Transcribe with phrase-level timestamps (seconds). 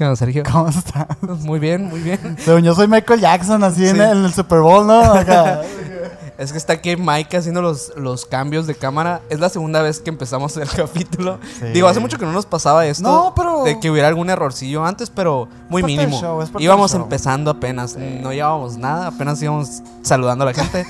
[0.00, 0.16] ¿Qué onda, Minor?
[0.16, 0.42] ¿Qué onda, Sergio?
[0.50, 1.06] ¿Cómo estás?
[1.44, 2.36] Muy bien, muy bien.
[2.42, 4.98] Según yo soy Michael Jackson, así en, el, en el Super Bowl, ¿no?
[5.12, 5.60] Acá.
[6.38, 9.20] Es que está aquí Mike haciendo los, los cambios de cámara.
[9.28, 11.38] Es la segunda vez que empezamos el capítulo.
[11.58, 11.66] Sí.
[11.74, 13.02] Digo, hace mucho que no nos pasaba esto.
[13.02, 16.18] No, pero- De que hubiera algún errorcillo antes, pero muy mínimo.
[16.18, 17.94] show, íbamos empezando apenas.
[17.98, 20.86] No llevábamos nada, apenas íbamos saludando a la gente.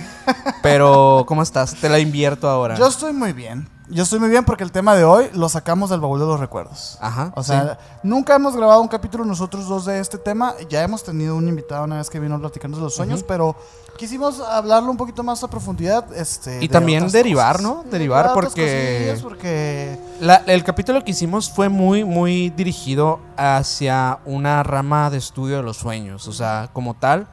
[0.62, 1.74] pero, ¿cómo estás?
[1.74, 2.76] Te la invierto ahora.
[2.76, 3.66] Yo estoy muy bien.
[3.90, 6.38] Yo estoy muy bien porque el tema de hoy lo sacamos del baúl de los
[6.38, 6.96] recuerdos.
[7.00, 7.32] Ajá.
[7.34, 10.54] O sea, nunca hemos grabado un capítulo nosotros dos de este tema.
[10.68, 13.56] Ya hemos tenido un invitado una vez que vino a platicarnos de los sueños, pero
[13.98, 16.04] quisimos hablarlo un poquito más a profundidad.
[16.16, 17.70] Este, Y de también derivar, cosas.
[17.70, 17.84] ¿no?
[17.90, 25.10] Derivar porque- porque La- el capítulo que hicimos fue muy, muy dirigido hacia una rama
[25.10, 26.28] de estudio de los sueños.
[26.28, 27.26] O sea, como tal,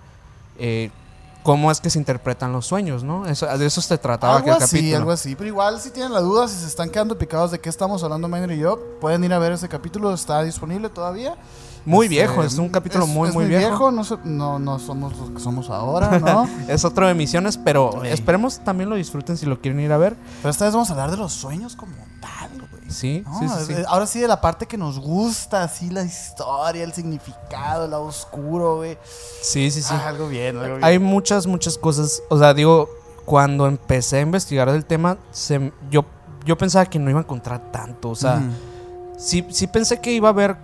[0.58, 0.90] eh,
[1.48, 3.26] cómo es que se interpretan los sueños, ¿no?
[3.26, 4.98] Eso, de eso se trataba algo aquel así, capítulo.
[4.98, 5.34] algo así.
[5.38, 8.28] Pero igual, si tienen la duda, si se están quedando picados de qué estamos hablando
[8.28, 10.14] Minor y yo, pueden ir a ver ese capítulo.
[10.14, 11.38] Está disponible todavía.
[11.86, 13.92] Muy Este, viejo, es un capítulo es- muy, es muy viejo.
[13.92, 16.50] No, so- no, no somos los que somos ahora, ¿no?
[16.68, 18.10] Es otro de emisiones, pero Sí.
[18.10, 20.18] esperemos también lo disfruten si lo quieren ir a ver.
[20.42, 22.37] Pero esta vez vamos a hablar de los sueños como tal.
[22.90, 23.74] Sí, No, sí, sí, sí.
[23.74, 27.92] eh, Ahora sí de la parte que nos gusta, así la historia, el significado, el
[27.92, 28.98] lado oscuro, güey.
[29.42, 29.94] Sí, sí, sí.
[29.96, 30.84] Ah, algo bien, algo bien.
[30.86, 32.22] Hay muchas, muchas cosas.
[32.30, 32.90] O sea, digo,
[33.26, 36.06] cuando empecé a investigar del tema, se- yo,
[36.46, 38.10] yo pensaba que no iba a encontrar tanto.
[38.10, 38.42] O sea,
[39.18, 40.58] sí, sí pensé que iba a haber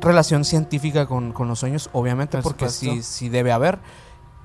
[0.00, 3.78] relación científica con, con los sueños, obviamente, Por porque sí, sí debe haber.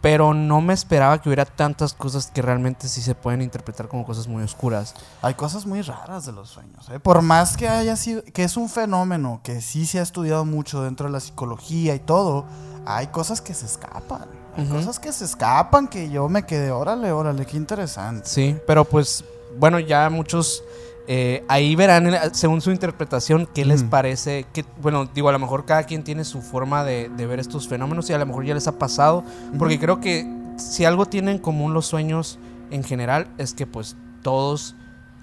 [0.03, 4.05] Pero no me esperaba que hubiera tantas cosas que realmente sí se pueden interpretar como
[4.05, 4.95] cosas muy oscuras.
[5.21, 6.89] Hay cosas muy raras de los sueños.
[6.89, 6.99] ¿eh?
[6.99, 10.83] Por más que haya sido, que es un fenómeno que sí se ha estudiado mucho
[10.83, 12.43] dentro de la psicología y todo,
[12.86, 14.25] hay cosas que se escapan.
[14.58, 18.27] Hay cosas que se escapan que yo me quedé, órale, órale, qué interesante.
[18.27, 19.23] Sí, pero pues,
[19.58, 20.65] bueno, ya muchos
[21.08, 24.45] eh, ahí verán, eh, según su interpretación, qué les parece.
[24.53, 27.67] Que, bueno, digo, a lo mejor cada quien tiene su forma de, de ver estos
[27.67, 29.23] fenómenos y a lo mejor ya les ha pasado.
[29.59, 30.25] Porque creo que
[30.58, 32.39] si algo tienen en común los sueños
[32.71, 34.75] en general es que pues todos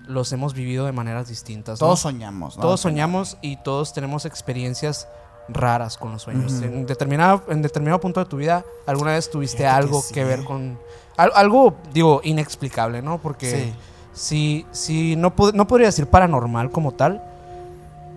[0.07, 1.81] los hemos vivido de maneras distintas.
[1.81, 1.87] ¿no?
[1.87, 2.63] Todos soñamos, ¿no?
[2.63, 5.07] Todos soñamos y todos tenemos experiencias
[5.49, 6.61] raras con los sueños.
[6.63, 10.15] En determinado, en determinado punto de tu vida, alguna vez tuviste Fíjate que algo sí.
[10.15, 10.79] que ver con...
[11.17, 13.19] al- algo, digo, inexplicable, ¿no?
[13.19, 13.73] Porque Sí.
[14.21, 17.23] Sí, sí, no, no podría decir paranormal como tal,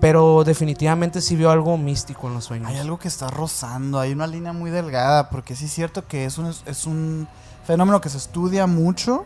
[0.01, 2.69] pero definitivamente sí vio algo místico en los sueños.
[2.69, 6.25] Hay algo que está rozando, hay una línea muy delgada, porque sí es cierto que
[6.25, 7.27] es un, es un
[7.65, 9.25] fenómeno que se estudia mucho,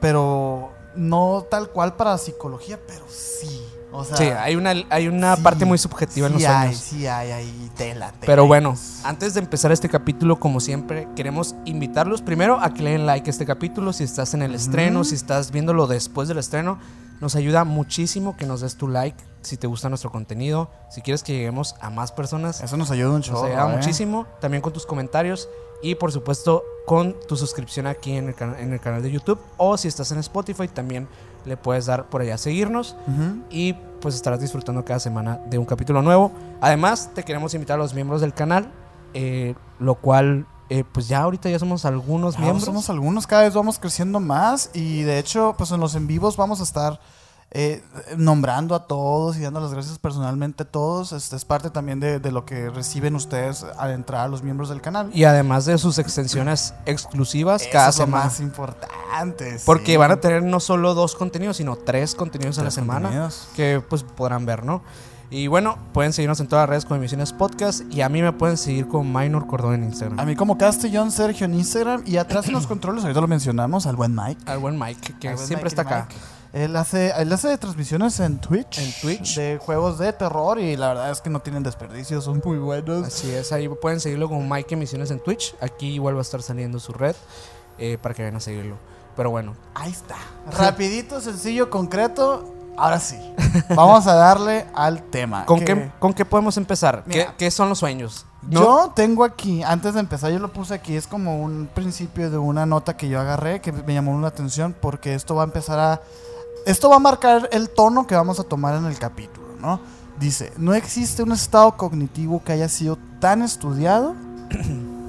[0.00, 3.60] pero no tal cual para psicología, pero sí.
[3.96, 6.66] O sea, Sí, hay una, hay una sí, parte muy subjetiva en los sí sueños.
[6.68, 8.18] Hay, sí, hay, hay tela, tela.
[8.26, 8.74] Pero bueno,
[9.04, 13.28] antes de empezar este capítulo, como siempre, queremos invitarlos primero a que le den like
[13.28, 13.92] a este capítulo.
[13.92, 16.78] Si estás en el estreno, si estás viéndolo después del estreno,
[17.20, 20.70] nos ayuda muchísimo que nos des tu like si te gusta nuestro contenido.
[20.90, 23.44] Si quieres que lleguemos a más personas, Eso nos ayuda un nos chorro.
[23.44, 23.76] ayuda ¿eh?
[23.76, 24.26] muchísimo.
[24.40, 25.48] También con tus comentarios
[25.82, 29.38] y, por supuesto, con tu suscripción aquí en el, cana- en el canal de YouTube.
[29.56, 31.06] O si estás en Spotify, también
[31.44, 32.96] le puedes dar por allá a seguirnos
[33.50, 36.32] y pues estarás disfrutando cada semana de un capítulo nuevo.
[36.60, 38.70] Además, te queremos invitar a los miembros del canal,
[39.14, 42.64] eh, lo cual, eh, pues ya ahorita ya somos algunos Ya miembros.
[42.64, 46.36] somos algunos, cada vez vamos creciendo más y de hecho, pues en los en vivos
[46.36, 47.00] vamos a estar
[47.50, 47.82] eh,
[48.16, 51.12] nombrando a todos y dando las gracias personalmente a todos.
[51.12, 54.68] Este es parte también de, de lo que reciben ustedes al entrar a los miembros
[54.68, 55.10] del canal.
[55.14, 58.24] Y además de sus extensiones exclusivas Eso cada es lo semana.
[58.24, 59.58] más importante.
[59.64, 59.96] Porque sí.
[59.96, 63.48] van a tener no solo dos contenidos, sino tres contenidos a la Tres semana contenidos.
[63.54, 64.82] que pues podrán ver, ¿no?
[65.30, 68.32] Y bueno, pueden seguirnos en todas las redes con Emisiones Podcast y a mí me
[68.32, 70.20] pueden seguir con Minor Cordón en Instagram.
[70.20, 73.86] A mí como Castellón Sergio en Instagram y atrás en los controles, ahorita lo mencionamos,
[73.86, 74.40] al buen Mike.
[74.46, 76.06] Al buen Mike, que buen siempre Mike, está acá.
[76.08, 76.20] Mike.
[76.54, 78.78] Él hace, él hace transmisiones en Twitch.
[78.78, 79.34] En Twitch.
[79.34, 83.08] De juegos de terror y la verdad es que no tienen desperdicio, son muy buenos.
[83.08, 85.56] Así es, ahí pueden seguirlo con Mike Emisiones en Twitch.
[85.60, 87.16] Aquí igual va a estar saliendo su red
[87.76, 88.76] eh, para que vayan a seguirlo.
[89.16, 90.14] Pero bueno, Ahí está.
[90.56, 92.54] Rapidito, sencillo, concreto.
[92.76, 93.18] Ahora sí.
[93.74, 95.46] Vamos a darle al tema.
[95.46, 97.02] ¿con que qué, ¿con qué podemos empezar?
[97.36, 98.26] ¿Qué, son los sueños?
[98.42, 98.60] ¿No?
[98.60, 102.38] Yo tengo aquí, antes de empezar, yo lo puse aquí, es como un principio de
[102.38, 105.80] una nota que yo agarré que me llamó la atención porque esto va a empezar
[105.80, 106.00] a...
[106.66, 109.80] Esto va a marcar el tono que vamos a tomar en el capítulo, ¿no?
[110.18, 114.14] Dice, no existe un estado cognitivo que haya sido tan estudiado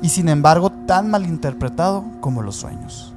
[0.02, 3.14] y sin embargo tan malinterpretado como los sueños.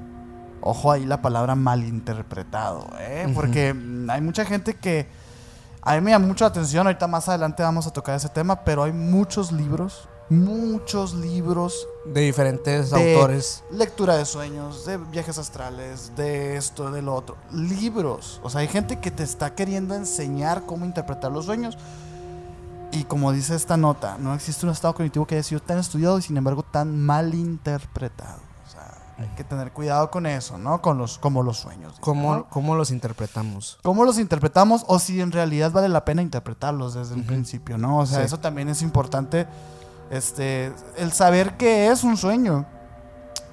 [0.60, 3.30] Ojo ahí la palabra malinterpretado, ¿eh?
[3.34, 3.74] Porque
[4.08, 5.08] hay mucha gente que...
[5.82, 8.56] A mí me llama mucho la atención, ahorita más adelante vamos a tocar ese tema,
[8.64, 13.64] pero hay muchos libros, muchos libros De diferentes de autores.
[13.70, 17.36] lectura de sueños, de viajes astrales, de esto, de lo otro.
[17.52, 18.40] Libros.
[18.42, 21.76] O sea, hay gente que te está queriendo enseñar cómo interpretar los sueños.
[22.90, 26.18] Y como dice esta nota, no existe un estado cognitivo que haya sido tan estudiado
[26.18, 28.40] y sin embargo tan mal interpretado.
[28.66, 30.80] O sea, hay que tener cuidado con eso, ¿no?
[30.80, 31.94] Con los, como los sueños.
[32.00, 32.48] ¿Cómo, ¿no?
[32.48, 33.78] cómo los interpretamos?
[33.82, 37.98] ¿Cómo los interpretamos o si en realidad vale la pena interpretarlos desde el principio, ¿no?
[37.98, 38.24] O sea, Sí.
[38.24, 39.46] eso también es importante.
[40.10, 42.66] Este, el saber qué es un sueño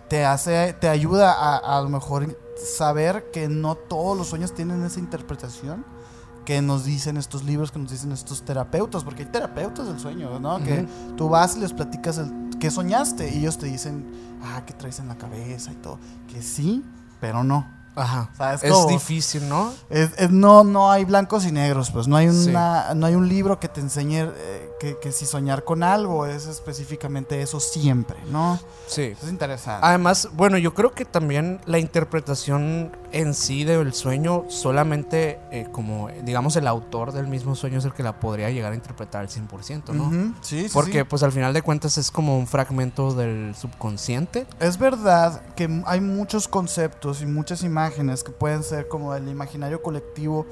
[0.07, 2.37] te hace, te ayuda a, a lo mejor
[2.77, 5.85] saber que no todos los sueños tienen esa interpretación
[6.45, 10.39] que nos dicen estos libros, que nos dicen estos terapeutas, porque hay terapeutas del sueño,
[10.39, 10.63] ¿no?
[10.63, 10.87] Que
[11.17, 14.99] tú vas y les platicas el, qué soñaste y ellos te dicen, ah, qué traes
[14.99, 15.97] en la cabeza y todo.
[16.31, 16.85] Que sí,
[17.19, 17.67] pero no.
[17.95, 18.29] Ajá.
[18.37, 19.71] Sea, es difícil, ¿no?
[19.89, 22.49] Es- es- no, no hay blancos y negros, pues no hay, Sí.
[22.49, 26.27] una, no hay un libro que te enseñe eh, que, que si soñar con algo
[26.27, 28.59] es específicamente eso siempre, ¿no?
[28.85, 29.01] Sí.
[29.03, 29.79] Eso es interesante.
[29.83, 36.09] Además, bueno, yo creo que también la interpretación en sí del sueño, solamente eh, como,
[36.23, 39.29] digamos, el autor del mismo sueño es el que la podría llegar a interpretar al
[39.29, 40.35] 100%, ¿no?
[40.41, 41.03] Sí, sí, Porque, sí.
[41.09, 44.45] pues, al final de cuentas es como un fragmento del subconsciente.
[44.59, 49.81] Es verdad que hay muchos conceptos y muchas imágenes que pueden ser como el imaginario
[49.81, 50.45] colectivo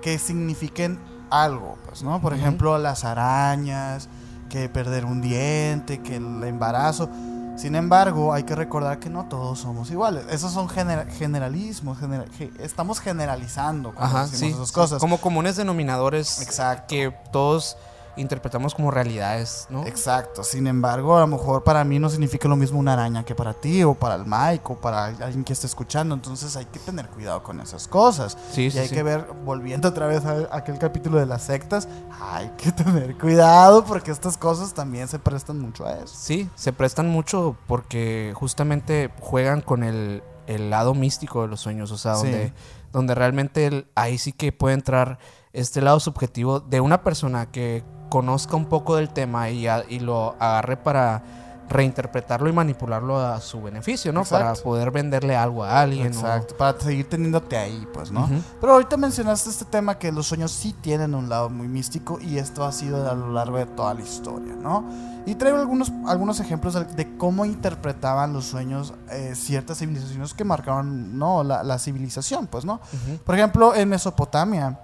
[0.00, 0.98] que signifiquen
[1.42, 2.20] algo, pues, ¿no?
[2.20, 2.40] Por Ujú.
[2.42, 4.08] ejemplo, las arañas,
[4.48, 7.08] que perder un diente, que el embarazo.
[7.56, 10.24] Sin embargo, hay que recordar que no todos somos iguales.
[10.28, 11.98] Esos son genera- generalismos.
[11.98, 14.54] genera- ge- estamos generalizando cuando Ajá, decimos sí.
[14.56, 14.74] esas sí.
[14.74, 15.00] cosas.
[15.00, 16.86] Como comunes denominadores Exacto.
[16.88, 17.76] que todos
[18.16, 19.86] interpretamos como realidades, ¿no?
[19.86, 20.44] Exacto.
[20.44, 23.52] Sin embargo, a lo mejor para mí no significa lo mismo una araña que para
[23.54, 26.14] ti, o para el Mike, o para alguien que esté escuchando.
[26.14, 28.36] Entonces hay que tener cuidado con esas cosas.
[28.52, 28.94] Sí, y sí, hay sí.
[28.94, 31.88] que ver, volviendo otra vez a aquel capítulo de las sectas,
[32.20, 36.14] hay que tener cuidado porque estas cosas también se prestan mucho a eso.
[36.16, 41.90] Sí, se prestan mucho porque justamente juegan con el, el lado místico de los sueños,
[41.90, 42.52] o sea, donde,
[42.92, 45.18] donde realmente el- ahí sí que puede entrar
[45.52, 47.84] este lado subjetivo de una persona que
[48.14, 51.20] conozca un poco del tema y, a- y lo agarre para
[51.68, 54.22] reinterpretarlo y manipularlo a su beneficio, ¿no?
[54.38, 56.06] Para poder venderle algo a alguien.
[56.08, 58.28] o- Exacto, para seguir teniéndote ahí, pues, ¿no?
[58.60, 62.38] Pero ahorita mencionaste este tema que los sueños sí tienen un lado muy místico y
[62.38, 64.84] esto ha sido a lo largo de toda la historia, ¿no?
[65.26, 71.18] Y traigo algunos, algunos ejemplos de, cómo interpretaban los sueños eh, ciertas civilizaciones que marcaban,
[71.18, 71.42] ¿no?
[71.42, 72.78] La, la civilización, pues, ¿no?
[73.24, 74.78] Por ejemplo, en Mesopotamia,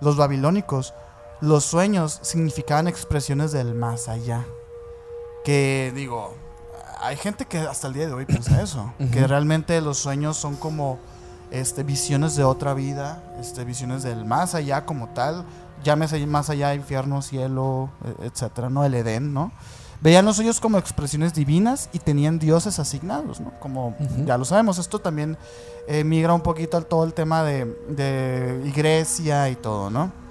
[0.00, 0.94] los babilónicos,
[1.42, 4.46] los sueños significaban expresiones del más allá.
[5.44, 6.32] Que digo,
[7.00, 10.54] hay gente que hasta el día de hoy piensa eso, que realmente los sueños son
[10.54, 11.00] como
[11.50, 15.44] este, visiones de otra vida, este, visiones del más allá como tal,
[15.82, 18.84] llámese más allá infierno, cielo, e- etcétera, ¿no?
[18.84, 19.50] El Edén, ¿no?
[20.00, 23.52] Veían los sueños como expresiones divinas y tenían dioses asignados, ¿no?
[23.58, 25.36] Como ya lo sabemos, esto también
[25.88, 30.21] eh, migra un poquito al todo el tema de, de Grecia y todo, ¿no?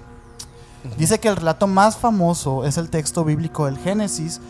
[0.96, 4.40] Dice que el relato más famoso es el texto bíblico del Génesis,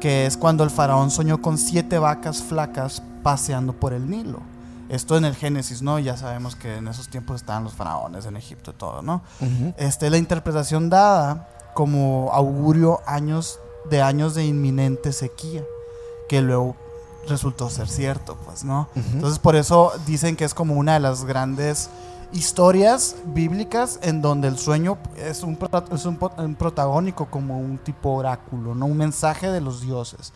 [0.00, 4.40] que es cuando el faraón soñó con siete vacas flacas paseando por el Nilo.
[4.88, 5.98] Esto en el Génesis, ¿no?
[5.98, 9.22] Ya sabemos que en esos tiempos estaban los faraones en Egipto y todo, ¿no?
[9.76, 13.58] Este, la interpretación dada como augurio años
[13.90, 15.64] de años de inminente sequía,
[16.28, 16.76] que luego
[17.28, 18.88] resultó ser cierto, pues, ¿no?
[18.94, 21.90] Entonces por eso dicen que es como una de las grandes
[22.36, 25.58] historias bíblicas en donde el sueño es un,
[25.90, 28.86] es un, protagónico como un tipo oráculo, ¿no?
[28.86, 30.32] Un mensaje de los dioses.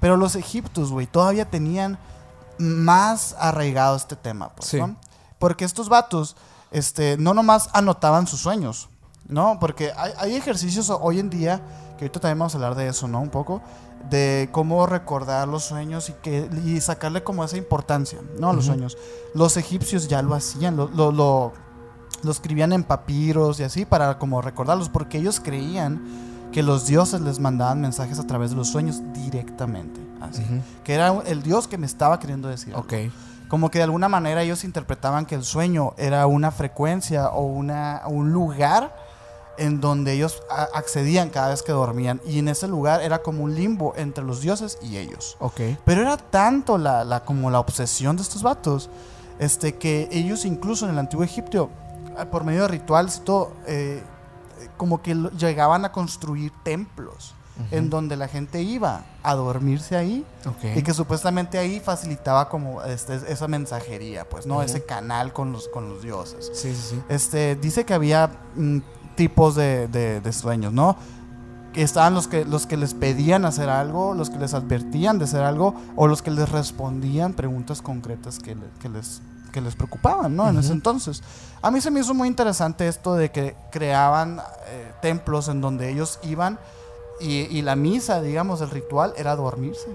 [0.00, 1.98] Pero los egiptos, güey, todavía tenían
[2.58, 4.78] más arraigado este tema, pues, Sí.
[4.78, 4.96] ¿no?
[5.38, 6.36] Porque estos vatos,
[6.70, 8.88] este, no nomás anotaban sus sueños,
[9.28, 9.58] ¿no?
[9.60, 11.60] Porque hay, hay ejercicios hoy en día,
[11.98, 13.20] que ahorita también vamos a hablar de eso, ¿no?
[13.20, 13.60] Un poco,
[14.10, 18.50] de cómo recordar los sueños y, que, y sacarle como esa importancia, ¿no?
[18.50, 18.74] A los Ujú.
[18.74, 18.98] sueños.
[19.34, 21.52] Los egipcios ya lo hacían, lo, lo, lo-
[22.22, 26.02] lo escribían en papiros y así para como recordarlos, porque ellos creían
[26.52, 30.42] que los dioses les mandaban mensajes a través de los sueños directamente, así.
[30.42, 30.60] Ujú.
[30.84, 32.74] Que era el dios que me estaba queriendo decir.
[32.74, 32.84] algo.
[32.86, 32.92] Ok.
[33.48, 38.02] Como que de alguna manera ellos interpretaban que el sueño era una frecuencia o una,
[38.06, 38.94] un lugar
[39.58, 40.42] en donde ellos
[40.74, 42.20] accedían cada vez que dormían.
[42.26, 45.36] Y en ese lugar era como un limbo entre los dioses y ellos.
[45.40, 45.60] Ok.
[45.84, 48.90] Pero era tanto la, la- como la obsesión de estos vatos,
[49.38, 51.70] este, que ellos incluso en el antiguo Egipto,
[52.18, 54.02] eh, por medio de rituales y todo, eh,
[54.60, 57.34] eh, como que llegaban a construir templos
[57.70, 60.74] en donde la gente iba a dormirse ahí Ok.
[60.74, 64.54] y que supuestamente ahí facilitaba como este, esa mensajería, pues, ¿no?
[64.54, 64.62] Ujú.
[64.64, 66.50] Ese canal con los, con los dioses.
[66.54, 67.02] Sí, sí, sí.
[67.10, 68.78] Este, dice que había mm,
[69.16, 70.96] tipos de, de- de sueños, ¿no?
[71.74, 75.42] Estaban los que, los que les pedían hacer algo, los que les advertían de hacer
[75.42, 80.36] algo, o los que les respondían preguntas concretas que, le- que les, que les preocupaban,
[80.36, 80.48] ¿no?
[80.48, 81.22] En ese entonces.
[81.62, 85.90] A mí se me hizo muy interesante esto de que creaban eh, templos en donde
[85.90, 86.58] ellos iban
[87.20, 89.86] Y, y la misa, digamos, el ritual era dormirse.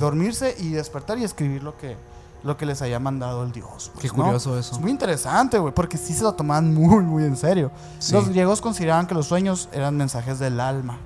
[0.00, 1.96] Dormirse y despertar y escribir lo que,
[2.44, 3.90] lo que les haya mandado el dios.
[3.94, 4.24] pues, Qué ¿no?
[4.24, 4.74] curioso eso.
[4.74, 7.70] Es muy interesante, güey, porque sí se lo tomaban muy, muy en serio.
[7.98, 8.12] Sí.
[8.12, 10.98] Los griegos consideraban que los sueños eran mensajes del alma.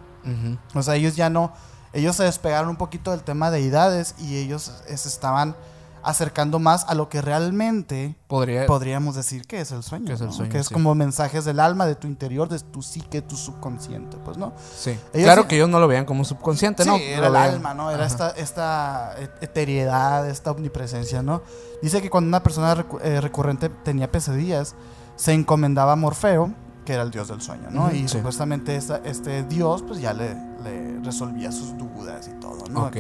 [0.75, 1.53] O sea, ellos ya no,
[1.95, 5.57] ellos se despegaron un poquito del tema de deidades y ellos se estaban
[6.03, 8.67] acercando más a lo que realmente Podría.
[8.67, 10.07] podríamos decir que es el sueño.
[10.07, 10.33] Que es el ¿no?
[10.33, 10.75] sueño, Que es sí.
[10.75, 14.53] como mensajes del alma, de tu interior, de tu psique, tu subconsciente, pues, ¿no?
[14.77, 14.91] sí.
[15.13, 16.97] ellos Claro que ellos no lo veían como subconsciente, Sí, ¿no?
[16.97, 17.91] era el veían- alma, ¿no?
[17.91, 18.07] Era Ajá.
[18.07, 21.43] esta, esta et- eteriedad, esta omnipresencia, ¿no?
[21.83, 24.75] Dice que cuando una persona eh, recurrente tenía pesadillas,
[25.17, 26.53] se encomendaba a Morfeo,
[26.85, 27.91] que era el dios del sueño, ¿no?
[27.93, 28.09] Y sí.
[28.09, 32.85] supuestamente esta- este dios, pues ya le, le resolvía sus dudas y todo, ¿no?
[32.87, 32.97] Ok.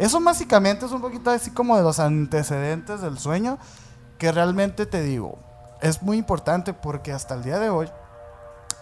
[0.00, 3.58] Eso básicamente es un poquito así como de los antecedentes del sueño,
[4.16, 5.38] que realmente te digo,
[5.82, 7.86] es muy importante porque hasta el día de hoy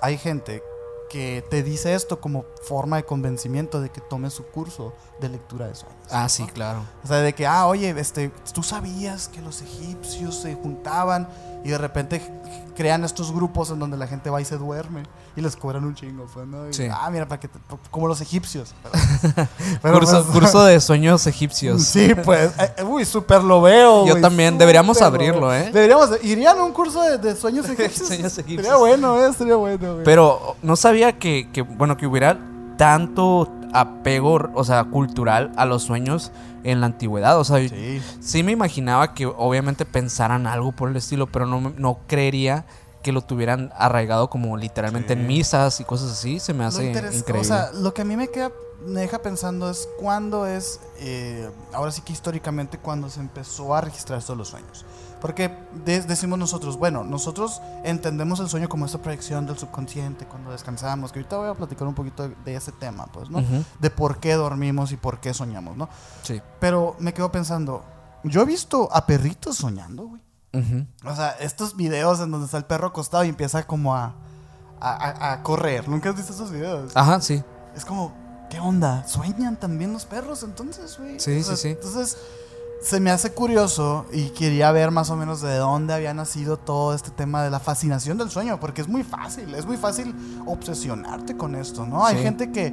[0.00, 0.62] hay gente
[1.10, 5.66] que te dice esto como forma de convencimiento de que tome su curso de lectura
[5.66, 5.98] de sueños.
[6.08, 6.84] Ah, sí, claro.
[7.02, 11.28] O sea, de que, ah, oye, este, tú sabías que los egipcios se juntaban
[11.64, 12.22] y de repente
[12.76, 15.02] crean estos grupos en donde la gente va y se duerme
[15.36, 16.68] y les cobran un chingo, pues, ¿no?
[16.68, 16.86] Y, Sí.
[16.90, 17.58] Ah, mira, para que te-
[17.90, 18.72] como los egipcios.
[19.34, 19.48] Pero-
[19.82, 21.82] pero, curso, pues, curso de sueños egipcios.
[21.82, 24.06] Sí, pues, eh, uy, súper lo veo.
[24.06, 25.52] Yo también, deberíamos abrirlo.
[25.52, 25.70] ¿eh?
[25.72, 28.06] Deberíamos, irían a un curso de, de sueños egipcios.
[28.08, 28.78] Sueños Sería egipcios.
[28.78, 30.04] bueno, eh, sería bueno, güey.
[30.04, 32.38] Pero no sabía que, que, bueno, que hubiera
[32.76, 36.32] tanto apego, o sea, cultural a los sueños
[36.64, 37.38] en la antigüedad.
[37.38, 38.42] O sea, sí, Sí.
[38.42, 42.64] me imaginaba que obviamente pensaran algo por el estilo, pero no, no creería
[43.02, 45.20] que lo tuvieran arraigado como literalmente Sí.
[45.20, 46.40] en misas y cosas así.
[46.40, 47.40] Se me hace increíble.
[47.40, 48.50] O sea, lo que a mí me queda,
[48.84, 53.80] me deja pensando es cuándo es, eh, ahora sí que históricamente, cuando se empezó a
[53.80, 54.84] registrar esto de los sueños.
[55.20, 55.52] Porque
[55.84, 61.10] de- decimos nosotros, bueno, nosotros entendemos el sueño como esta proyección del subconsciente cuando descansamos,
[61.12, 63.38] que ahorita voy a platicar un poquito de, de ese tema, pues, ¿no?
[63.38, 65.88] Ujú, De por qué dormimos y por qué soñamos, ¿no?
[66.22, 66.40] Sí.
[66.60, 67.84] Pero me quedo pensando,
[68.24, 70.22] yo he visto a perritos soñando, güey.
[70.54, 70.86] Ujú.
[71.04, 74.14] O sea, estos videos en donde está el perro acostado y empieza como a,
[74.80, 75.88] a, a- a correr.
[75.88, 76.92] ¿Nunca has visto esos videos?
[76.96, 77.42] Ajá, sí.
[77.76, 78.12] Es como,
[78.50, 79.06] ¿qué onda?
[79.06, 81.20] ¿Sueñan también los perros entonces, güey?
[81.20, 81.68] Sí, O sea, sí, sí.
[81.70, 82.16] Entonces,
[82.80, 86.94] se me hace curioso y quería ver más o menos de dónde había nacido todo
[86.94, 90.14] este tema de la fascinación del sueño, porque es muy fácil, es muy fácil
[90.46, 92.06] obsesionarte con esto, ¿no?
[92.06, 92.72] Hay gente que,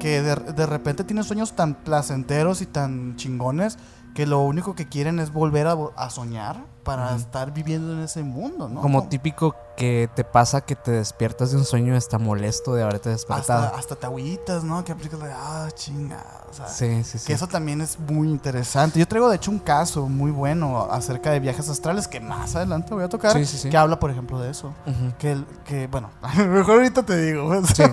[0.00, 3.78] que de, de repente tiene sueños tan placenteros y tan chingones
[4.16, 8.66] que lo único que quieren es volver a, soñar para estar viviendo en ese mundo,
[8.66, 8.80] ¿no?
[8.80, 13.10] Como típico que te pasa que te despiertas de un sueño hasta molesto de haberte
[13.10, 13.64] despertado.
[13.64, 14.82] hasta, hasta te agüitas, ¿no?
[14.84, 17.26] Que aplicas de, ah, chinga, o sea, Sí, sí, sí.
[17.26, 18.98] Que eso también es muy interesante.
[18.98, 22.94] Yo traigo, de hecho, un caso muy bueno acerca de viajes astrales que más adelante
[22.94, 23.32] voy a tocar.
[23.32, 23.68] Sí, sí, sí.
[23.70, 24.68] Que habla, por ejemplo, de eso.
[24.86, 25.12] Ujú.
[25.18, 26.10] Que, el- que bueno,
[26.48, 27.48] mejor ahorita te digo.
[27.48, 27.66] pues.
[27.76, 27.82] Sí.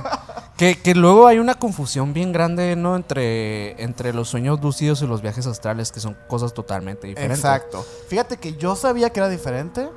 [0.55, 2.95] Que, que luego hay una confusión bien grande, ¿no?
[2.95, 7.39] Entre, entre los sueños lúcidos y los viajes astrales, que son cosas totalmente diferentes.
[7.39, 7.83] Exacto.
[8.07, 9.89] Fíjate que yo sabía que era diferente,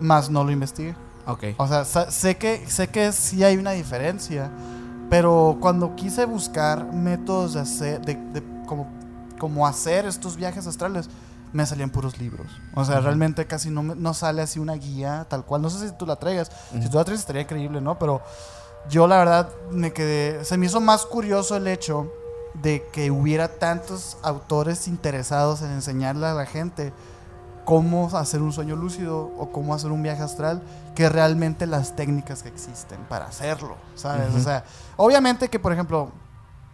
[0.00, 0.96] más no lo investigué.
[1.30, 1.44] Ok.
[1.58, 4.50] O sea, sé que, sé que sí hay una diferencia,
[5.08, 8.86] pero cuando quise buscar métodos de hacer, de, de como,
[9.38, 11.08] como hacer estos viajes astrales,
[11.52, 12.46] me salían puros libros.
[12.74, 15.62] O sea, realmente casi no, me- no sale así una guía tal cual.
[15.62, 16.50] No sé si tú la traigas.
[16.72, 16.90] Si Ujú.
[16.90, 17.98] tú la traes estaría increíble, ¿no?
[17.98, 18.20] Pero
[18.88, 22.12] yo la verdad me quedé, se me hizo más curioso el hecho
[22.62, 26.92] de que hubiera tantos autores interesados en enseñarle a la gente
[27.64, 30.62] cómo hacer un sueño lúcido o cómo hacer un viaje astral
[31.00, 34.34] que realmente las técnicas que existen para hacerlo, ¿sabes?
[34.34, 34.64] O sea,
[34.98, 36.10] obviamente que, por ejemplo,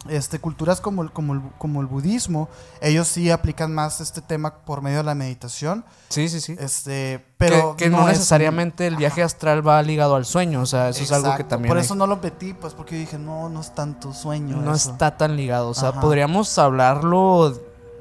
[0.08, 2.48] este, culturas como el, como, el, como el budismo,
[2.80, 6.56] ellos sí aplican más este tema por medio de la meditación, Sí, sí, sí.
[6.58, 10.88] este, pero que, que no, necesariamente el viaje astral va ligado al sueño, o sea,
[10.88, 13.18] eso es algo que también Por hay- eso no lo metí, pues porque yo dije,
[13.18, 14.56] no, no es tanto sueño.
[14.56, 14.90] no eso".
[14.90, 16.00] está tan ligado, o sea, Ajá.
[16.00, 17.56] podríamos hablarlo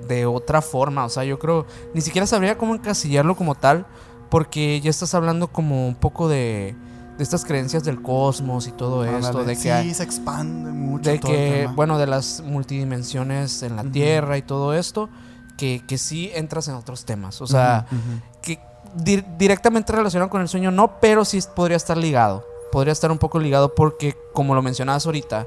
[0.07, 3.85] de otra forma, o sea, yo creo, ni siquiera sabría cómo encasillarlo como tal,
[4.29, 6.75] porque ya estás hablando como un poco de,
[7.17, 11.09] de estas creencias del cosmos y todo esto, Ándale, de sí, hay- se expande mucho
[11.09, 11.73] de todo el que, tema.
[11.73, 13.83] bueno, de las multidimensiones en la.
[13.83, 15.09] Tierra y todo esto,
[15.57, 17.41] que, que sí entras en otros temas.
[17.41, 17.85] O sea,
[18.41, 18.59] que
[18.95, 22.45] di- directamente relacionado con el sueño no, pero sí podría estar ligado.
[22.71, 25.45] Podría estar un poco ligado porque, como lo mencionabas ahorita,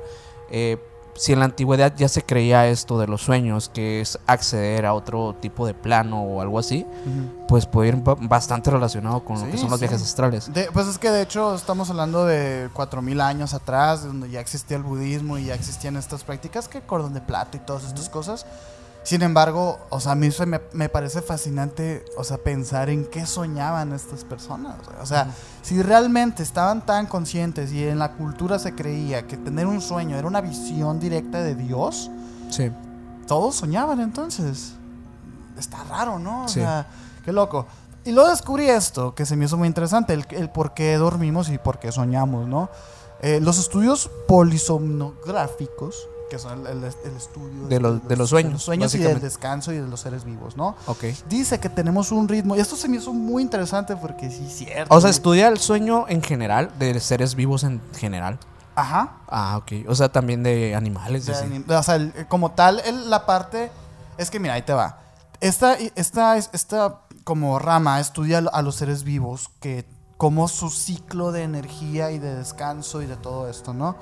[0.50, 0.78] eh,
[1.18, 4.94] si en la antigüedad ya se creía esto de los sueños, que es acceder a
[4.94, 6.86] otro tipo de plano o algo así,
[7.48, 9.84] pues puede ir ba- bastante relacionado con lo que son los sí.
[9.86, 10.52] viajes astrales.
[10.52, 14.76] De- pues es que de hecho estamos hablando de 4000 años atrás, donde ya existía
[14.76, 18.46] el budismo y ya existían estas prácticas que cordón de plata y todas estas cosas.
[19.04, 23.06] Sin embargo, o sea, a mí se me, me parece fascinante, o sea, pensar en
[23.06, 24.76] qué soñaban estas personas.
[25.00, 25.28] O sea,
[25.62, 30.16] si realmente estaban tan conscientes y en la cultura se creía que tener un sueño
[30.18, 32.10] era una visión directa de Dios,
[32.50, 32.70] Sí.
[33.26, 34.72] todos soñaban entonces.
[35.58, 36.44] Está raro, ¿no?
[36.44, 36.60] O Sí.
[36.60, 36.86] sea,
[37.24, 37.66] qué loco.
[38.04, 41.48] Y luego descubrí esto, que se me hizo muy interesante, el, el por qué dormimos
[41.48, 42.68] y por qué soñamos, ¿no?
[43.22, 48.98] Eh, los estudios polisomnográficos, que son el, estudio De los- de los sueños, sueños y
[48.98, 50.76] del descanso y de los seres vivos, ¿no?
[50.86, 51.04] Ok.
[51.28, 54.52] Dice que tenemos un ritmo, y esto se me hizo muy interesante porque sí es
[54.56, 54.94] cierto.
[54.94, 58.38] O sea, estudia el sueño en general, de seres vivos en general.
[58.74, 59.16] Ajá.
[59.28, 59.88] Ah, ok.
[59.88, 61.26] O sea, también de animales.
[61.26, 63.70] De anim- o sea, el- como tal, el- la parte.
[64.18, 64.98] Es que mira, ahí te va.
[65.40, 69.84] Esta, esta, esta como rama estudia a los seres vivos, que
[70.18, 73.96] como su ciclo de energía y de descanso y de todo esto, ¿no?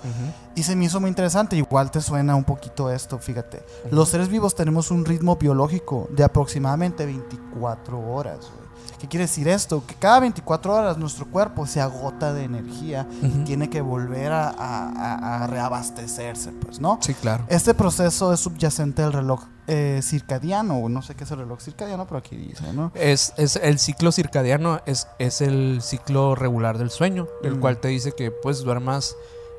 [0.54, 1.56] Y se me hizo muy interesante.
[1.56, 3.62] Igual te suena un poquito esto, fíjate.
[3.90, 8.38] Los seres vivos tenemos un ritmo biológico de aproximadamente 24 horas.
[8.38, 8.65] güey.
[8.98, 9.84] ¿Qué quiere decir esto?
[9.86, 14.48] Que cada 24 horas nuestro cuerpo se agota de energía y tiene que volver a,
[14.48, 16.98] a- a- a reabastecerse, pues, ¿no?
[17.02, 17.44] Sí, claro.
[17.48, 21.60] Este proceso es subyacente al reloj eh, circadiano, o no sé qué es el reloj
[21.60, 22.92] circadiano, pero aquí dice, ¿no?
[22.94, 27.60] Es, es el ciclo circadiano, es, es el ciclo regular del sueño, el Mm.
[27.60, 29.16] cual te dice que pues duermas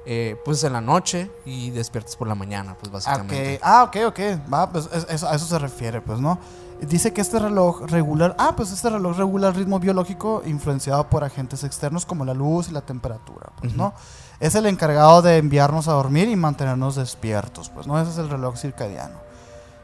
[0.09, 3.55] eh, pues en la noche y despiertes por la mañana, pues básicamente.
[3.55, 4.19] Ok, Ah, ok, ok.
[4.53, 6.39] Va, pues es- es- a eso se refiere, pues, ¿no?
[6.81, 11.23] Dice que este reloj regular, ah, pues este reloj regula el ritmo biológico influenciado por
[11.23, 13.93] agentes externos como la luz y la temperatura, pues, ¿no?
[14.39, 17.99] Es el encargado de enviarnos a dormir y mantenernos despiertos, pues, ¿no?
[17.99, 19.15] Ese es el reloj circadiano.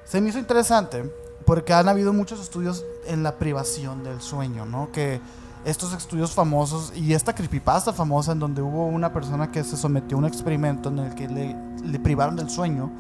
[0.05, 1.11] Se me hizo interesante
[1.47, 4.91] porque han habido muchos estudios en la privación del sueño, ¿no?
[4.91, 5.19] Que
[5.65, 10.17] estos estudios famosos y esta creepypasta famosa en donde hubo una persona que se sometió
[10.17, 12.91] a un experimento en el que le, le privaron del sueño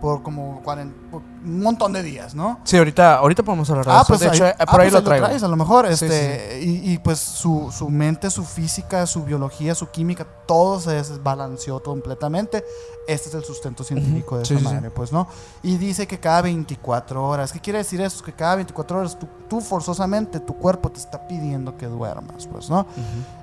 [0.00, 2.60] por como 40 por un montón de días, ¿no?
[2.64, 4.18] Sí, ahorita, ahorita podemos hablar de eso.
[4.18, 5.26] de hecho, eh, ah, por ahí pues lo traigo.
[5.26, 9.24] traes, a lo mejor, Sí, este, Y, y, pues su, su mente, su física, su
[9.24, 12.64] biología, su química, todo se desbalanceó completamente.
[13.06, 15.28] Este es el sustento científico de esa sí, madre, pues, ¿no?
[15.62, 18.22] Y dice que cada 24 horas, ¿qué quiere decir eso?
[18.22, 22.68] Que cada 24 horas tú, tú forzosamente, tu cuerpo te está pidiendo que duermas, pues,
[22.68, 22.86] ¿no?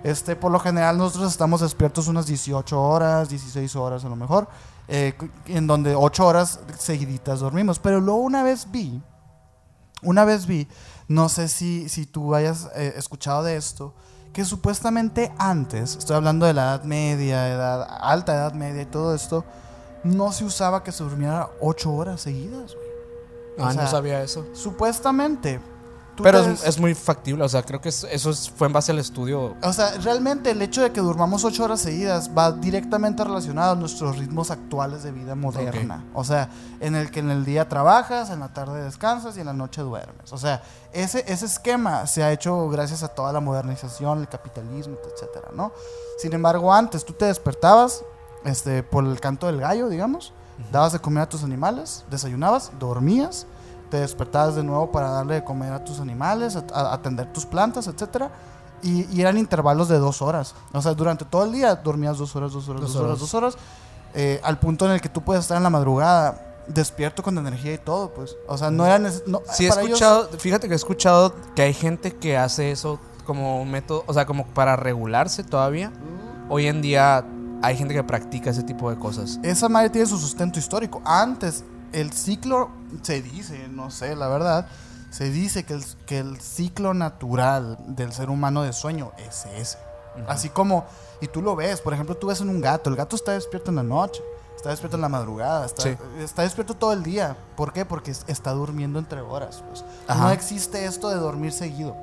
[0.04, 4.48] Este, por lo general nosotros estamos despiertos unas 18 horas, 16 horas a lo mejor,
[4.88, 5.14] eh,
[5.48, 7.80] en donde 8 horas seguiditas dormimos.
[7.80, 9.02] Pero luego una vez vi,
[10.02, 10.68] una vez vi,
[11.08, 13.94] no sé si, si tú hayas eh, escuchado de esto,
[14.34, 19.16] que supuestamente antes, estoy hablando de la edad media, edad, alta edad media y todo
[19.16, 19.46] esto,
[20.04, 22.76] no se usaba que se durmiera 8 horas seguidas.
[23.58, 24.46] Ah, O sea, no sabía eso.
[24.54, 25.62] Supuestamente.
[26.24, 29.00] Pero es, muy factible, o sea, creo que es- eso es- fue en base al
[29.00, 29.56] estudio.
[29.62, 33.76] O sea, realmente el hecho de que durmamos ocho horas seguidas va directamente relacionado a
[33.76, 36.04] nuestros ritmos actuales de vida moderna.
[36.14, 36.50] O sea,
[36.80, 39.82] en el que en el día trabajas, en la tarde descansas y en la noche
[39.82, 40.32] duermes.
[40.32, 40.62] O sea,
[40.94, 45.72] ese, ese esquema se ha hecho gracias a toda la modernización, el capitalismo, etcétera, ¿no?
[46.18, 48.04] Sin embargo, antes tú te despertabas
[48.46, 50.32] este, por el canto del gallo, digamos,
[50.72, 53.46] dabas de comer a tus animales, desayunabas, dormías,
[53.90, 57.46] te despertabas de nuevo para darle de comer a tus animales, a- a- atender tus
[57.46, 58.32] plantas, etcétera.
[58.84, 60.54] Y, y eran intervalos de dos horas.
[60.74, 63.20] O sea, durante todo el día dormías dos horas, dos horas, dos, Dos horas, horas.
[63.20, 63.58] dos horas.
[64.18, 67.74] eh, al punto en el que tú puedes estar en la madrugada despierto con energía
[67.74, 68.36] y todo, pues.
[68.48, 71.34] O sea, no era neces- no, Sí, he para ellos- escuchado, fíjate que he escuchado
[71.54, 75.92] que hay gente que hace eso como un método, o sea, como para regularse todavía.
[76.50, 77.26] Hoy en día
[77.62, 79.40] hay gente que practica ese tipo de cosas.
[79.44, 81.02] esa madre tiene su sustento histórico.
[81.06, 82.70] Antes, el ciclo,
[83.02, 84.68] se dice, no sé, la verdad,
[85.12, 89.78] se dice que el, que el ciclo natural del ser humano de sueño es ese.
[90.28, 90.86] Así como,
[91.22, 93.70] y tú lo ves, por ejemplo, tú ves en un gato, el gato está despierto
[93.70, 94.22] en la noche,
[94.56, 95.98] está despierto en la madrugada, está, Sí.
[96.20, 97.36] está despierto todo el día.
[97.58, 97.84] ¿Por qué?
[97.86, 99.62] Porque es- está durmiendo entre horas.
[99.68, 99.84] Pues.
[100.08, 101.96] No existe esto de dormir seguido.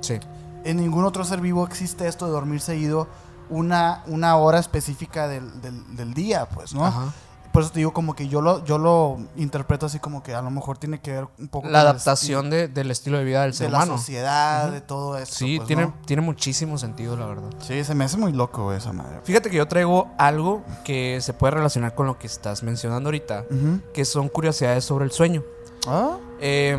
[0.00, 0.18] Sí.
[0.64, 3.06] En ningún otro ser vivo existe esto de dormir seguido
[3.48, 6.84] una, una hora específica del, del- del día, pues, ¿no?
[6.86, 7.12] Ajá.
[7.52, 10.40] Por eso te digo como que yo lo, yo lo interpreto así como que a
[10.42, 13.54] lo mejor tiene que ver un poco La adaptación de- del estilo de vida del
[13.54, 13.98] ser de la humano.
[13.98, 15.34] sociedad, de todo eso.
[15.34, 15.94] Sí, pues, tiene, ¿no?
[16.06, 17.50] tiene muchísimo sentido, la verdad.
[17.60, 19.20] Sí, se me hace muy loco esa madre.
[19.24, 23.44] Fíjate que yo traigo algo que se puede relacionar con lo que estás mencionando ahorita,
[23.92, 25.42] que son curiosidades sobre el sueño.
[25.88, 26.78] Ah, Eh,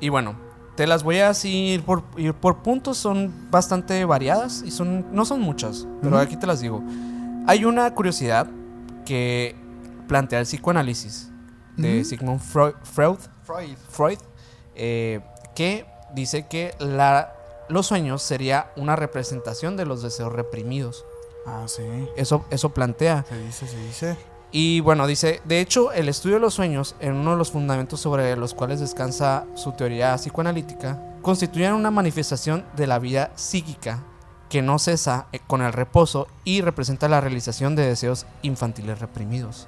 [0.00, 0.34] y bueno,
[0.76, 5.06] te las voy a así ir por, ir por puntos, son bastante variadas y son
[5.12, 6.82] no son muchas, pero aquí te las digo.
[7.46, 8.46] Hay una curiosidad
[9.04, 9.54] que
[10.06, 11.30] plantea el psicoanálisis
[11.76, 12.04] de.
[12.04, 13.76] Sigmund Freud, Freud, Freud.
[13.88, 14.18] Freud,
[14.74, 15.20] eh,
[15.54, 17.34] que dice que la,
[17.68, 21.04] los sueños sería una representación de los deseos reprimidos.
[21.46, 21.82] Ah, sí.
[22.16, 23.24] Eso, eso plantea.
[23.28, 24.16] Se dice, se dice.
[24.56, 27.98] Y bueno, dice, de hecho, el estudio de los sueños, en uno de los fundamentos
[28.00, 34.04] sobre los cuales descansa su teoría psicoanalítica, constituyen una manifestación de la vida psíquica
[34.48, 39.66] que no cesa eh, con el reposo y representa la realización de deseos infantiles reprimidos.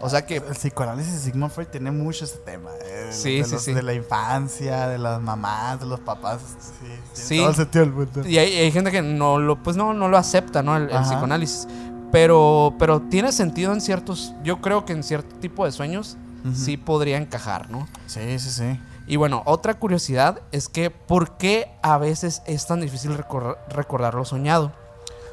[0.00, 0.36] O sea que...
[0.36, 2.70] El psicoanálisis de Sigmund Freud tiene mucho ese tema.
[2.82, 3.72] eh, Sí, de, sí, los- sí.
[3.72, 6.40] de la infancia, de las mamás, de los papás.
[6.60, 7.38] Sí, Sí.
[7.38, 8.28] todo el sentido del mundo.
[8.28, 10.76] Y hay, hay gente que no lo, pues no, no lo acepta, ¿no?
[10.76, 11.66] El, psicoanálisis.
[12.12, 16.16] Pero, pero tiene sentido en ciertos, yo creo que en cierto tipo de sueños
[16.54, 17.88] sí podría encajar, ¿no?
[18.06, 18.80] Sí, sí, sí.
[19.08, 24.14] Y bueno, otra curiosidad es que ¿por qué a veces es tan difícil recor- recordar
[24.14, 24.72] lo soñado?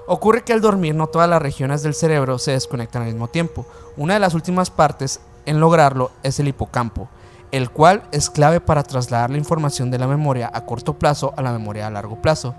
[0.05, 3.65] Ocurre que al dormir no todas las regiones del cerebro se desconectan al mismo tiempo.
[3.95, 7.09] Una de las últimas partes en lograrlo es el hipocampo,
[7.51, 11.41] el cual es clave para trasladar la información de la memoria a corto plazo a
[11.41, 12.53] la memoria a largo plazo.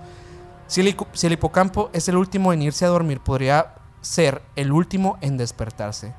[0.67, 5.37] Si el, hipocampo es el último en irse a dormir, podría ser el último en
[5.37, 6.13] despertarse.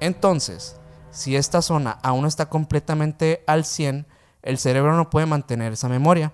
[0.00, 0.76] Entonces,
[1.10, 4.06] si esta zona aún está completamente al 100,
[4.42, 6.32] el cerebro no puede mantener esa memoria.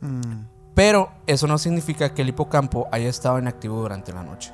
[0.00, 4.52] Mm, Pero eso no significa que el hipocampo haya estado inactivo durante la noche.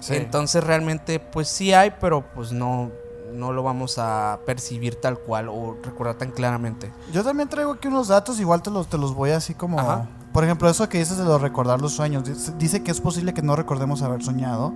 [0.00, 0.14] sí.
[0.16, 2.90] Entonces realmente pues sí hay, pero pues no,
[3.32, 6.90] no lo vamos a percibir tal cual o recordar tan claramente.
[7.12, 9.78] Yo también traigo aquí unos datos, igual te los, te los voy así como...
[9.78, 10.08] Ajá.
[10.32, 12.24] Por ejemplo, eso que dices de lo recordar los sueños.
[12.24, 14.72] Dice, dice que es posible que no recordemos haber soñado,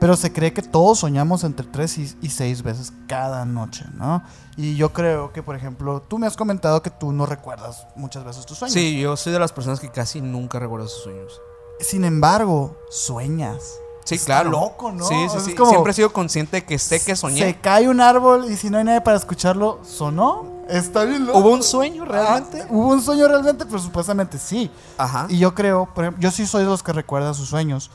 [0.00, 4.22] pero se cree que todos soñamos entre 3 y, y 6 veces cada noche, ¿no?
[4.56, 8.24] Y yo creo que, por ejemplo, tú me has comentado que tú no recuerdas muchas
[8.24, 8.74] veces tus sueños.
[8.74, 11.40] Sí, yo soy de las personas que casi nunca recuerdo sus sueños.
[11.80, 13.62] Sin embargo, sueñas.
[14.04, 14.50] Sí, Está claro.
[14.50, 15.06] loco, ¿no?
[15.06, 15.54] Sí, sí, sí.
[15.54, 17.40] como- Siempre he sido consciente de que sé que soñé.
[17.42, 20.46] Se cae un árbol y si no hay nadie para escucharlo, ¿sonó?
[20.68, 21.38] Está bien loco.
[21.38, 22.62] ¿Hubo un sueño realmente?
[22.62, 23.66] Ah, ¿Hubo un sueño realmente?
[23.66, 24.70] Pues supuestamente sí.
[24.98, 25.26] Ajá.
[25.28, 27.90] Y yo creo, por ejemplo, yo sí soy de los que recuerda sus sueños.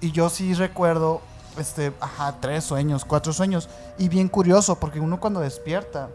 [0.00, 1.20] Y yo sí recuerdo,
[1.58, 3.68] este, ajá, tres sueños, cuatro sueños.
[3.98, 6.08] Y bien curioso, porque uno cuando despierta,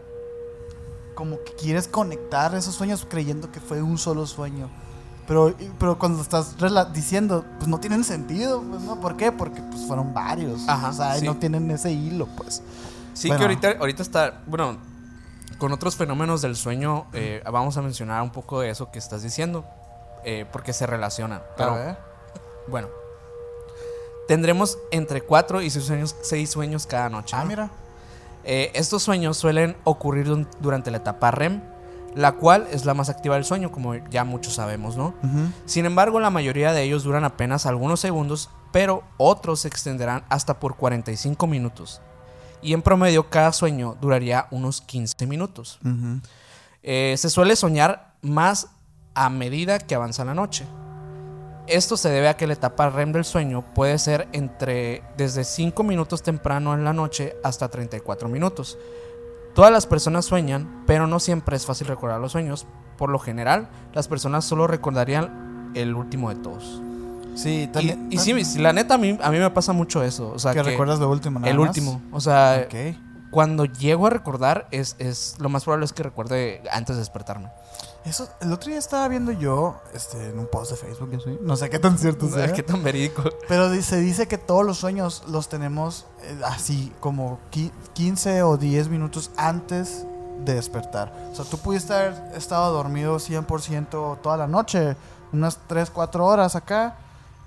[1.14, 4.68] como que quieres conectar esos sueños creyendo que fue un solo sueño.
[5.26, 6.54] Pero, pero cuando estás
[6.92, 9.00] diciendo, pues no tienen sentido, pues, ¿no?
[9.00, 9.32] ¿Por qué?
[9.32, 10.68] Porque pues fueron varios.
[10.68, 11.26] Ajá, o sea, sí.
[11.26, 12.62] no tienen ese hilo, pues.
[13.12, 13.38] Sí, Bueno.
[13.38, 14.76] que ahorita, ahorita está, bueno,
[15.58, 19.22] con otros fenómenos del sueño, eh, vamos a mencionar un poco de eso que estás
[19.22, 19.64] diciendo,
[20.24, 21.42] eh, porque se relacionan.
[21.56, 21.98] Pero A ver.
[22.68, 22.88] bueno,
[24.26, 27.36] tendremos entre 4 y 6 sueños, seis sueños cada noche.
[27.36, 27.48] Ah, ¿no?
[27.48, 27.70] mira.
[28.44, 31.62] Eh, estos sueños suelen ocurrir durante la etapa REM,
[32.14, 35.14] la cual es la más activa del sueño, como ya muchos sabemos, ¿no?
[35.66, 40.60] Sin embargo, la mayoría de ellos duran apenas algunos segundos, pero otros se extenderán hasta
[40.60, 42.00] por 45 minutos.
[42.62, 45.80] Y en promedio, cada sueño duraría unos 15 minutos.
[46.84, 48.68] Eh, se suele soñar más
[49.14, 50.66] a medida que avanza la noche.
[51.66, 55.82] Esto se debe a que la etapa REM del sueño puede ser entre desde 5
[55.82, 58.78] minutos temprano en la noche hasta 34 minutos.
[59.54, 62.66] Todas las personas sueñan, pero no siempre es fácil recordar los sueños.
[62.98, 66.80] Por lo general, las personas solo recordarían el último de todos.
[67.34, 68.08] Sí, Y, también.
[68.10, 70.30] y sí, sí, la neta, a mí, a mí me pasa mucho eso.
[70.30, 71.68] O sea, que que recuerdas lo último, nada el más?
[71.68, 72.00] último.
[72.12, 72.68] O sea,
[73.30, 77.48] cuando llego a recordar, es, es lo más probable es que recuerde antes de despertarme.
[78.06, 81.56] Eso, el otro día estaba viendo yo, este, en un post de Facebook, soy- no
[81.56, 83.24] sé qué tan cierto sea, Qué tan verídico.
[83.48, 88.56] pero se dice que todos los sueños los tenemos eh, así, como qui- 15 o
[88.56, 90.06] 10 minutos antes
[90.44, 91.12] de despertar.
[91.32, 94.96] O sea, tú pudiste haber estado dormido 100% toda la noche,
[95.32, 96.96] unas 3, 4 horas acá,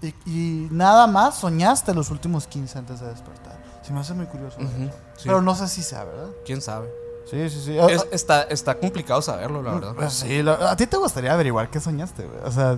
[0.01, 3.57] y, y nada más soñaste los últimos 15 antes de despertar.
[3.83, 4.57] Se me hace muy curioso.
[4.59, 5.23] Sí.
[5.23, 6.27] Pero no sé si sea, ¿verdad?
[6.45, 6.89] ¿Quién sabe?
[7.29, 7.77] Sí, sí, sí.
[7.77, 10.09] Es- está, está complicado saberlo, la verdad.
[10.09, 12.39] Sí, la- a ti te gustaría averiguar qué soñaste, güey.
[12.43, 12.77] O sea,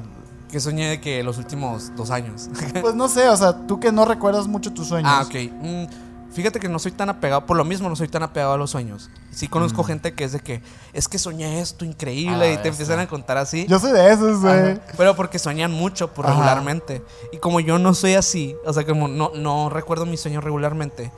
[0.51, 2.49] Que soñé de que los últimos dos años.
[2.81, 5.09] Pues no sé, o sea, tú que no recuerdas mucho tus sueños.
[5.13, 5.35] ah, ok.
[5.61, 5.85] Mm,
[6.33, 8.71] fíjate que no soy tan apegado, por lo mismo no soy tan apegado a los
[8.71, 9.09] sueños.
[9.31, 10.61] Sí conozco gente que es de que,
[10.91, 12.67] es que soñé esto increíble Ah, y te esta.
[12.67, 13.65] empiezan a contar así.
[13.67, 14.77] Yo soy de esos, güey.
[14.97, 17.01] Pero porque sueñan mucho, por regularmente.
[17.31, 21.13] Y como yo no soy así, o sea, como no, no recuerdo mis sueños regularmente,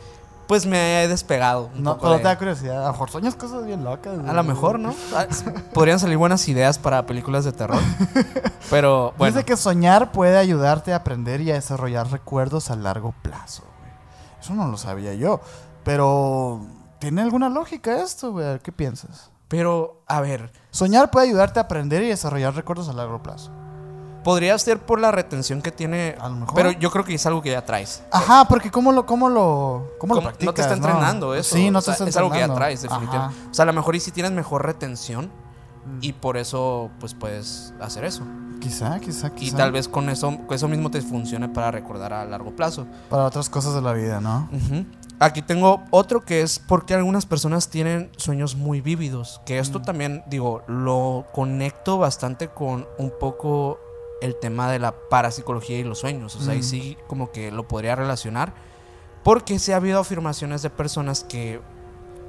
[0.53, 1.71] pues me he despegado.
[1.73, 2.83] Un No, poco pero de- te da curiosidad.
[2.83, 4.19] A lo mejor sueñas cosas bien locas.
[4.27, 4.93] A lo mejor, ¿no?
[5.15, 5.25] Ah,
[5.73, 7.79] Podrían salir buenas ideas para películas de terror.
[8.69, 9.33] Pero bueno.
[9.33, 13.91] Dice que soñar puede ayudarte a aprender y a desarrollar recuerdos a largo plazo, güey.
[14.39, 15.41] Eso no lo sabía yo.
[15.83, 16.61] Pero,
[16.99, 18.59] ¿tiene alguna lógica esto, güey?
[18.59, 19.31] ¿Qué piensas?
[19.47, 23.49] Pero, a ver, Soñar puede ayudarte a aprender y desarrollar recuerdos a largo plazo.
[24.23, 26.15] Podría ser por la retención que tiene.
[26.19, 26.55] A lo mejor.
[26.55, 28.03] Pero yo creo que es algo que ya traes.
[28.11, 30.45] Ajá, porque ¿cómo lo, cómo lo, cómo lo practicas?
[30.47, 31.55] no te está entrenando eso.
[31.55, 33.35] Sí, no o te sea, está Es algo que ya traes, definitivamente.
[33.41, 33.49] Ajá.
[33.51, 35.29] O sea, a lo mejor y si tienes mejor retención
[35.85, 35.97] Mm.
[36.01, 38.23] y por eso, pues puedes hacer eso.
[38.61, 39.53] Quizá, quizá, quizá.
[39.53, 42.87] Y tal vez con eso, con eso mismo te funcione para recordar a largo plazo.
[43.09, 44.47] Para otras cosas de la vida, ¿no?
[45.19, 49.41] Aquí tengo otro que es porque algunas personas tienen sueños muy vívidos.
[49.45, 49.83] Que esto Mm.
[49.83, 53.77] también, digo, lo conecto bastante con un poco
[54.23, 56.35] el tema de la parapsicología y los sueños.
[56.35, 58.53] O sea, ahí sí como que lo podría relacionar.
[59.23, 61.61] Porque sí ha habido afirmaciones de personas que,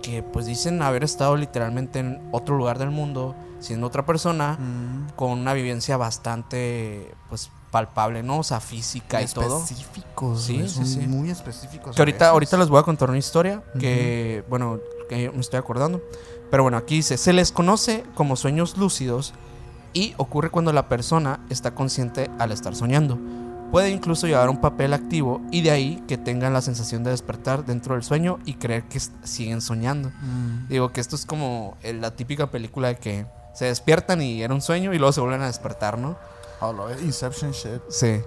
[0.03, 5.11] que pues dicen haber estado literalmente en otro lugar del mundo, siendo otra persona, Mm.
[5.17, 8.39] con una vivencia bastante pues palpable, ¿no?
[8.39, 9.59] O sea, física y todo.
[9.63, 11.01] Específicos, Sí, sí, sí.
[11.09, 11.97] muy específicos.
[11.97, 14.79] Que ahorita, ahorita les voy a contar una historia que, bueno,
[15.09, 16.01] que me estoy acordando.
[16.51, 19.35] Pero bueno, aquí dice, se les conoce como sueños lúcidos
[19.95, 23.19] y ocurre cuando la persona está consciente al estar soñando.
[23.71, 27.65] Puede incluso llevar un papel activo y de ahí que tengan la sensación de despertar
[27.65, 30.11] dentro del sueño y creer que siguen soñando.
[30.21, 30.69] Mm.
[30.69, 34.61] Digo que esto es como la típica película de que se despiertan y era un
[34.61, 36.17] sueño y luego se vuelven a despertar, ¿no?
[36.61, 37.81] Oh, lo- Inception shit.
[37.89, 38.21] Sí.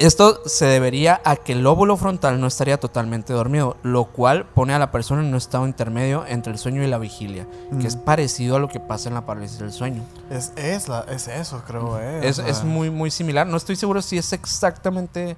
[0.00, 4.72] Esto se debería a que el lóbulo frontal no estaría totalmente dormido, lo cual pone
[4.72, 7.46] a la persona en un estado intermedio entre el sueño y la vigilia,
[7.78, 8.00] que es Mm.
[8.04, 10.02] parecido a lo que pasa en la parálisis del sueño.
[10.30, 12.20] Es, es, la, es eso, creo, eh.
[12.20, 13.46] o Es, sea, es muy, muy similar.
[13.46, 15.36] No estoy seguro si es exactamente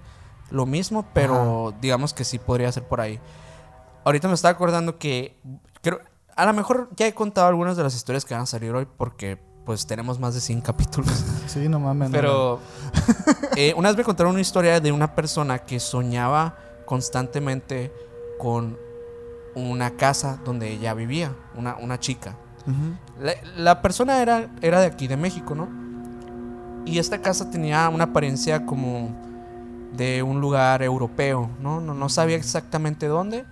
[0.50, 3.18] lo mismo, pero digamos que sí podría ser por ahí.
[4.04, 5.36] Ahorita me estaba acordando que
[5.80, 5.98] creo,
[6.36, 8.86] a lo mejor ya he contado algunas de las historias que van a salir hoy
[8.96, 11.24] porque pues tenemos más de 100 capítulos.
[11.46, 12.08] Sí, no mames.
[12.08, 12.60] no Pero
[13.56, 17.92] eh, una vez me contaron una historia de una persona que soñaba constantemente
[18.38, 18.78] con
[19.54, 22.36] una casa donde ella vivía, una, una chica.
[23.20, 25.68] La, la persona era, era de aquí, de México, ¿no?
[26.86, 29.10] Y esta casa tenía una apariencia como
[29.92, 31.80] de un lugar europeo, ¿no?
[31.80, 33.44] No, no sabía exactamente dónde,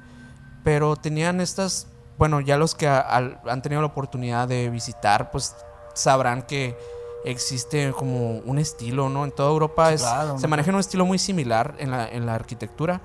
[0.64, 1.86] pero tenían estas,
[2.18, 5.54] bueno, ya los que a- han tenido la oportunidad de visitar, pues
[6.00, 6.76] sabrán que
[7.24, 9.24] existe como un estilo, ¿no?
[9.24, 12.34] En toda Europa es- claro, se maneja un estilo muy similar en la, en la
[12.34, 13.00] arquitectura.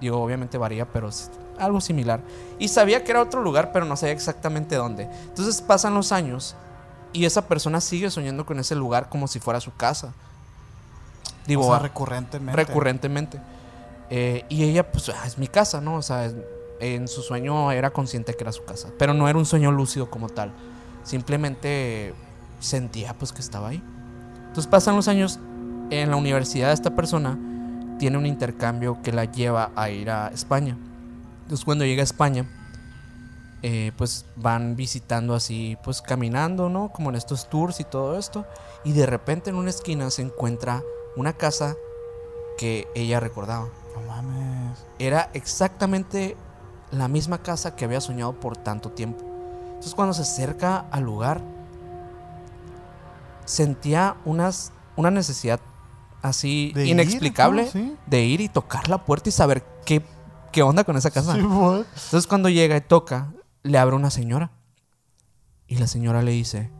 [0.00, 2.20] Digo, obviamente varía, pero es algo similar.
[2.58, 5.08] Y sabía que era otro lugar, pero no sabía exactamente dónde.
[5.28, 6.56] Entonces pasan los años
[7.12, 10.12] y esa persona sigue soñando con ese lugar como si fuera su casa.
[11.46, 12.56] Digo, o sea, a- recurrentemente.
[12.64, 13.40] recurrentemente.
[14.10, 15.94] Eh, y ella, pues, ah, es mi casa, ¿no?
[15.96, 16.34] O sea, es-
[16.80, 18.88] en su sueño era consciente que era su casa.
[18.98, 20.52] Pero no era un sueño lúcido como tal.
[21.04, 22.14] Simplemente
[22.64, 23.82] sentía, pues, que estaba ahí.
[24.46, 25.40] Entonces pasan los años.
[25.90, 27.38] En la universidad esta persona
[27.98, 30.76] tiene un intercambio que la lleva a ir a España.
[31.42, 32.46] Entonces cuando llega a España,
[33.62, 36.90] eh, pues van visitando así, pues caminando, ¿no?
[36.90, 38.46] Como en estos tours y todo esto.
[38.84, 40.82] Y de repente en una esquina se encuentra
[41.16, 41.74] una casa
[42.58, 43.68] que ella recordaba.
[43.94, 44.84] No mames.
[44.98, 46.36] Era exactamente
[46.90, 49.24] la misma casa que había soñado por tanto tiempo.
[49.66, 51.40] Entonces cuando se acerca al lugar,
[53.44, 55.60] sentía unas, una necesidad
[56.22, 57.70] así De inexplicable
[58.06, 60.02] de ir y tocar la puerta y saber qué,
[60.52, 61.34] qué onda con esa casa.
[61.34, 61.84] Sí, what?
[62.04, 64.50] Entonces cuando llega y toca, le abre una señora.
[65.66, 66.70] Y la señora le dice,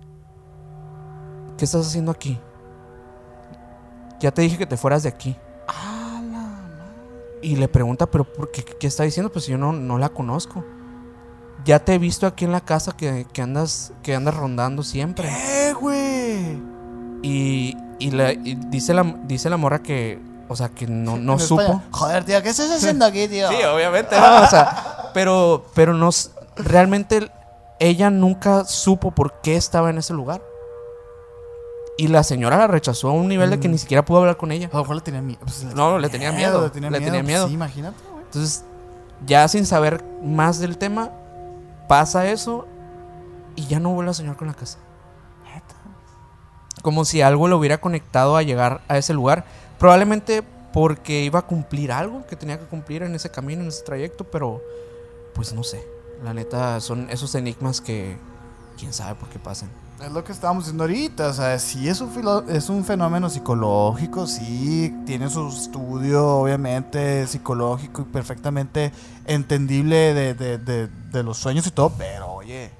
[1.57, 2.39] ¿qué estás haciendo aquí?
[4.21, 5.37] Ya te dije que te fueras de aquí.
[5.69, 9.33] Ah, la Y le pregunta, ¿pero por qué, qué está diciendo?
[9.33, 10.65] Pues yo no, no la conozco.
[11.65, 15.29] Ya te he visto aquí en la casa que, que andas, que andas rondando siempre.
[15.29, 16.59] ¿Qué, güey?
[17.23, 21.39] Y, y, la- y dice, la, dice la morra que, o sea, que no, no
[21.39, 21.63] supo.
[21.63, 23.49] España, Joder, tío, ¿qué estás haciendo aquí, tío?
[23.49, 24.43] Sí, obviamente, ¿no?
[24.43, 26.11] O sea, pero, pero no,
[26.57, 27.31] realmente
[27.81, 30.43] ella nunca supo por qué estaba en ese lugar.
[31.97, 33.73] Y la señora la rechazó a un nivel de que Mm.
[33.73, 34.69] ni siquiera pudo hablar con ella.
[34.73, 35.39] A lo mejor le tenía miedo.
[35.43, 37.11] Pues, No, le tenía miedo, Le tenía le miedo.
[37.13, 37.47] tenía miedo.
[37.49, 38.25] Sí, imagínate, güey.
[38.25, 38.65] Entonces,
[39.25, 41.11] ya sin saber más del tema,
[41.89, 42.67] pasa eso
[43.57, 44.79] y ya no vuelve a soñar con la casa.
[46.83, 49.47] Como si algo lo hubiera conectado a llegar a ese lugar.
[49.79, 50.43] Probablemente
[50.73, 54.25] porque iba a cumplir algo que tenía que cumplir en ese camino, en ese trayecto,
[54.25, 54.61] pero
[55.35, 55.87] pues no sé.
[56.23, 58.19] La neta, son esos enigmas que
[58.77, 59.71] quién sabe por qué pasan.
[60.05, 63.31] Es lo que estábamos diciendo ahorita, o sea, sí es un, filo- es un fenómeno
[63.31, 68.93] psicológico, sí tiene su estudio obviamente psicológico y perfectamente
[69.25, 72.71] entendible de, de- de- de los sueños y todo, pero oye,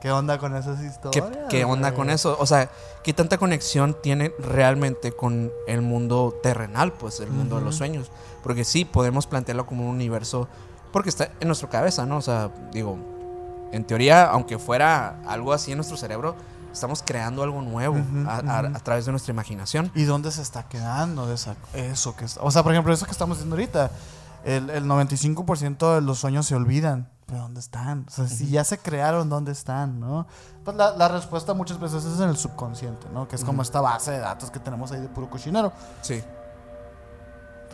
[0.00, 1.46] ¿qué onda con esas ¿Qué, historias?
[1.48, 1.96] qué onda güey?
[1.98, 2.36] con eso?
[2.40, 2.68] O sea,
[3.04, 8.10] ¿qué tanta conexión tiene realmente con el mundo terrenal, pues, el mundo de los sueños?
[8.42, 10.48] Porque sí, podemos plantearlo como un universo,
[10.92, 12.16] porque está en nuestra cabeza, ¿no?
[12.16, 12.98] O sea, digo,
[13.72, 16.34] en teoría, aunque fuera algo así en nuestro cerebro,
[16.76, 17.96] estamos creando algo nuevo
[18.28, 19.90] a, través de nuestra imaginación.
[19.94, 23.06] ¿Y dónde se está quedando de esa, eso que está- O sea, por ejemplo, eso
[23.06, 23.90] que estamos diciendo ahorita,
[24.44, 27.08] el, el 95% de los sueños se olvidan.
[27.26, 28.04] ¿Pero dónde están?
[28.06, 29.98] O sea, si ya se crearon, ¿dónde están?
[29.98, 30.28] ¿no?
[30.64, 33.26] Pues la, la respuesta muchas veces es en el subconsciente, ¿no?
[33.26, 35.72] Que es como esta base de datos que tenemos ahí de puro cochinero.
[36.02, 36.22] Sí.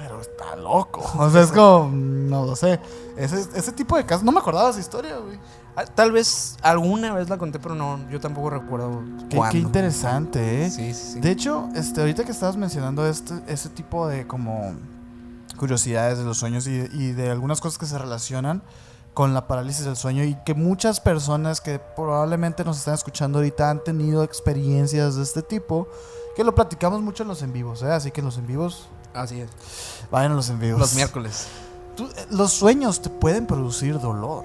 [0.02, 1.00] Pero está loco.
[1.16, 2.80] O sea, es como, no lo sé.
[3.16, 5.38] Ese, ese tipo de casos, no me acordaba de esa historia, güey.
[5.76, 10.64] Ah, Tal vez alguna vez la conté, pero no, yo tampoco recuerdo Qué, qué interesante,
[10.64, 10.70] ¿eh?
[10.70, 11.20] Sí, sí, sí.
[11.20, 14.74] De hecho, este, ahorita que estabas mencionando este, ese tipo de como
[15.56, 18.62] curiosidades de los sueños y, y de algunas cosas que se relacionan
[19.14, 23.70] con la parálisis del sueño y que muchas personas que probablemente nos están escuchando ahorita
[23.70, 25.86] han tenido experiencias de este tipo,
[26.34, 27.92] que lo platicamos mucho en los en vivos, ¿eh?
[27.92, 29.50] Así que en los en vivos, Así es.
[30.10, 30.80] vayan a los en vivos.
[30.80, 31.46] Los miércoles.
[31.96, 34.44] Tú- eh, los sueños te pueden producir dolor.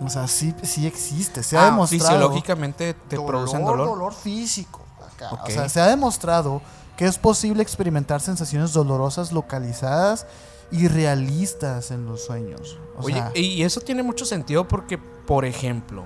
[0.00, 2.04] O sea, sí, sí existe, se ha Ah, demostrado.
[2.04, 3.88] fisiológicamente te producen dolor.
[3.88, 4.80] dolor físico.
[5.16, 5.30] acá.
[5.44, 6.62] O sea, se ha demostrado
[6.96, 10.26] que es posible experimentar sensaciones dolorosas localizadas
[10.70, 12.78] y realistas en los sueños.
[12.96, 16.04] O Oye, sea, y eso tiene mucho sentido porque, por ejemplo,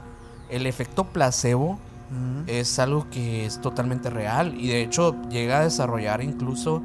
[0.49, 1.79] el efecto placebo
[2.47, 6.83] es algo que es totalmente real y de hecho llega a desarrollar incluso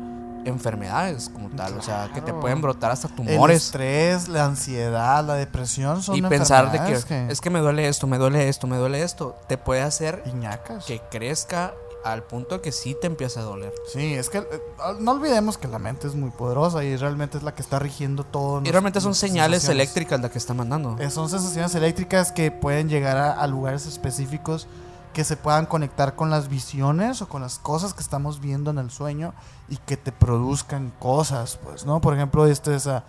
[0.48, 5.24] enfermedades como tal, o sea, que te pueden brotar hasta el tumores estrés, la ansiedad,
[5.26, 8.68] la depresión son y pensar de que, es que me duele esto, me duele esto,
[8.68, 10.86] me duele esto, te puede hacer Piñacas.
[10.86, 13.74] que crezca al punto que sí te empiece a doler.
[13.92, 14.46] Sí, es que eh,
[15.00, 18.24] no olvidemos que la mente es muy poderosa y realmente es la que está rigiendo
[18.24, 18.62] todo.
[18.64, 20.96] Y realmente son señales eléctricas las que está mandando.
[21.00, 24.68] Eh, Son sensaciones eléctricas que pueden llegar a, a lugares específicos
[25.18, 28.78] que se puedan conectar con las visiones o con las cosas que estamos viendo en
[28.78, 29.34] el sueño
[29.68, 32.00] y que te produzcan cosas, pues, ¿no?
[32.02, 33.04] Por ejemplo, este es a-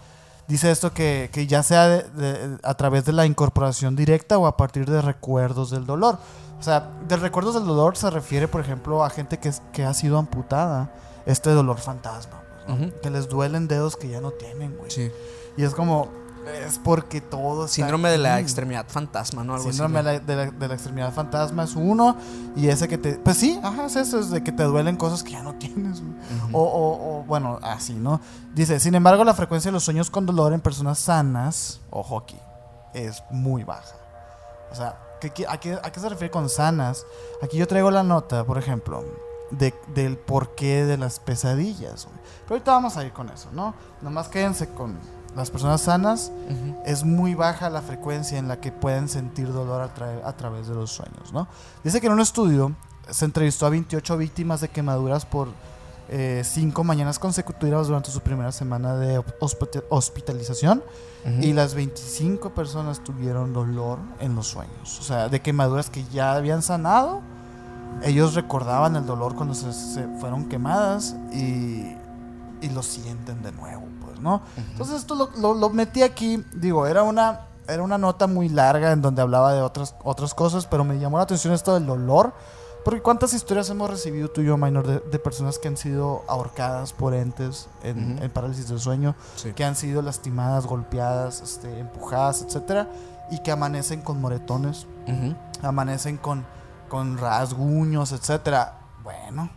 [0.46, 4.46] dice esto que, que ya sea de- de- a través de la incorporación directa o
[4.46, 6.16] a partir de recuerdos del dolor.
[6.58, 9.84] O sea, de recuerdos del dolor se refiere, por ejemplo, a gente que, es- que
[9.84, 10.90] ha sido amputada,
[11.26, 14.90] este dolor fantasma, pues, que les duelen dedos que ya no tienen, güey.
[14.90, 15.12] Sí.
[15.58, 16.08] Y es como,
[16.48, 19.54] es porque todo Síndrome de la extremidad fantasma, ¿no?
[19.54, 20.06] Algo Síndrome así.
[20.06, 22.16] de la, de, la, de la extremidad fantasma es uno.
[22.56, 23.12] Y ese que te.
[23.18, 26.02] Pues sí, ajá, es eso, es de que te duelen cosas que ya no tienes.
[26.52, 28.20] o, o, o, bueno, así, ¿no?
[28.54, 32.38] Dice: Sin embargo, la frecuencia de los sueños con dolor en personas sanas, ojo aquí,
[32.94, 33.94] es muy baja.
[34.70, 37.04] O sea, ¿qué- qué- a, qué, ¿a qué se refiere con sanas?
[37.42, 39.04] Aquí yo traigo la nota, por ejemplo,
[39.50, 42.06] de, del porqué de las pesadillas.
[42.44, 43.74] Pero ahorita vamos a ir con eso, ¿no?
[44.02, 44.98] Nomás quédense con
[45.36, 46.76] las personas sanas Ujú.
[46.84, 50.66] es muy baja la frecuencia en la que pueden sentir dolor a, tra- a través
[50.68, 51.46] de los sueños, ¿no?
[51.84, 52.72] Dice que en un estudio
[53.10, 55.48] se entrevistó a 28 víctimas de quemaduras por
[56.10, 60.82] 5 mañanas consecutivas durante su primera semana de hospi- hospitalización
[61.26, 61.42] Ujú.
[61.42, 66.32] y las 25 personas tuvieron dolor en los sueños, o sea, de quemaduras que ya
[66.32, 67.20] habían sanado.
[68.02, 71.94] Ellos recordaban el dolor cuando se, se fueron quemadas y,
[72.62, 73.82] y lo sienten de nuevo,
[74.20, 74.42] ¿no?
[74.72, 78.92] Entonces esto lo, lo- lo metí aquí, digo, era una, era una nota muy larga
[78.92, 82.32] en donde hablaba de otras, otras cosas, pero me llamó la atención esto del dolor,
[82.84, 86.22] porque cuántas historias hemos recibido tú y yo, Minor, de, de personas que han sido
[86.28, 89.52] ahorcadas por entes en, en parálisis del sueño, Sí.
[89.52, 92.88] que han sido lastimadas, golpeadas, este, empujadas, etcétera,
[93.30, 94.86] y que amanecen con moretones,
[95.62, 96.46] amanecen con,
[96.88, 98.78] con rasguños, etcétera.
[99.02, 99.50] Bueno,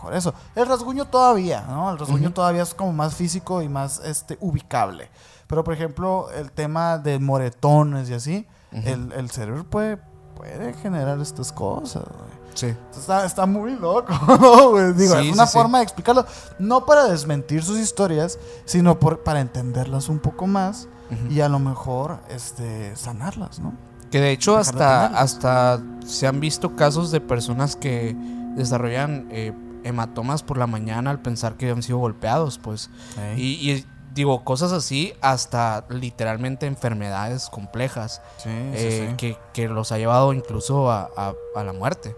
[0.00, 0.34] mejor eso.
[0.54, 1.90] El rasguño todavía, ¿no?
[1.90, 5.10] El rasguño todavía es como más físico y más este ubicable.
[5.46, 9.98] Pero por ejemplo, el tema de moretones y así, el, el cerebro puede,
[10.36, 12.40] puede generar estas cosas, güey.
[12.54, 12.74] Sí.
[12.96, 14.92] Está, está muy loco, ¿no?
[14.92, 15.58] Digo, Sí, es una sí, sí.
[15.58, 16.26] forma de explicarlo.
[16.58, 20.88] No para desmentir sus historias, sino por, para entenderlas un poco más
[21.28, 23.72] y a lo mejor este, sanarlas, ¿no?
[24.12, 28.16] Que de hecho Dejar hasta, hasta se han visto casos de personas que
[28.56, 29.52] desarrollan eh,
[29.84, 32.90] hematomas por la mañana al pensar que han sido golpeados, pues.
[33.36, 39.14] Y, y digo, cosas así, hasta literalmente enfermedades complejas sí, eh.
[39.16, 42.14] Que, que los ha llevado incluso a, a- a la muerte.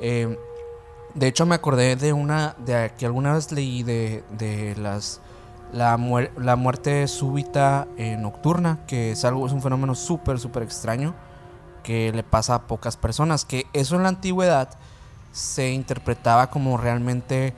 [0.00, 0.38] Eh,
[1.14, 5.20] de hecho, me acordé de una, de que alguna vez leí de, de las
[5.72, 10.62] la, muer- la muerte súbita eh, nocturna, que es algo, es un fenómeno súper, súper
[10.62, 11.14] extraño
[11.82, 13.44] que le pasa a pocas personas.
[13.44, 14.70] Que eso en la antigüedad
[15.32, 17.52] se interpretaba como realmente,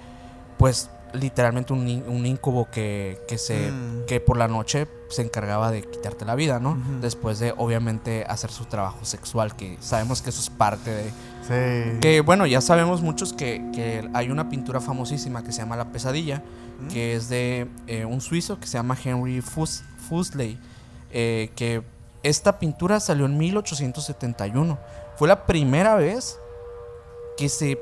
[0.59, 4.07] pues, literalmente un, un incubo que, que se Mm.
[4.07, 6.77] que por la noche se encargaba de quitarte la vida, ¿no?
[7.01, 11.05] Después de, obviamente, hacer su trabajo sexual, que sabemos que eso es parte de,
[11.47, 12.01] Sí.
[12.01, 15.85] que bueno, ya sabemos muchos que, que hay una pintura famosísima que se llama La
[15.93, 16.43] Pesadilla,
[16.91, 20.59] que es de eh, un suizo que se llama Henry Fus- Fuseli,
[21.13, 21.83] eh, que
[22.25, 24.79] esta pintura salió en 1871.
[25.17, 26.39] Fue la primera vez
[27.37, 27.79] que se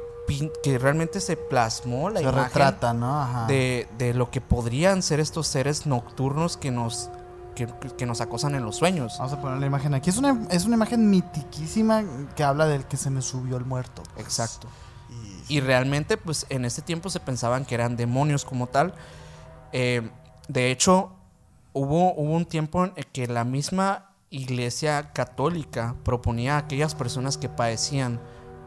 [0.63, 3.21] que realmente se plasmó la Se imagen retrata, ¿no?
[3.21, 3.47] Ajá.
[3.47, 7.11] de, de lo que podrían ser estos seres nocturnos que nos,
[7.55, 7.67] que,
[7.99, 9.17] que nos acosan en los sueños.
[9.19, 10.09] Vamos a poner la imagen aquí.
[10.09, 14.03] Es una, es una imagen mitiquísima que habla del que se me subió el muerto.
[14.15, 14.25] pues.
[14.25, 14.69] Exacto.
[15.49, 18.95] Y, Y realmente, pues en ese tiempo se pensaban que eran demonios como tal.
[19.73, 20.09] Eh,
[20.49, 21.13] de hecho,
[21.75, 27.51] hubo, hubo un tiempo en que la misma iglesia católica proponía a aquellas personas que
[27.51, 28.19] padecían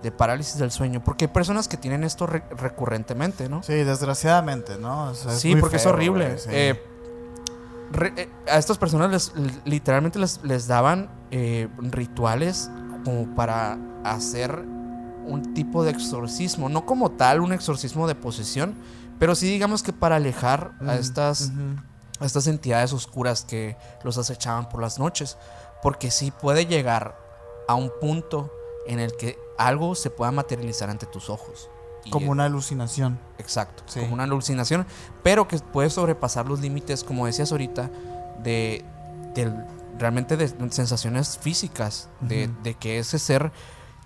[0.03, 3.63] de parálisis del sueño, porque hay personas que tienen esto re- recurrentemente, ¿no?
[3.63, 5.09] Sí, desgraciadamente, ¿no?
[5.09, 6.25] O sea, es Sí, porque es horrible.
[6.27, 6.49] güey, sí.
[6.51, 6.81] Eh,
[7.91, 9.31] re- eh, a estas personas les,
[9.65, 12.69] literalmente les, les daban eh, rituales
[13.03, 14.51] como para hacer
[15.25, 16.69] un tipo de exorcismo.
[16.69, 18.75] No como tal un exorcismo de posesión,
[19.17, 21.51] pero sí digamos que para alejar a estas,
[22.19, 25.37] a estas entidades oscuras que los acechaban por las noches.
[25.81, 27.15] Porque sí puede llegar
[27.67, 28.51] a un punto
[28.87, 31.69] en el que algo se pueda materializar ante tus ojos.
[32.03, 33.19] Y, Como una alucinación.
[33.39, 33.99] Exacto, Sí.
[33.99, 34.85] como una alucinación,
[35.23, 37.89] pero que puede sobrepasar los límites, como decías ahorita,
[38.43, 38.85] de,
[39.97, 43.51] realmente de sensaciones físicas, de, que ese ser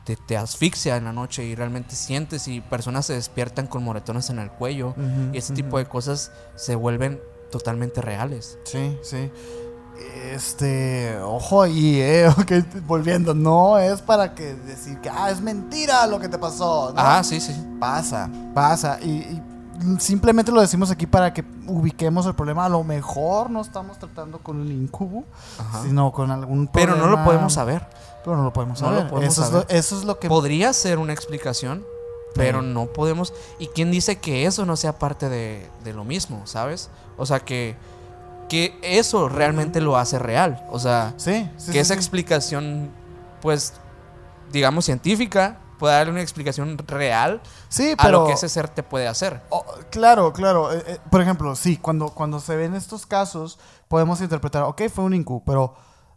[0.05, 4.29] te, te asfixia en la noche y realmente sientes y personas se despiertan con moretones
[4.29, 4.95] en el cuello
[5.33, 7.19] y ese tipo de cosas se vuelven
[7.51, 8.57] totalmente reales.
[8.63, 9.29] Sí, sí.
[10.33, 12.51] Este, ojo ahí, eh, ok,
[12.87, 16.93] volviendo, no es para que decir que, ah, es mentira lo que te pasó.
[16.93, 17.01] ¿no?
[17.01, 17.53] Ah, sí, sí.
[17.79, 18.99] Pasa, pasa.
[19.01, 19.41] Y, y
[19.99, 22.65] simplemente lo decimos aquí para que ubiquemos el problema.
[22.65, 25.23] A lo mejor no estamos tratando con un incubo,
[25.57, 25.83] Ajá.
[25.83, 27.11] sino con algún Pero problema.
[27.11, 27.87] no lo podemos saber.
[28.23, 29.09] Pero no lo podemos No lo saber.
[29.11, 29.65] podemos eso, saber.
[29.69, 30.27] Es lo, eso es lo que.
[30.27, 31.83] Podría ser una explicación,
[32.35, 32.67] pero Sí.
[32.67, 33.33] no podemos.
[33.57, 36.89] ¿Y quién dice que eso no sea parte de, de lo mismo, sabes?
[37.17, 37.75] O sea, que,
[38.49, 40.65] que eso realmente lo hace real.
[40.71, 41.67] O sea, Sí, sí.
[41.67, 42.89] que sí, esa explicación,
[43.41, 43.73] pues,
[44.51, 49.07] digamos, científica, pueda darle una explicación real Sí, a lo que ese ser te puede
[49.07, 49.41] hacer.
[49.49, 50.73] Oh, claro, claro.
[50.73, 55.05] Eh, eh, por ejemplo, sí, cuando, cuando se ven estos casos, podemos interpretar, ok, fue
[55.05, 55.75] un incu, pero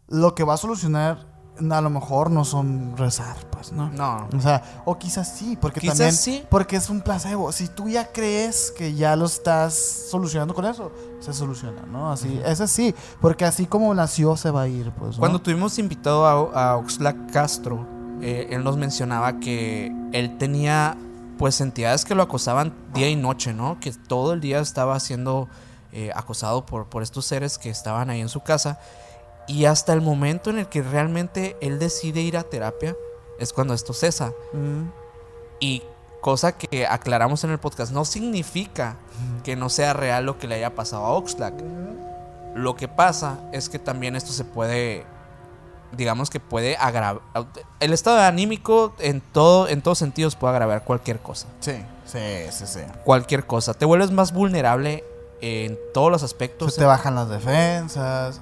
[0.09, 1.25] lo que va a solucionar
[1.57, 3.89] a lo mejor no son rezar, pues, ¿no?
[3.89, 4.27] No.
[4.35, 6.43] O sea, o quizás sí, porque Quizás también, sí.
[6.49, 7.51] porque es un placebo.
[7.51, 9.73] Si tú ya crees que ya lo estás
[10.09, 12.11] solucionando con eso, se soluciona, ¿no?
[12.11, 15.15] Así, ese sí, porque así como nació se va a ir, pues.
[15.15, 15.19] ¿no?
[15.19, 17.87] Cuando tuvimos invitado a, a Oxlack Castro,
[18.21, 20.97] eh, él nos mencionaba que él tenía
[21.37, 23.79] pues entidades que lo acosaban día y noche, ¿no?
[23.79, 25.49] Que todo el día estaba siendo
[25.91, 28.79] eh, acosado por, por estos seres que estaban ahí en su casa.
[29.47, 32.95] Y hasta el momento en el que realmente él decide ir a terapia
[33.39, 34.31] es cuando esto cesa.
[34.53, 34.83] Mm,
[35.59, 35.83] Y
[36.21, 38.95] cosa que aclaramos en el podcast, no significa
[39.43, 41.53] que no sea real lo que le haya pasado a Oxlack.
[42.55, 45.05] Lo que pasa es que también esto se puede,
[45.91, 47.21] digamos que puede agravar.
[47.79, 51.47] El estado anímico en, todo, en todos sentidos puede agravar cualquier cosa.
[51.59, 52.19] sí, sí,
[52.51, 52.79] sí, sí.
[53.03, 53.73] Cualquier cosa.
[53.73, 55.03] Te vuelves más vulnerable
[55.41, 56.75] en todos los Se aspectos.
[56.75, 58.39] te bajan las defensas.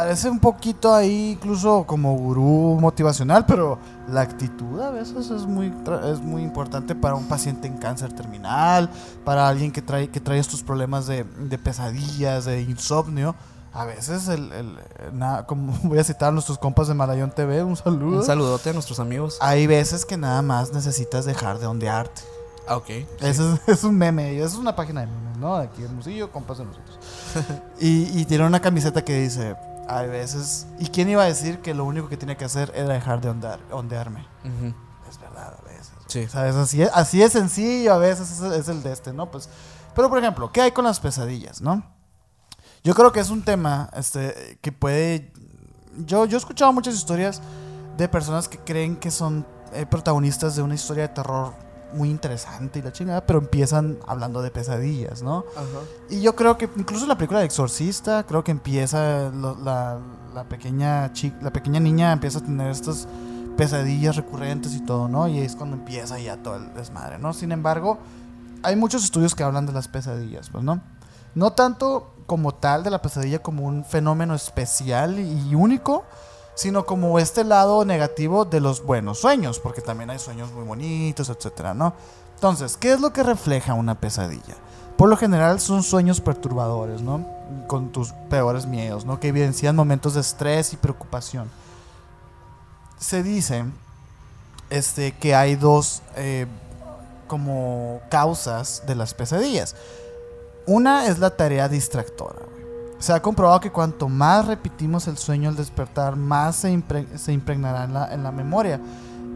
[0.00, 3.78] Parece un poquito ahí incluso como gurú motivacional, pero
[4.08, 5.70] la actitud a veces es muy,
[6.10, 8.88] es muy importante para un paciente en cáncer terminal,
[9.26, 13.34] para alguien que trae, que trae estos problemas de, de pesadillas, de insomnio.
[13.74, 14.78] A veces, el, el-
[15.12, 18.20] na- como voy a citar a nuestros compas de Malayón TV, un saludo.
[18.20, 19.36] Un saludote a nuestros amigos.
[19.42, 22.22] Hay veces que nada más necesitas dejar de ondearte.
[22.66, 22.88] Ah, ok.
[23.20, 25.56] Eso es, es un meme, es una página de memes, ¿no?
[25.56, 26.98] Aquí en Musillo, compas de nosotros.
[27.80, 29.56] y, y tiene una camiseta que dice,
[29.90, 32.94] hay veces, ¿y quién iba a decir que lo único que tiene que hacer era
[32.94, 34.26] dejar de ondear, ondearme?
[34.44, 34.74] Ujú.
[35.08, 35.92] Es verdad, a veces.
[36.06, 36.28] Sí.
[36.28, 36.54] ¿Sabes?
[36.54, 39.30] Así es, así es sencillo, a veces es, es el de este, ¿no?
[39.30, 39.48] Pues,
[39.94, 41.82] pero por ejemplo, ¿qué hay con las pesadillas, no?
[42.82, 45.32] Yo creo que es un tema este, que puede...
[45.98, 47.42] Yo, yo he escuchado muchas historias
[47.96, 51.52] de personas que creen que son eh, protagonistas de una historia de terror
[51.94, 55.44] muy interesante y la chingada, pero empiezan hablando de pesadillas, ¿no?
[56.08, 59.98] Y yo creo que incluso en la película de Exorcista, creo que empieza lo- la,
[60.34, 63.08] la pequeña chi- la pequeña niña empieza a tener estas
[63.56, 65.28] pesadillas recurrentes y todo, ¿no?
[65.28, 67.32] Y es cuando empieza ya todo el desmadre, ¿no?
[67.32, 67.98] Sin embargo,
[68.62, 70.80] hay muchos estudios que hablan de las pesadillas, pues, ¿no?
[71.34, 76.04] No tanto como tal de la pesadilla como un fenómeno especial y único,
[76.60, 81.30] sino como este lado negativo de los buenos sueños, porque también hay sueños muy bonitos,
[81.30, 81.94] etcétera, ¿no?
[82.34, 84.56] Entonces, ¿qué es lo que refleja una pesadilla?
[84.98, 87.26] Por lo general son sueños perturbadores, ¿no?
[87.66, 89.18] Con tus peores miedos, ¿no?
[89.18, 91.50] Que evidencian momentos de estrés y preocupación.
[92.98, 93.64] Se dice
[94.68, 96.46] este, que hay dos eh,
[97.26, 99.76] como causas de las pesadillas.
[100.66, 102.49] Una es la tarea distractora.
[103.00, 107.32] Se ha comprobado que cuanto más repetimos el sueño al despertar, más se, impre- se
[107.32, 108.78] impregnará en la, en la memoria.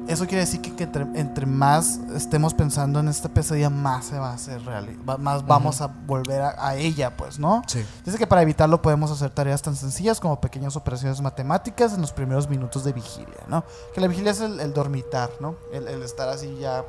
[0.06, 4.18] Eso quiere decir que, que entre, entre más estemos pensando en esta pesadilla, más se
[4.18, 4.86] va a hacer real.
[5.08, 7.62] va- Más vamos a volver a, a ella, pues, ¿no?
[7.66, 7.82] Sí.
[8.04, 12.12] Dice que para evitarlo podemos hacer tareas tan sencillas como pequeñas operaciones matemáticas en los
[12.12, 13.64] primeros minutos de vigilia, ¿no?
[13.94, 15.54] Que la vigilia es el, el dormitar, ¿no?
[15.72, 16.84] El, el estar así ya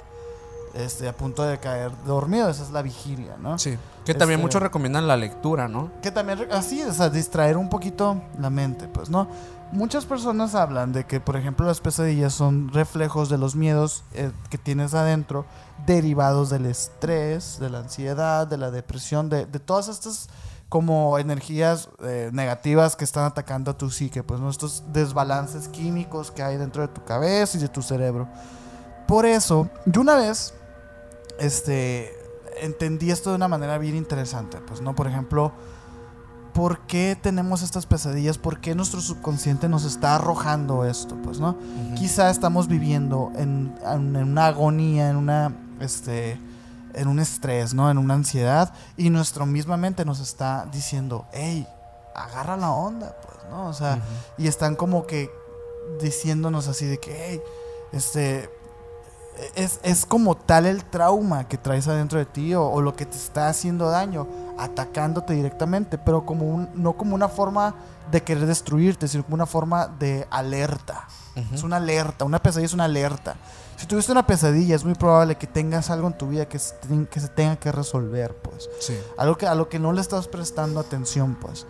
[0.75, 2.49] este, a punto de caer dormido.
[2.49, 3.57] Esa es la vigilia, ¿no?
[3.57, 3.77] Sí.
[4.05, 5.89] Que también Este- muchos recomiendan la lectura, ¿no?
[6.01, 9.27] Que también, así, o sea, distraer un poquito la mente, pues, ¿no?
[9.71, 14.31] Muchas personas hablan de que, por ejemplo, las pesadillas son reflejos de los miedos eh,
[14.51, 15.45] que tienes adentro,
[15.87, 20.29] derivados del estrés, de la ansiedad, de la depresión, de, de todas estas
[20.69, 24.49] como energías eh, negativas que están atacando a tu psique, pues, ¿no?
[24.49, 28.27] Estos desbalances químicos que hay dentro de tu cabeza y de tu cerebro.
[29.07, 30.54] Por eso, yo una vez,
[31.39, 32.13] este,
[32.61, 34.95] entendí esto de una manera bien interesante, pues, ¿no?
[34.95, 35.51] Por ejemplo,
[36.53, 38.37] ¿por qué tenemos estas pesadillas?
[38.37, 41.15] ¿Por qué nuestro subconsciente nos está arrojando esto?
[41.23, 41.57] Pues, ¿no?
[41.95, 46.39] Quizá estamos viviendo en, en una agonía, en una, este,
[46.93, 47.91] en un estrés, ¿no?
[47.91, 51.67] En una ansiedad y nuestra misma mente nos está diciendo, hey,
[52.15, 53.67] agarra la onda, pues, ¿no?
[53.67, 53.99] O sea,
[54.37, 55.29] y están como que
[56.01, 57.41] diciéndonos así de que, hey,
[57.91, 58.49] este,
[59.55, 63.05] es, es como tal el trauma que traes adentro de ti o, o lo que
[63.05, 64.27] te está haciendo daño,
[64.57, 67.75] atacándote directamente, pero como un, no como una forma
[68.11, 71.07] de querer destruirte, sino como una forma de alerta.
[71.53, 73.35] Es una alerta, una pesadilla es una alerta.
[73.77, 76.73] Si tuviste una pesadilla, es muy probable que tengas algo en tu vida que se,
[76.75, 78.69] ten- que se tenga que resolver, pues.
[78.79, 78.93] Sí.
[79.17, 81.65] Algo que, a lo que no le estás prestando atención, pues.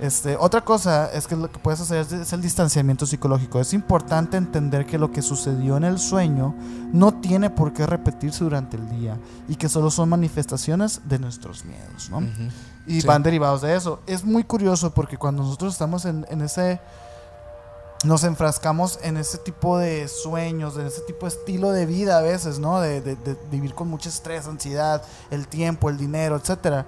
[0.00, 3.60] Este, otra cosa es que lo que puedes hacer es, es el distanciamiento psicológico.
[3.60, 6.54] Es importante entender que lo que sucedió en el sueño
[6.92, 11.64] no tiene por qué repetirse durante el día y que solo son manifestaciones de nuestros
[11.66, 12.22] miedos, ¿no?
[12.86, 13.06] Y Sí.
[13.06, 14.00] van derivados de eso.
[14.06, 16.80] Es muy curioso porque cuando nosotros estamos en, en ese...
[18.02, 22.22] Nos enfrascamos en ese tipo de sueños, en ese tipo de estilo de vida a
[22.22, 22.80] veces, ¿no?
[22.80, 26.86] De, de- de vivir con mucho estrés, ansiedad, el tiempo, el dinero, etcétera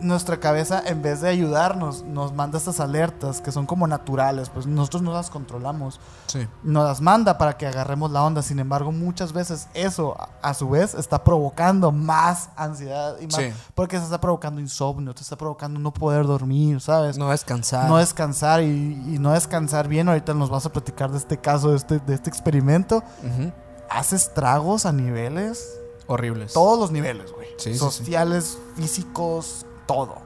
[0.00, 4.66] nuestra cabeza en vez de ayudarnos nos manda estas alertas que son como naturales, pues
[4.66, 6.46] nosotros no las controlamos, Sí.
[6.62, 10.68] nos las manda para que agarremos la onda, sin embargo muchas veces eso a, su
[10.68, 13.52] vez está provocando más ansiedad y más, Sí.
[13.74, 17.18] porque se está provocando insomnio, te está provocando no poder dormir, ¿sabes?
[17.18, 17.88] No descansar.
[17.88, 21.70] No descansar y, y no descansar bien, ahorita nos vas a platicar de este caso,
[21.70, 23.52] de este, de este experimento, Ujú.
[23.90, 26.52] hace estragos a niveles Horribles.
[26.52, 27.48] todos los niveles, güey.
[27.58, 27.76] Sí.
[27.76, 30.16] Sociales, físicos, todo.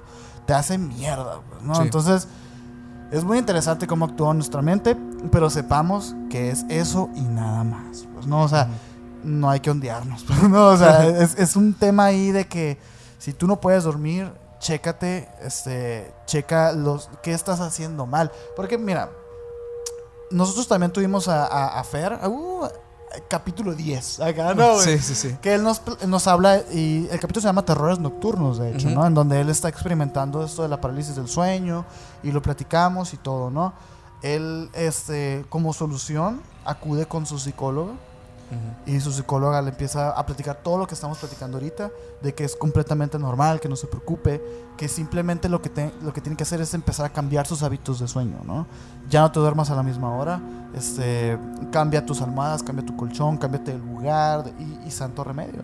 [0.46, 1.76] Te hace mierda, ¿no?
[1.76, 1.82] Sí.
[1.82, 2.28] Entonces,
[3.10, 4.96] es muy interesante cómo actúa nuestra mente,
[5.30, 8.06] pero sepamos que es eso y nada más.
[8.14, 8.42] Pues, ¿no?
[8.42, 8.68] O sea,
[9.22, 10.68] no hay que ondearnos, pues, ¿no?
[10.68, 12.78] O sea, es, es un tema ahí de que
[13.18, 18.30] si tú no puedes dormir, chécate, este, checa los, qué estás haciendo mal.
[18.56, 19.10] Porque, mira,
[20.30, 22.68] nosotros también tuvimos a, a, a Fer, uh,
[23.28, 24.74] capítulo 10, acá, ¿no?
[24.74, 24.84] güey?
[24.84, 25.36] Sí, sí, sí.
[25.40, 28.90] Que él nos, nos habla y el capítulo se llama Terrores Nocturnos, de hecho.
[28.90, 29.06] ¿no?
[29.06, 31.84] En donde él está experimentando esto de la parálisis del sueño
[32.22, 33.72] y lo platicamos y todo, ¿no?
[34.22, 37.94] Él, este, como solución, acude con su psicólogo
[38.50, 38.96] Ujú.
[38.96, 41.90] y su psicóloga le empieza a platicar todo lo que estamos platicando ahorita,
[42.20, 44.42] de que es completamente normal, que no se preocupe,
[44.76, 47.62] que simplemente lo que, te- lo que tiene que hacer es empezar a cambiar sus
[47.62, 48.66] hábitos de sueño, ¿no?
[49.08, 50.40] Ya no te duermas a la misma hora,
[50.74, 51.38] este,
[51.70, 55.62] cambia tus almohadas, cambia tu colchón, cámbiate el lugar y, y santo remedio.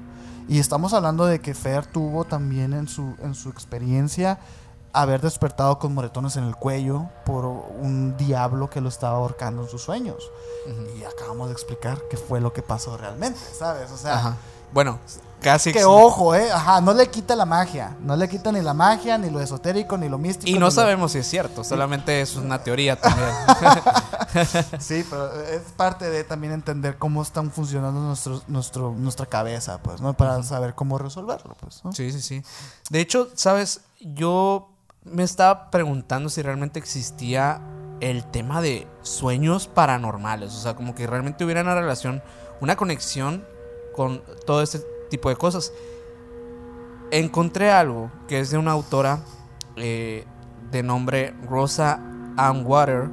[0.49, 4.39] Y estamos hablando de que Fer tuvo también en su, en su experiencia
[5.01, 9.69] haber despertado con moretones en el cuello por un diablo que lo estaba ahorcando en
[9.69, 10.17] sus sueños.
[10.99, 13.91] Y acabamos de explicar qué fue lo que pasó realmente, ¿sabes?
[13.93, 14.37] O sea, Ajá.
[14.73, 14.99] Bueno,
[15.41, 15.73] casi.
[15.73, 16.51] que ojo, ¿eh?
[16.51, 17.97] Ajá, no le quita la magia.
[18.01, 20.51] No le quita ni la magia, ni lo esotérico, ni lo místico.
[20.51, 23.31] Y no lo- sabemos si es cierto, solamente es una teoría también.
[24.81, 30.01] Sí, pero es parte de también entender cómo están funcionando nuestro, nuestro, nuestra cabeza, pues,
[30.01, 30.15] ¿no?
[30.15, 31.93] Para saber cómo resolverlo, pues, ¿no?
[31.93, 32.43] Sí, sí, sí.
[32.91, 34.69] De hecho, sabes, yo
[35.07, 37.61] me estaba preguntando si realmente existía
[38.01, 40.53] el tema de sueños paranormales.
[40.55, 42.23] O sea, como que realmente hubiera una relación,
[42.61, 43.45] una conexión
[43.95, 44.81] con todo este
[45.11, 45.73] tipo de cosas.
[47.11, 49.21] Encontré algo que es de una autora
[49.77, 50.25] eh,
[50.71, 52.01] de nombre Rosa
[52.37, 53.09] Ann Water,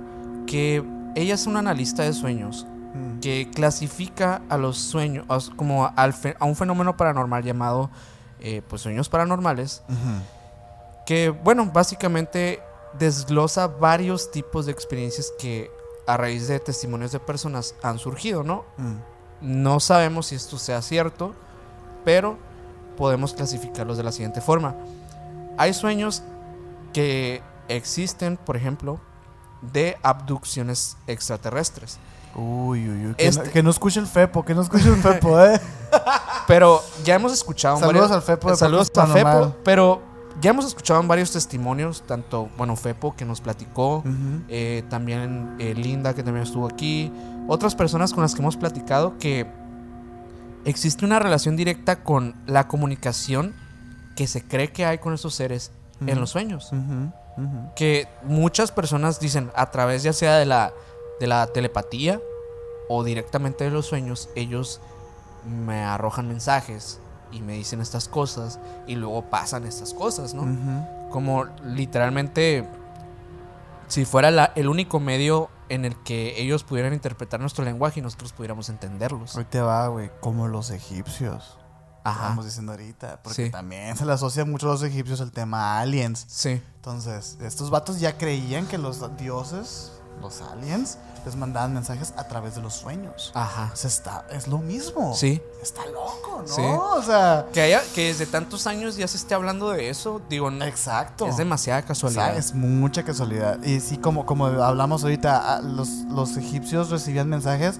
[0.47, 0.83] que
[1.15, 3.19] ella es una analista de sueños Mm.
[3.21, 7.89] que clasifica a los sueños como a un fenómeno paranormal llamado
[8.39, 9.83] eh, pues sueños paranormales.
[11.05, 12.61] Que bueno básicamente
[12.97, 15.71] desglosa varios tipos de experiencias que
[16.07, 18.95] a raíz de testimonios de personas han surgido no Mm.
[19.41, 21.33] no sabemos si esto sea cierto
[22.05, 22.37] pero
[22.97, 24.75] podemos clasificarlos de la siguiente forma
[25.57, 26.21] hay sueños
[26.93, 28.99] que existen por ejemplo
[29.73, 31.97] de abducciones extraterrestres
[32.35, 33.13] Uy, uy, uy.
[33.15, 35.61] Que, Este- no, que no escuche el Fepo, que no escuche el Fepo, ¿eh?
[36.47, 39.55] Pero ya hemos escuchado Saludos varios- al Fepo de Saludos a Fepo.
[39.63, 40.01] Pero
[40.43, 44.03] ya hemos escuchado en varios testimonios, tanto, bueno, Fepo que nos platicó,
[44.49, 47.13] eh, también eh, Linda que también estuvo aquí,
[47.47, 49.47] otras personas con las que hemos platicado que
[50.65, 53.55] existe una relación directa con la comunicación
[54.17, 55.71] que se cree que hay con esos seres
[56.05, 56.71] en los sueños.
[57.77, 60.73] Que muchas personas dicen a través ya sea de la,
[61.21, 62.19] de la telepatía
[62.89, 64.81] o directamente de los sueños, ellos
[65.45, 66.99] me arrojan mensajes
[67.33, 70.87] y me dicen estas cosas y luego pasan estas cosas, ¿no?
[71.09, 72.67] Como literalmente
[73.87, 78.03] si fuera la- el único medio en el que ellos pudieran interpretar nuestro lenguaje y
[78.03, 79.35] nosotros pudiéramos entenderlos.
[79.35, 81.57] Hoy te va, güey, como los egipcios.
[82.05, 82.23] Ajá.
[82.23, 83.21] Estamos diciendo ahorita.
[83.23, 83.51] Porque Sí.
[83.51, 86.25] también se le asocia mucho a los egipcios el tema aliens.
[86.27, 86.61] Sí.
[86.75, 89.93] Entonces, estos vatos ya creían que los dioses,
[90.23, 93.31] los aliens, les mandaban mensajes a través de los sueños.
[93.35, 93.69] Ajá.
[93.71, 95.13] O sea, está, es lo mismo.
[95.13, 95.41] Sí.
[95.61, 96.47] Está loco, ¿no?
[96.47, 96.61] Sí.
[96.61, 100.49] O sea, Que haya, que desde tantos años ya se esté hablando de eso, digo,
[100.49, 101.27] no- exacto.
[101.27, 102.37] es demasiada O sea, casualidad.
[102.37, 103.61] es mucha casualidad.
[103.63, 107.75] Y sí, como, como hablamos ahorita, los, los egipcios recibían mensajes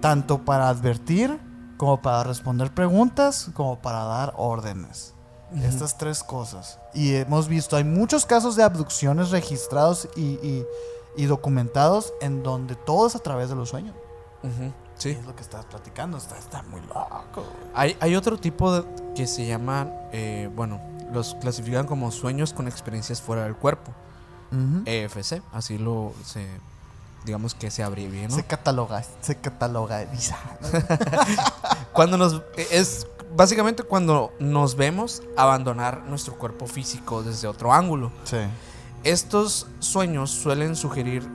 [0.00, 1.38] tanto para advertir,
[1.76, 5.14] como para responder preguntas, como para dar órdenes.
[5.62, 6.78] Estas tres cosas.
[6.92, 10.66] Y hemos visto, hay muchos casos de abducciones registrados y, y-
[11.18, 13.94] y documentados en donde todo es a través de los sueños.
[14.96, 15.10] Sí.
[15.10, 17.44] Es lo que estás platicando, está, está muy loco.
[17.74, 18.84] Hay, hay otro tipo de,
[19.16, 20.80] que se llama, eh, bueno,
[21.12, 23.92] los clasifican como sueños con experiencias fuera del cuerpo.
[24.86, 26.46] EFC, así lo se,
[27.26, 28.36] digamos que se abrevia, ¿no?
[28.36, 30.38] Se cataloga, se catalogariza.
[31.92, 38.12] Cuando nos es básicamente cuando nos vemos abandonar nuestro cuerpo físico desde otro ángulo.
[38.24, 38.38] Sí.
[39.04, 41.26] Estos sueños suelen sugerir,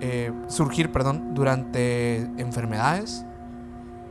[0.00, 3.24] eh, surgir perdón, durante enfermedades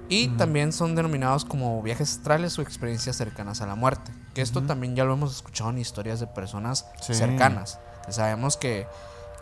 [0.08, 4.12] y también son denominados como viajes astrales o experiencias cercanas a la muerte.
[4.34, 7.14] Que esto también ya lo hemos escuchado en historias de personas Sí.
[7.14, 7.80] cercanas.
[8.06, 8.88] Que sabemos que,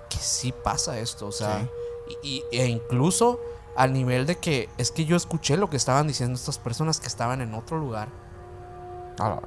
[0.10, 2.16] que sí pasa esto, o sea, Sí.
[2.24, 3.40] y, y- e incluso
[3.76, 7.08] al nivel de que es que yo escuché lo que estaban diciendo estas personas que
[7.08, 8.08] estaban en otro lugar,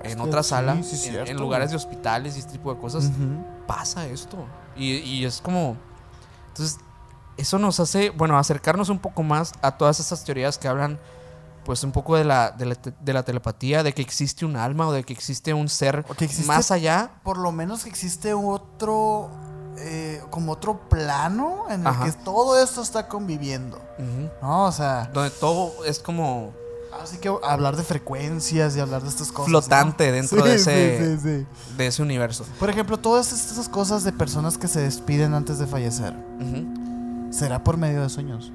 [0.05, 3.11] en otra sala, en- en, lugares de hospitales y este tipo de cosas
[3.77, 4.37] pasa esto.
[4.77, 5.77] Y, y es como.
[6.49, 6.79] Entonces,
[7.37, 10.99] eso nos hace, bueno, acercarnos un poco más a todas esas teorías que hablan,
[11.65, 14.89] pues, un poco de la, de la, de la telepatía, de que existe un alma
[14.89, 17.13] o de que existe un ser O que existe- más allá.
[17.23, 19.31] Por lo menos que existe otro,
[19.79, 22.05] eh, como otro plano en el Ajá.
[22.07, 23.81] que todo esto está conviviendo.
[24.43, 24.65] ¿No?
[24.67, 26.53] O sea, Donde todo es como
[27.03, 29.49] así que hablar de frecuencias y hablar de estas cosas.
[29.49, 30.13] Flotante ¿no?
[30.15, 31.47] dentro de ese- Sí, sí, sí.
[31.77, 32.45] de ese universo.
[32.59, 36.15] Por ejemplo, todas estas cosas de personas que se despiden antes de fallecer.
[37.31, 38.53] ¿será por medio de sueños?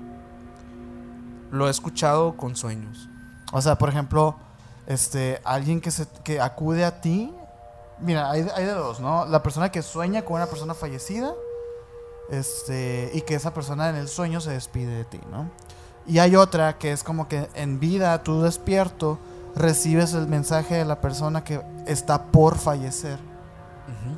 [1.51, 3.07] Lo he escuchado con sueños.
[3.53, 4.35] O sea, por ejemplo,
[4.87, 7.33] este, alguien que, se, que acude a ti.
[8.01, 9.25] Mira, hay, hay de dos, ¿no?
[9.25, 11.33] La persona que sueña con una persona fallecida.
[12.29, 15.49] Este, y que esa persona en el sueño se despide de ti, ¿no?
[16.07, 19.19] Y hay otra que es como que en vida, tú despierto,
[19.55, 23.15] recibes el mensaje de la persona que está por fallecer.
[23.15, 24.17] Ujú.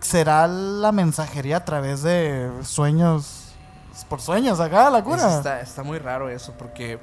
[0.00, 3.54] ¿Será la mensajería a través de sueños?
[4.08, 5.36] Por sueños, acá, la cura.
[5.36, 6.98] está, está muy raro eso, porque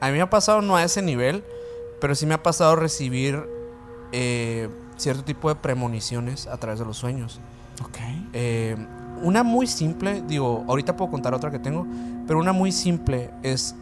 [0.00, 1.44] a mí me ha pasado no a ese nivel,
[2.00, 3.48] pero sí me ha pasado recibir
[4.12, 7.40] eh, cierto tipo de premoniciones a través de los sueños.
[7.84, 7.98] Ok.
[8.32, 8.76] Eh,
[9.22, 11.86] una muy simple, digo, ahorita puedo contar otra que tengo,
[12.26, 13.74] pero una muy simple es,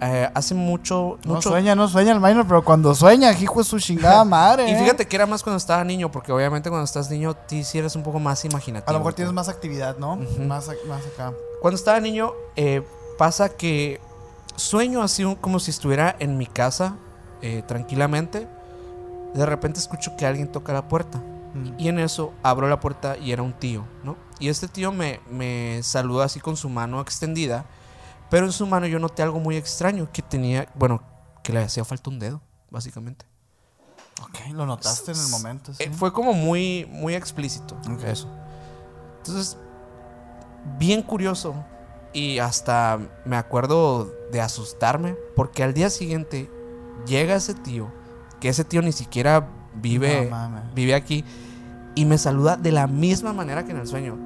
[0.00, 1.18] eh, hace mucho...
[1.24, 4.68] No sueña, no sueña el minor, pero cuando sueña, hijo de su chingada madre.
[4.68, 4.78] y ¿eh?
[4.78, 7.96] fíjate que era más cuando estaba niño, porque obviamente cuando estás niño, ti sí eres
[7.96, 8.90] un poco más imaginativo.
[8.90, 10.16] A lo mejor tienes más actividad, ¿no?
[10.16, 11.32] Más, más acá.
[11.60, 12.82] Cuando estaba niño, eh,
[13.18, 14.00] pasa que
[14.56, 16.96] sueño así como si estuviera en mi casa,
[17.42, 18.48] eh, tranquilamente.
[19.34, 21.20] De repente escucho que alguien toca la puerta.
[21.56, 21.80] Mm.
[21.80, 24.16] Y en eso abro la puerta y era un tío, ¿no?
[24.38, 27.64] Y este tío me, me saluda así con su mano extendida.
[28.30, 31.02] Pero en su mano yo noté algo muy extraño que tenía, bueno,
[31.42, 32.40] que le hacía falta un dedo,
[32.70, 33.24] básicamente.
[34.22, 35.74] Ok, lo notaste en el momento.
[35.74, 35.84] sí.
[35.84, 38.28] Eh, fue como muy, muy explícito eso.
[39.18, 39.58] Entonces,
[40.78, 41.54] bien curioso.
[42.12, 45.16] Y hasta me acuerdo de asustarme.
[45.34, 46.50] Porque al día siguiente
[47.06, 47.92] llega ese tío.
[48.40, 51.24] Que ese tío ni siquiera vive, No vive aquí.
[51.96, 54.16] Y me saluda de la misma manera que en el sueño.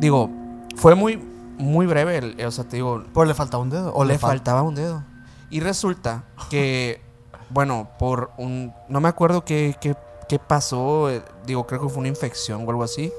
[0.00, 0.28] Digo,
[0.76, 1.16] fue muy,
[1.56, 2.18] muy breve.
[2.18, 3.92] el- o sea, te digo, Pero le faltaba un dedo.
[3.94, 4.36] O le, le, falta.
[4.36, 5.02] faltaba un dedo.
[5.50, 7.00] Y resulta que,
[7.50, 8.72] bueno, por un...
[8.88, 9.96] No me acuerdo qué, qué,
[10.28, 11.08] qué pasó.
[11.10, 13.10] eh, digo, creo que fue una infección o algo así.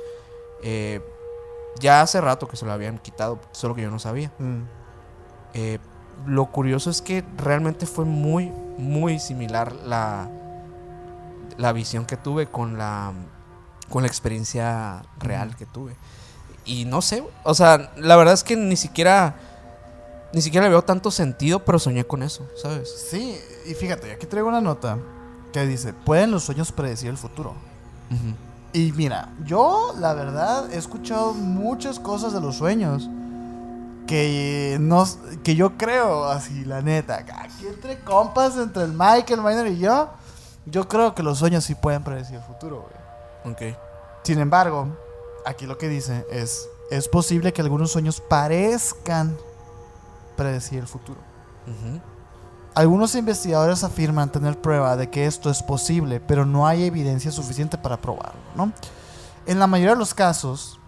[0.63, 1.01] Eh,
[1.79, 4.31] ya hace rato que se lo habían quitado, solo que yo no sabía.
[4.37, 4.63] Mm.
[5.53, 5.79] Eh,
[6.27, 10.29] lo curioso es que realmente fue muy, muy similar la,
[11.59, 13.11] la visión que tuve con la,
[13.89, 15.95] con la experiencia real que tuve.
[16.65, 19.35] Y no sé, o sea, la verdad es que ni siquiera
[20.31, 23.07] ni siquiera le veo tanto sentido, pero soñé con eso, ¿sabes?
[23.09, 23.35] Sí,
[23.65, 24.97] y fíjate, aquí traigo una nota
[25.51, 27.53] que dice, ¿pueden los sueños predecir el futuro?
[28.73, 33.09] Y mira, yo la verdad he escuchado muchas cosas de los sueños
[34.05, 35.05] que no
[35.43, 39.79] que yo creo así, la neta, aquí entre compas, entre el Mike, el Miner y
[39.79, 40.09] yo,
[40.69, 42.87] yo creo que los sueños sí pueden predecir el futuro,
[43.43, 43.53] güey.
[43.53, 43.77] Ok.
[44.23, 44.87] Sin embargo,
[45.45, 49.37] aquí lo que dice es es posible que algunos sueños parezcan
[50.35, 51.19] predecir el futuro.
[52.73, 57.77] Algunos investigadores afirman tener prueba de que esto es posible, pero no hay evidencia suficiente
[57.77, 58.71] para probarlo, ¿no?
[59.45, 60.79] En la mayoría de los casos,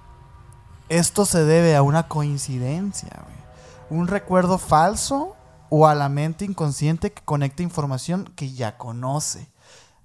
[0.89, 3.99] esto se debe a una coincidencia, güey.
[3.99, 5.35] un recuerdo falso
[5.69, 9.47] o a la mente inconsciente que conecta información que ya conoce.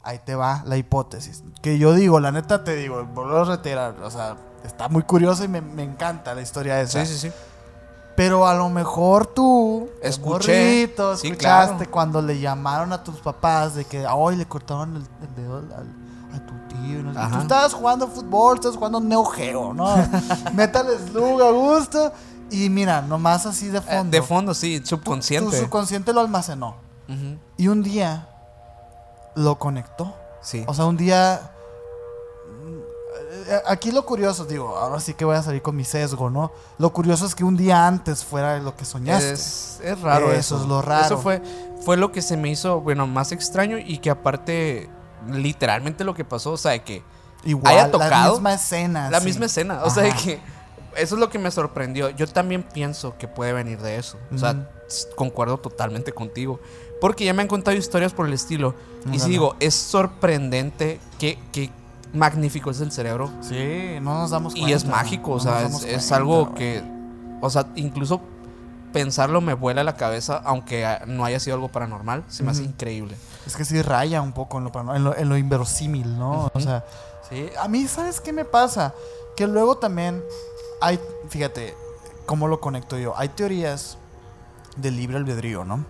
[0.07, 1.43] Ahí te va la hipótesis.
[1.63, 5.43] Que yo digo, la neta te digo, vuelvo a reiterar, o sea, está muy curioso
[5.45, 7.05] y me, me encanta la historia esa.
[7.05, 7.33] Sí, sí, sí.
[8.15, 11.91] Pero a lo mejor tú, Escuché, morrito, sí, escuchaste claro.
[11.91, 15.95] cuando le llamaron a tus papás de que hoy le cortaban el, el dedo al-
[16.35, 17.03] a tu tío.
[17.03, 17.13] no.
[17.31, 19.97] Tú estabas jugando fútbol, estabas jugando Neo Geo, ¿no?
[20.55, 22.13] Metal Slug a gusto.
[22.51, 24.11] Y mira, nomás así de Eh, fondo.
[24.11, 25.59] de fondo, sí, Tu subconsciente.
[25.61, 26.77] subconsciente lo almacenó.
[27.09, 27.37] Ujú.
[27.57, 28.29] Y un día
[29.37, 30.13] lo conectó.
[30.43, 30.65] Sí.
[30.67, 31.53] O sea, un día.
[33.49, 36.53] eh, Aquí lo curioso, digo, ahora sí que voy a salir con mi sesgo, ¿no?
[36.79, 39.33] Lo curioso es que un día antes fuera lo que soñaste.
[39.33, 40.63] Es, es raro Eso eso.
[40.63, 41.05] es lo raro.
[41.07, 41.43] Eso fue,
[41.85, 44.89] fue lo que se me hizo, bueno, más extraño y que aparte,
[45.31, 47.03] literalmente lo que pasó, o sea, de que
[47.45, 49.11] Igual, haya la tocado misma escena.
[49.11, 49.27] la sí.
[49.27, 50.41] misma escena, o sea, de que
[50.97, 52.09] eso es lo que me sorprendió.
[52.11, 54.19] Yo también pienso que puede venir de eso.
[54.35, 54.69] O sea,
[55.15, 56.59] concuerdo totalmente contigo.
[57.01, 58.75] Porque ya me han contado historias por el estilo.
[59.13, 61.71] Y si digo, es sorprendente que, que
[62.13, 63.31] magnífico es el cerebro.
[63.41, 64.71] Sí, no nos damos cuenta.
[64.71, 66.83] Y es mágico, o sea, es, es algo que,
[67.41, 68.21] o sea, incluso
[68.93, 73.15] pensarlo me vuela la cabeza, aunque no haya sido algo paranormal, se me hace increíble.
[73.47, 76.51] Es que sí raya un poco en lo, en lo, en lo inverosímil, ¿no?
[76.55, 76.85] O sea,
[77.29, 77.51] sí.
[77.61, 78.95] A mí, ¿sabes qué me pasa?
[79.37, 80.25] Que luego también
[80.81, 81.75] hay, fíjate,
[82.25, 83.13] ¿cómo lo conecto yo?
[83.17, 83.99] Hay teorías
[84.77, 85.85] del libre albedrío, ¿no?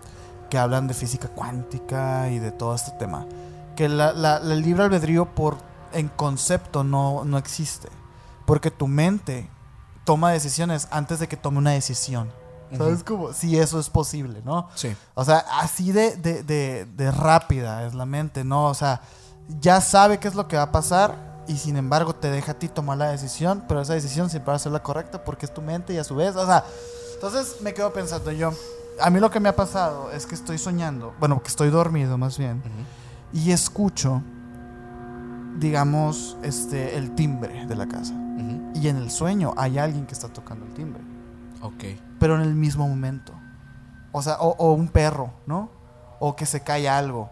[0.49, 3.25] Que hablan de física cuántica y de todo este tema.
[3.75, 5.57] Que la, la- el libre albedrío por,
[5.93, 7.89] en concepto no, no existe.
[8.45, 9.49] Porque tu mente
[10.05, 12.31] toma decisiones antes de que tome una decisión.
[12.77, 13.31] ¿Sabes cómo?
[13.31, 14.67] Si eso es posible, ¿no?
[14.75, 14.93] Sí.
[15.13, 18.65] O sea, así de, de, de, de rápida es la mente, ¿no?
[18.65, 19.01] O sea,
[19.61, 22.59] ya sabe qué es lo que va a pasar y sin embargo te deja a
[22.59, 25.53] ti tomar la decisión, pero esa decisión siempre va a ser la correcta porque es
[25.53, 26.65] tu mente y a su vez, o sea,
[27.13, 28.51] entonces me quedo pensando yo,
[29.01, 32.17] a mí lo que me ha pasado es que estoy soñando, bueno, que estoy dormido
[32.17, 32.61] más bien,
[33.33, 34.21] y escucho,
[35.57, 38.13] digamos, este, el timbre de la casa.
[38.75, 41.01] Y en el sueño hay alguien que está tocando el timbre
[41.63, 41.83] Ok.
[42.19, 43.33] pero en el mismo momento.
[44.11, 45.69] O sea, o, o un perro, ¿no?
[46.19, 47.29] O que se cae algo.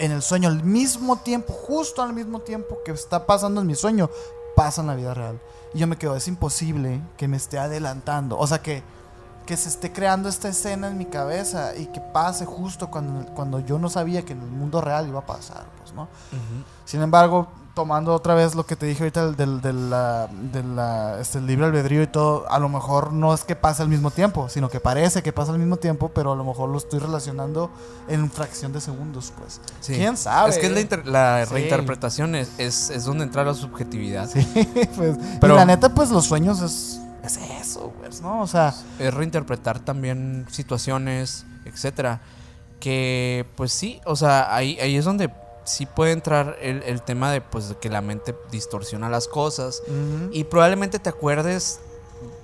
[0.00, 3.76] En el sueño, al mismo tiempo, justo al mismo tiempo que está pasando en mi
[3.76, 4.10] sueño,
[4.56, 5.40] pasa en la vida real.
[5.72, 8.36] Y yo me quedo, es imposible que me esté adelantando.
[8.38, 8.82] O sea, que,
[9.48, 13.60] que se esté creando esta escena en mi cabeza y que pase justo cuando, cuando
[13.60, 16.02] yo no sabía que en el mundo real iba a pasar, pues, ¿no?
[16.02, 16.64] Ujú.
[16.84, 19.90] Sin embargo, tomando otra vez lo que te dije ahorita del, del, del,
[20.52, 23.88] del, la- este, libre albedrío y todo, a lo mejor no es que pase al
[23.88, 26.76] mismo tiempo, sino que parece que pasa al mismo tiempo, pero a lo mejor lo
[26.76, 27.70] estoy relacionando
[28.06, 29.62] en fracción de segundos, pues.
[29.80, 29.94] Sí.
[29.94, 30.50] ¿Quién sabe?
[30.50, 31.54] Es que es la, la Sí.
[31.54, 34.28] reinterpretación es, es, es donde entra la subjetividad.
[34.28, 34.42] Sí,
[34.96, 35.16] pues.
[35.40, 38.42] Pero- y la neta, pues los sueños es, es eso, pues, ¿no?
[38.42, 42.20] O sea, Es reinterpretar también situaciones, etcétera.
[42.80, 45.30] Que pues sí, o sea, ahí, ahí es donde
[45.64, 49.82] sí puede entrar el, el tema de pues que la mente distorsiona las cosas.
[50.32, 51.80] Y probablemente te acuerdes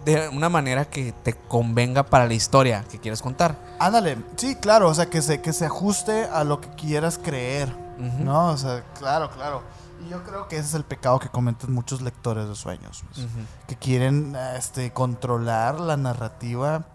[0.04, 3.56] de una manera que te convenga para la historia que quieres contar.
[3.78, 7.74] ándale, sí, claro, o sea, que se, que se ajuste a lo que quieras creer.
[7.98, 9.62] No, o sea, claro, claro.
[10.04, 13.04] Y yo creo que ese es el pecado que cometen muchos lectores de sueños.
[13.08, 13.26] pues.
[13.66, 16.86] Que quieren este, controlar la narrativa.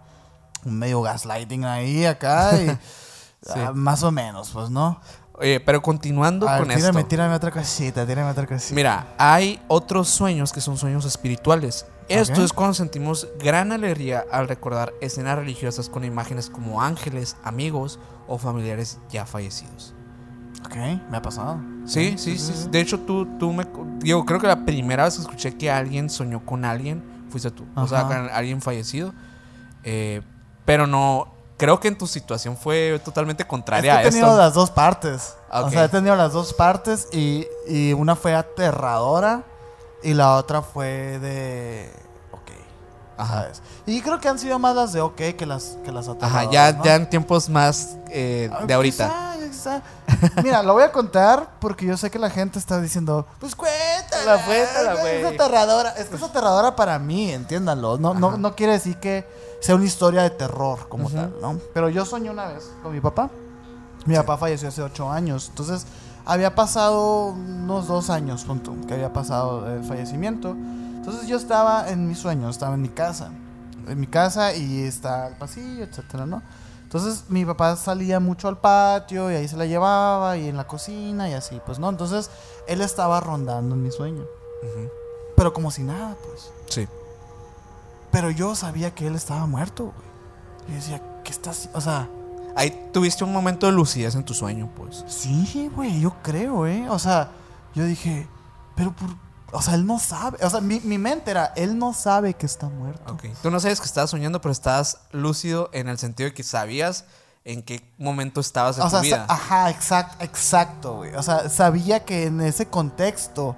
[0.64, 2.60] Un medio gaslighting ahí, acá.
[2.60, 2.68] Y,
[3.50, 5.00] ah, más o menos, pues, ¿no?
[5.34, 7.08] Oye, pero continuando ver, con tírame, esto.
[7.08, 8.74] tírame otra cosita, tírame otra cosita.
[8.74, 11.86] Mira, hay otros sueños que son sueños espirituales.
[12.08, 17.98] Esto es cuando sentimos gran alegría al recordar escenas religiosas con imágenes como ángeles, amigos
[18.26, 19.94] o familiares ya fallecidos.
[20.64, 20.76] Ok,
[21.10, 21.58] me ha pasado.
[21.86, 22.52] Sí, sí, sí.
[22.54, 22.68] sí.
[22.70, 23.66] De hecho, tú, tú me...
[23.98, 27.64] Digo, creo que la primera vez que escuché que alguien soñó con alguien, fuiste tú.
[27.74, 28.08] O sea, Ajá.
[28.08, 29.12] con alguien fallecido.
[29.84, 30.22] Eh,
[30.64, 31.28] pero no...
[31.56, 34.38] Creo que en tu situación fue totalmente Es que contraria he tenido a esto.
[34.40, 35.34] las dos partes.
[35.52, 39.42] O sea, he tenido las dos partes y, y una fue aterradora
[40.02, 41.92] y la otra fue de...
[42.32, 42.50] Ok.
[43.18, 43.42] Ajá.
[43.42, 43.62] ¿sabes?
[43.84, 46.50] Y creo que han sido más las de OK que las, que las Ajá, aterradoras,
[46.52, 46.84] ya, ¿no?
[46.84, 49.06] ya en tiempos más eh, Ah, de ahorita.
[49.08, 49.36] quizá,
[50.42, 54.44] Mira, lo voy a contar porque yo sé que la gente está diciendo, pues cuéntala,
[54.44, 55.22] Cuéntala, güey.
[55.22, 55.90] Es aterradora.
[55.90, 57.98] Es que es aterradora para mí, entiéndanlo.
[57.98, 59.26] No, no, no quiere decir que
[59.60, 61.58] sea una historia de terror como tal, ¿no?
[61.74, 63.30] Pero yo soñé una vez con mi papá.
[64.06, 65.48] Mi papá falleció hace ocho años.
[65.50, 65.86] Entonces,
[66.24, 70.50] había pasado unos dos años, punto, que había pasado el fallecimiento.
[70.50, 73.30] Entonces, yo estaba en mi sueño, estaba en mi casa.
[73.86, 76.42] En mi casa y está el pasillo, etcétera, ¿no?
[76.90, 80.66] Entonces, mi papá salía mucho al patio y ahí se la llevaba y en la
[80.66, 81.88] cocina y así, pues, ¿no?
[81.88, 82.30] Entonces,
[82.66, 84.24] él estaba rondando en mi sueño.
[85.36, 86.50] Pero como si nada, pues.
[86.66, 86.88] Sí.
[88.10, 90.70] Pero yo sabía que él estaba muerto, güey.
[90.70, 91.68] Y decía, ¿qué estás?
[91.74, 92.08] O sea,
[92.56, 95.04] Ahí tuviste un momento de lucidez en tu sueño, pues.
[95.06, 96.88] Sí, güey, yo creo, ¿eh?
[96.90, 97.30] O sea,
[97.74, 98.26] yo dije,
[98.74, 99.10] pero por...
[99.52, 100.38] O sea, él no sabe.
[100.44, 103.12] O sea, mi, mi mente era, él no sabe que está muerto.
[103.12, 103.24] Ok.
[103.42, 107.04] Tú no sabes que estabas soñando, pero estabas lúcido en el sentido de que sabías
[107.44, 109.26] en qué momento estabas de O tu sea, vida.
[109.28, 111.14] ajá, exacto, exacto, güey.
[111.14, 113.56] O sea, sabía que en ese contexto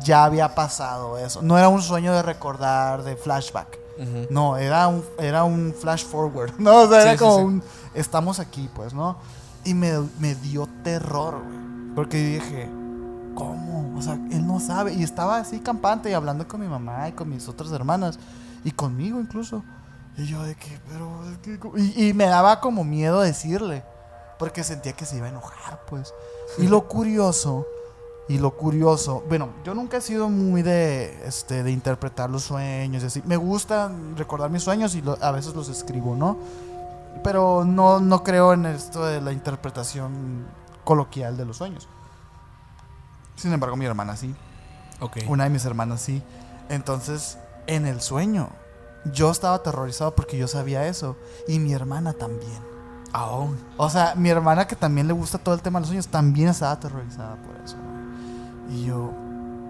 [0.00, 1.42] ya había pasado eso.
[1.42, 3.78] No era un sueño de recordar, de flashback.
[4.30, 6.52] No, era un, era un flash forward.
[6.58, 7.42] No, o sea, Sí, era sí, como sí.
[7.44, 7.62] un.
[7.94, 9.16] Estamos aquí, pues, ¿no?
[9.64, 11.94] Y me, me dio terror, güey.
[11.94, 12.68] Porque dije,
[13.36, 13.83] ¿cómo?
[13.96, 14.92] O sea, él no sabe.
[14.94, 18.18] Y estaba así campante y hablando con mi mamá y con mis otras hermanas.
[18.64, 19.62] Y conmigo incluso.
[20.16, 21.28] Y yo de que, pero.
[21.30, 21.72] es que co-".
[21.76, 23.82] y, y me daba como miedo decirle.
[24.38, 26.12] Porque sentía que se iba a enojar, pues.
[26.58, 27.66] Y lo curioso.
[28.26, 33.02] Y lo curioso, bueno, yo nunca he sido muy de, este, de interpretar los sueños
[33.02, 33.22] y así.
[33.26, 36.38] Me gusta recordar mis sueños y lo- a veces los escribo, ¿no?
[37.22, 40.46] Pero no, no creo en esto de la interpretación
[40.84, 41.86] coloquial de los sueños.
[43.36, 44.34] Sin embargo, mi hermana sí.
[45.00, 45.18] Ok.
[45.28, 46.22] Una de mis hermanas sí.
[46.68, 48.48] Entonces, en el sueño,
[49.12, 51.16] yo estaba aterrorizado porque yo sabía eso.
[51.48, 52.58] Y mi hermana también.
[53.14, 53.48] Oh.
[53.76, 56.48] O sea, mi hermana que también le gusta todo el tema de los sueños, también
[56.48, 57.76] estaba aterrorizada por eso.
[57.76, 58.80] güey.
[58.80, 59.12] Y yo...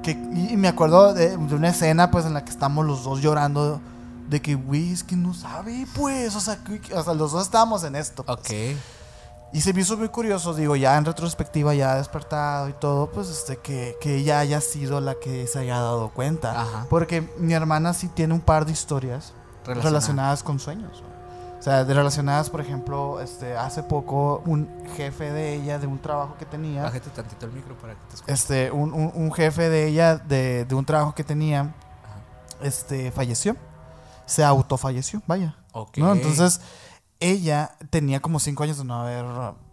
[0.03, 3.21] Que, y me acuerdo de, de una escena pues en la que estamos los dos
[3.23, 3.81] llorando
[4.29, 6.37] de que, güey, es que no sabe, pues.
[6.37, 8.23] O sea, que- que- o sea, los dos estábamos en esto.
[8.23, 8.39] pues.
[8.39, 8.79] Ok.
[9.55, 13.29] Y se me hizo muy curioso, digo, ya en retrospectiva, ya despertado y todo, pues
[13.31, 16.61] este, que, que ella haya sido la que se haya dado cuenta.
[16.61, 16.87] Ajá.
[16.91, 19.33] Porque mi hermana sí tiene un par de historias
[19.65, 19.89] Relacionada.
[19.91, 21.03] relacionadas con sueños.
[21.61, 25.99] O sea, de relacionadas, por ejemplo, este, hace poco un jefe de ella, de un
[25.99, 28.41] trabajo que tenía, Bájate tantito el micro para que te escuches.
[28.41, 31.73] este, un, un- un jefe de ella, de, de un trabajo que tenía,
[32.61, 33.57] este, falleció.
[34.27, 35.57] Se autofalleció, vaya.
[35.73, 35.99] Ok.
[35.99, 36.13] ¿no?
[36.13, 36.61] Entonces,
[37.31, 39.25] ella tenía como cinco años de no haber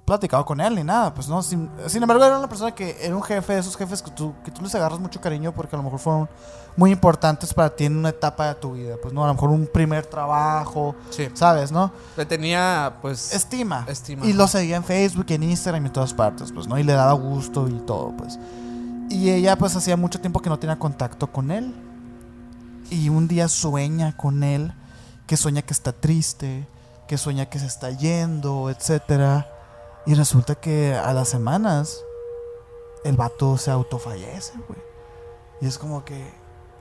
[0.05, 1.41] platicado con él ni nada, pues no.
[1.43, 4.33] Sin, sin embargo, era una persona que era un jefe de esos jefes que tú,
[4.43, 6.29] que tú les agarras mucho cariño porque a lo mejor fueron
[6.77, 9.49] muy importantes para ti en una etapa de tu vida, pues no, a lo mejor
[9.49, 11.27] un primer trabajo, Sí.
[11.33, 11.71] ¿sabes?
[11.71, 11.91] ¿no?
[12.15, 13.33] Le tenía, pues.
[13.33, 13.85] Estima.
[13.87, 14.25] Estima.
[14.25, 16.77] Y lo seguía en Facebook, en Instagram y en todas partes, pues, ¿no?
[16.79, 18.39] Y le daba gusto y todo, pues.
[19.09, 21.75] Y ella, pues, hacía mucho tiempo que no tenía contacto con él.
[22.89, 24.73] Y un día sueña con él,
[25.27, 26.65] que sueña que está triste,
[27.11, 29.45] que sueña que se está yendo, etcétera.
[30.05, 32.05] Y resulta que a las semanas
[33.03, 34.79] el vato se autofallece, güey.
[35.59, 36.33] Y es como que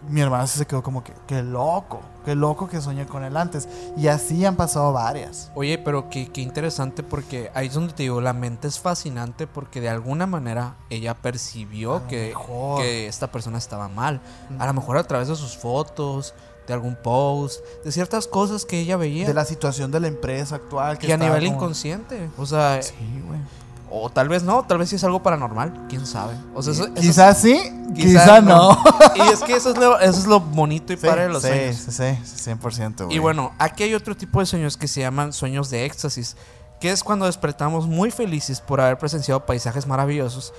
[0.09, 3.68] mi hermana se quedó como que, qué loco, qué loco que soñé con él antes.
[3.97, 5.51] Y así han pasado varias.
[5.57, 9.49] Oye, pero qué, qué interesante porque ahí es donde te digo, la mente es fascinante
[9.49, 12.33] porque de alguna manera ella percibió que,
[12.78, 14.20] que esta persona estaba mal.
[14.61, 16.35] A lo mejor a través de sus fotos,
[16.70, 19.26] de algún post, de ciertas cosas que ella veía.
[19.26, 20.98] de la situación de la empresa actual.
[20.98, 22.28] Que y a nivel como- inconsciente.
[22.38, 22.94] O sea, Sí,
[23.26, 23.38] güey.
[23.90, 26.34] o tal vez no, tal vez sí es algo paranormal, quién sabe.
[26.54, 27.60] O sea, eso- eso- Quizás sí,
[27.94, 28.70] quizá quizás no.
[29.16, 31.42] y es que eso es lo, eso es lo bonito y Sí, padre de los
[31.42, 31.76] sí, sueños.
[31.76, 33.16] sí, sí, sí, 100%, güey.
[33.16, 36.36] Y bueno, aquí hay otro tipo de sueños que se llaman sueños de éxtasis,
[36.80, 40.54] que es cuando despertamos muy felices por haber presenciado paisajes maravillosos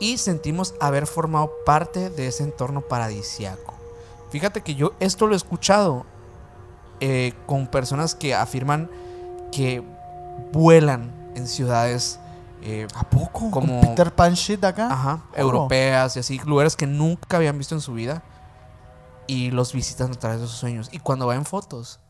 [0.00, 3.74] y sentimos haber formado parte de ese entorno paradisiaco.
[4.32, 6.04] Fíjate que yo esto lo he escuchado
[7.00, 8.90] eh, con personas que afirman
[9.52, 9.82] que
[10.52, 12.18] vuelan en ciudades
[12.62, 13.50] eh, ¿A poco?
[13.50, 14.86] como- Peter Pan shit acá.
[14.92, 15.38] ajá, Oh.
[15.40, 18.22] europeas y así, lugares que nunca habían visto en su vida
[19.26, 20.88] y los visitan a través de sus sueños.
[20.92, 22.00] Y cuando ven fotos,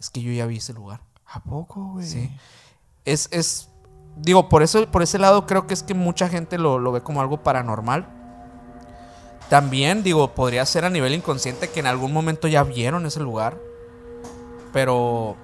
[0.00, 1.00] es que yo ya vi ese lugar.
[1.26, 2.06] ¿A poco, güey?
[2.06, 2.30] Sí.
[3.04, 3.68] Es, es,
[4.16, 7.02] digo, por eso, por ese lado creo que es que mucha gente lo, lo ve
[7.02, 8.08] como algo paranormal.
[9.48, 13.58] También, digo, podría ser a nivel inconsciente que en algún momento ya vieron ese lugar.
[14.72, 15.36] Pero,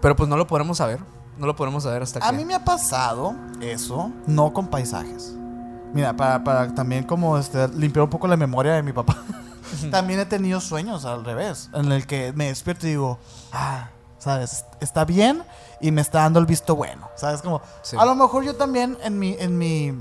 [0.00, 1.00] pero pues no lo podremos saber.
[1.36, 2.36] No lo podremos saber hasta A que...
[2.36, 5.34] mí me ha pasado eso, no con paisajes.
[5.92, 9.16] Mira, para, para también como este, limpiar un poco la memoria de mi papá.
[9.90, 13.18] también he tenido sueños al revés, en el que me despierto y digo,
[13.52, 14.64] ah, ¿sabes?
[14.80, 15.42] Está bien
[15.80, 17.42] y me está dando el visto bueno, ¿sabes?
[17.42, 17.96] Como, Sí.
[17.98, 19.94] a lo mejor yo también en mi, en mi,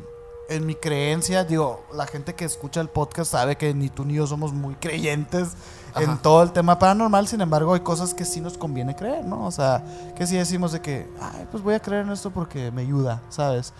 [0.49, 4.15] en mi creencia, digo, la gente que escucha el podcast sabe que ni tú ni
[4.15, 5.49] yo somos muy creyentes
[5.95, 9.45] en todo el tema paranormal, sin embargo hay cosas que sí nos conviene creer, ¿no?
[9.45, 9.83] O sea,
[10.15, 13.21] que sí decimos de que, ay, pues voy a creer en esto porque me ayuda,
[13.29, 13.73] ¿sabes?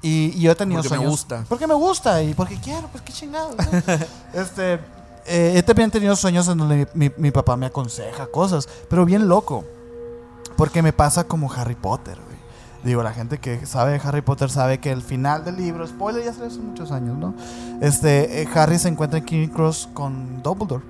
[0.00, 1.44] Y, y yo he tenido Porque me sueños- gusta.
[1.48, 3.54] Porque me gusta y porque quiero, pues qué chingados.
[3.56, 3.64] ¿no?
[4.40, 4.74] este,
[5.26, 9.04] eh, he también tenido sueños en donde mi, mi- mi papá me aconseja cosas, pero
[9.04, 9.64] bien loco.
[10.56, 12.31] Porque me pasa como Harry Potter, güey.
[12.84, 16.24] Digo, la gente que sabe de Harry Potter sabe que el final del libro, spoiler,
[16.24, 17.34] ya salió hace muchos años, ¿no?
[17.80, 20.82] Este, eh, Harry se encuentra en King Cross con Dumbledore,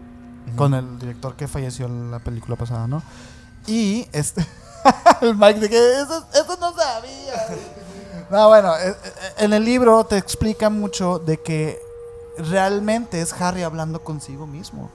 [0.57, 3.03] con el director que falleció en la película pasada, ¿no?
[3.66, 4.47] Y este,
[5.20, 7.47] el Mike de que eso, eso no sabía.
[8.30, 8.95] No, bueno, eh, eh,
[9.38, 11.78] en el libro te explica mucho de que
[12.38, 14.90] realmente es Harry hablando consigo mismo.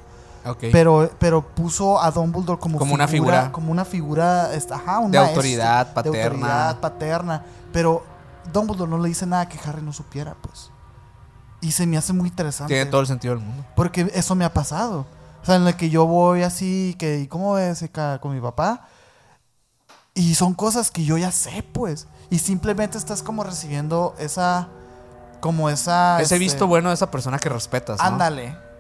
[0.56, 3.52] Pero, pero puso a Dumbledore como, Como una figura.
[3.52, 6.24] Como una figura, este, ajá, un De maestro, autoridad De paterna.
[6.24, 7.44] autoridad paterna.
[7.74, 8.04] Pero
[8.52, 10.72] Dumbledore no le dice nada que Harry no supiera, pues.
[11.62, 12.74] Y se me hace muy interesante.
[12.74, 13.66] Tiene todo el sentido del mundo.
[13.76, 15.06] Porque eso me ha pasado.
[15.42, 18.42] O sea, en el que yo voy así, que, ¿y cómo ves acá con mi
[18.42, 18.88] papá?
[20.14, 22.08] Y son cosas que yo ya sé, pues.
[22.30, 24.68] Y simplemente estás como recibiendo esa,
[25.40, 26.16] como esa...
[26.16, 28.06] Ese este, visto bueno de esa persona que respetas, ¿no?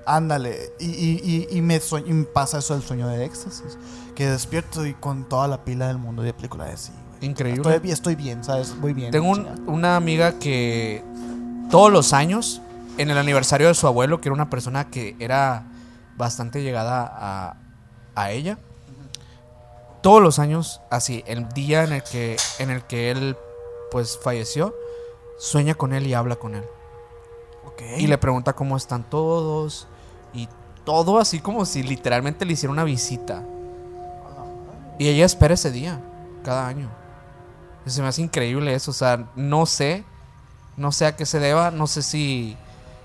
[0.07, 0.71] Ándale.
[0.79, 3.77] Y, y, y, y me, y me pasa eso del sueño de éxtasis.
[4.15, 7.29] Que despierto y con toda la pila del mundo de película de sí, güey.
[7.29, 7.75] Increíble.
[7.75, 8.73] Estoy, estoy bien, ¿sabes?
[8.75, 9.11] Muy bien.
[9.11, 11.03] Tengo un- una amiga que
[11.69, 12.61] todos los años,
[12.97, 15.65] en el aniversario de su abuelo, que era una persona que era
[16.15, 17.57] bastante llegada a,
[18.15, 18.57] a ella,
[20.01, 23.35] todos los años, así, el día en el que, en el que él
[23.91, 24.73] pues falleció,
[25.37, 26.63] sueña con él y habla con él.
[27.97, 29.87] Y le pregunta cómo están todos.
[30.87, 33.43] Todo así como si literalmente le hiciera una visita.
[34.97, 35.99] Y ella espera ese día,
[36.45, 36.89] cada año.
[37.85, 38.91] Y se me hace increíble eso.
[38.91, 40.05] O sea, no sé.
[40.77, 41.71] No sé a qué se deba.
[41.71, 42.55] No sé si.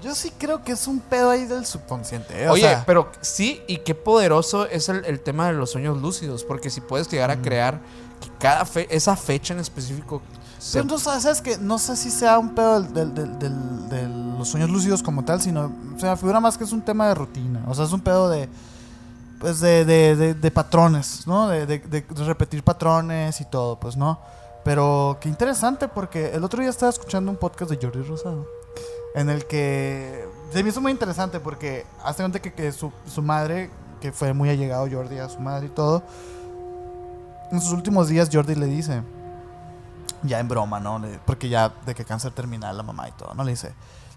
[0.01, 2.45] Yo sí creo que es un pedo ahí del subconsciente.
[2.45, 2.49] ¿eh?
[2.49, 6.01] O Oye, sea, pero sí, y qué poderoso es el, el tema de los sueños
[6.01, 6.45] lúcidos.
[6.45, 7.80] Porque si puedes llegar a crear
[8.20, 10.22] que cada fe, esa fecha en específico.
[10.62, 11.58] Se- Pero no sabes, ¿sabes qué?
[11.58, 14.08] No sé si sea un pedo del, del- del- del- de
[14.38, 17.14] los sueños lúcidos como tal, sino se me figura más que es un tema de
[17.14, 17.64] rutina.
[17.66, 18.48] O sea, es un pedo de.
[19.40, 21.48] Pues de, de, de- de patrones, ¿no?
[21.48, 24.20] De, de- de repetir patrones y todo, pues, ¿no?
[24.64, 28.46] Pero qué interesante, porque el otro día estaba escuchando un podcast de Jordi Rosado.
[29.16, 30.24] En el que.
[30.52, 33.68] Se me hizo muy interesante porque hace cuenta que, que su, su madre,
[34.00, 36.04] que fue muy allegado Jordi a su madre y todo.
[37.50, 39.02] En sus últimos días, Jordi le dice
[40.22, 40.98] ya en broma, ¿no?
[40.98, 43.44] Le- porque ya de que cáncer terminal la mamá y todo, ¿no?
[43.44, 43.68] Le dice,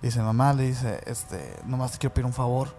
[0.02, 2.70] le dice, mamá, le dice, este, nomás te quiero pedir un favor.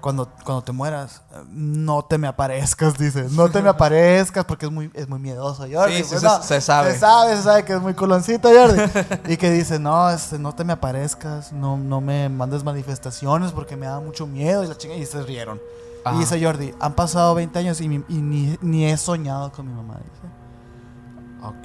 [0.00, 3.26] Cuando, cuando te mueras, no te me aparezcas, dice.
[3.32, 5.96] No te me aparezcas porque es muy, es muy miedoso, Jordi.
[5.96, 6.92] Sí, sí, pues, se- no, se sabe.
[6.92, 8.80] Se sabe, se sabe que es muy coloncito, Jordi.
[9.32, 13.76] y que dice, no, este, no te me aparezcas, no, no me mandes manifestaciones porque
[13.76, 14.62] me da mucho miedo.
[14.62, 15.60] Y la chinga, y se rieron.
[16.04, 16.14] Ajá.
[16.14, 19.66] Y dice Jordi, han pasado 20 años y, mi- y ni, ni he soñado con
[19.66, 20.32] mi mamá, dice.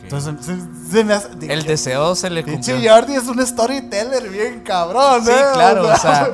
[0.03, 1.29] Entonces, se, se me hace...
[1.51, 2.75] el deseo se le cumplió.
[2.93, 5.43] Jordi es un storyteller bien cabrón, Sí, ¿eh?
[5.53, 6.29] claro, o sea,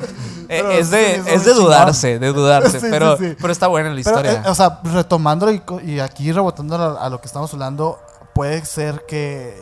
[0.49, 1.55] eh, es sí, de, es de chingón.
[1.65, 3.35] dudarse, de dudarse, Sí, sí, pero, sí.
[3.39, 4.43] pero está buena la Pero, historia.
[4.45, 7.99] eh, o sea, retomándolo y, y aquí rebotando a, a lo que estamos hablando,
[8.33, 9.61] puede ser que,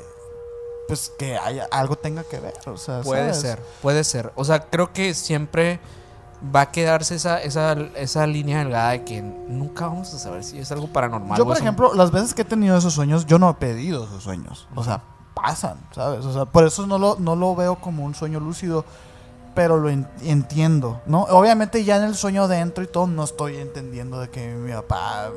[0.88, 3.39] pues, que haya, algo tenga que ver, o sea, puede ¿sabes?
[3.41, 4.32] ser, puede ser.
[4.36, 5.80] O sea, creo que siempre
[6.55, 10.59] va a quedarse esa, esa, esa línea delgada de que nunca vamos a saber si
[10.59, 11.38] es algo paranormal.
[11.38, 14.03] Yo, por un- ejemplo, las veces que he tenido esos sueños, yo no he pedido
[14.05, 14.67] esos sueños.
[14.75, 15.01] O sea,
[15.33, 16.25] pasan, ¿sabes?
[16.25, 18.85] O sea, por eso no lo, no lo veo como un sueño lúcido,
[19.55, 21.23] pero lo en- entiendo, ¿no?
[21.23, 25.29] Obviamente ya en el sueño dentro y todo no estoy entendiendo de que mi papá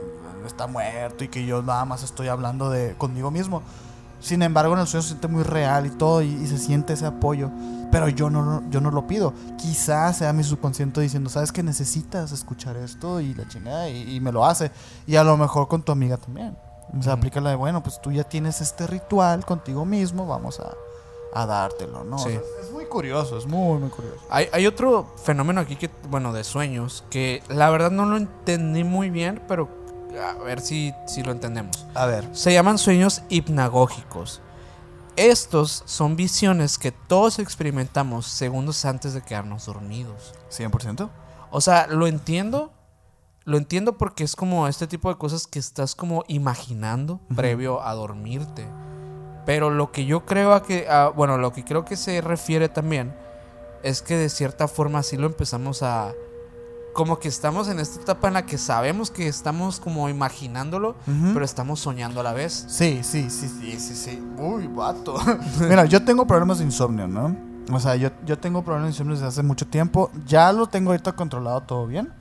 [0.46, 3.62] está muerto y que yo nada más estoy hablando de conmigo mismo.
[4.20, 6.92] Sin embargo, en el sueño se siente muy real y todo y, y se siente
[6.92, 7.50] ese apoyo,
[7.90, 9.32] pero yo no, yo no lo pido.
[9.58, 13.20] Quizás sea mi subconsciente diciendo, ¿sabes que necesitas escuchar esto?
[13.20, 14.70] Y la chingada, y, y me lo hace.
[15.06, 16.56] Y a lo mejor con tu amiga también.
[16.98, 20.58] O sea, aplica la de, bueno, pues tú ya tienes este ritual contigo mismo, vamos
[20.60, 20.72] a,
[21.32, 22.16] a dártelo, ¿no?
[22.16, 22.30] O Sí.
[22.30, 24.18] sea, es muy curioso, es muy, muy curioso.
[24.28, 28.82] Hay, hay otro fenómeno aquí que, bueno, de sueños, que la verdad no lo entendí
[28.82, 29.68] muy bien, pero
[30.18, 31.86] a ver si, si lo entendemos.
[31.94, 32.28] A ver.
[32.32, 34.40] Se llaman sueños hipnagógicos.
[35.16, 40.32] Estos son visiones que todos experimentamos segundos antes de quedarnos dormidos.
[40.50, 41.10] ¿100%?
[41.50, 42.72] O sea, lo entiendo.
[43.44, 47.94] Lo entiendo porque es como este tipo de cosas que estás como imaginando previo a
[47.94, 48.66] dormirte.
[49.46, 52.68] Pero lo que yo creo a que, a- bueno, lo que creo que se refiere
[52.68, 53.14] también
[53.82, 56.12] es que de cierta forma sí lo empezamos a
[57.00, 60.96] como que estamos en esta etapa en la que sabemos que estamos como imaginándolo,
[61.32, 62.66] pero estamos soñando a la vez.
[62.68, 64.22] Sí, sí, sí, sí, sí, sí.
[64.36, 65.16] Uy, vato.
[65.60, 67.34] Mira, yo tengo problemas de insomnio, ¿no?
[67.72, 70.10] O sea, yo, yo tengo problemas de insomnio desde hace mucho tiempo.
[70.26, 72.12] Ya lo tengo ahorita controlado todo bien.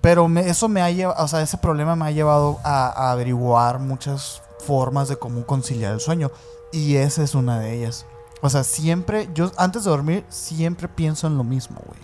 [0.00, 3.12] Pero me- eso me ha llevado, o sea, ese problema me ha llevado a, a
[3.12, 6.30] averiguar muchas formas de cómo conciliar el sueño.
[6.72, 8.06] Y esa es una de ellas.
[8.40, 12.00] O sea, siempre, yo antes de dormir, siempre pienso en lo mismo, güey.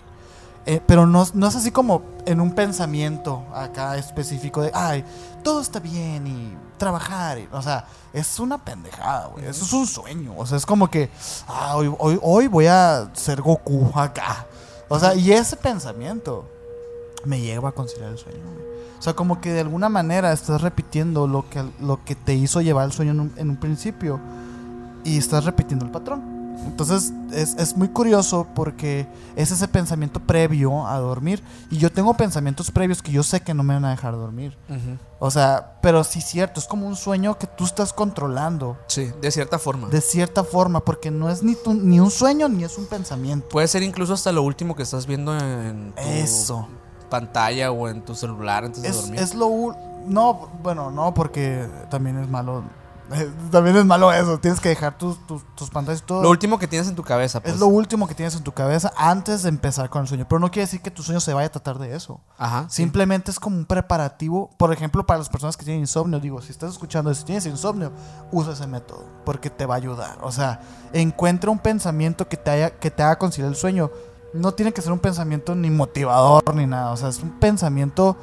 [0.69, 5.03] Eh, pero no, no es así como en un pensamiento acá específico de, ay,
[5.41, 7.39] todo está bien y trabajar.
[7.39, 9.45] y- o sea, es una pendejada, güey.
[9.45, 10.33] Eso es un sueño.
[10.37, 11.09] O sea, es como que,
[11.47, 14.45] ah, hoy, hoy, hoy voy a ser Goku acá.
[14.89, 16.45] O sea, y ese pensamiento
[17.23, 18.67] me lleva a conciliar el sueño, güey.
[18.99, 22.59] O sea, como que de alguna manera estás repitiendo lo que, lo que te hizo
[22.61, 24.19] llevar el sueño en un, en un principio
[25.05, 26.36] y estás repitiendo el patrón.
[26.65, 31.41] Entonces es, es muy curioso porque es ese pensamiento previo a dormir
[31.71, 34.57] y yo tengo pensamientos previos que yo sé que no me van a dejar dormir.
[35.19, 39.11] O sea, pero sí es cierto, es como un sueño que tú estás controlando Sí,
[39.21, 39.87] de cierta forma.
[39.89, 43.47] de cierta forma porque no es ni, tu- ni un sueño ni es un pensamiento.
[43.49, 46.67] Puede ser incluso hasta lo último que estás viendo en tu Eso.
[47.09, 49.19] pantalla o en tu celular antes de dormir.
[49.19, 49.75] es lo...
[50.05, 52.63] No, bueno, no, porque también es malo.
[53.51, 54.39] También es malo eso.
[54.39, 56.21] Tienes que dejar tus, tus, tus pantallas todo.
[56.21, 57.53] Lo último que tienes en tu cabeza, pues.
[57.53, 60.25] Es lo último que tienes en tu cabeza antes de empezar con el sueño.
[60.27, 62.19] Pero no quiere decir que tu sueño se vaya a tratar de eso.
[62.37, 62.65] Ajá.
[62.69, 62.87] sí.
[62.87, 64.49] Simplemente es como un preparativo.
[64.57, 67.91] Por ejemplo, para las personas que tienen insomnio, digo, si estás escuchando, si tienes insomnio,
[68.31, 70.17] usa ese método porque te va a ayudar.
[70.21, 70.61] O sea,
[70.93, 73.91] encuentra un pensamiento que te, haya, que te haga conciliar el sueño.
[74.33, 76.91] No tiene que ser un pensamiento ni motivador ni nada.
[76.91, 78.17] O sea, es un pensamiento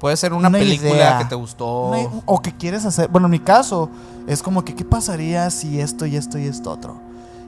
[0.00, 1.18] Puede ser una, una película idea.
[1.18, 1.86] que te gustó.
[1.88, 3.08] una- o que quieres hacer.
[3.08, 3.88] Bueno, en mi caso,
[4.26, 6.96] es como que, ¿qué pasaría si esto y esto y esto otro?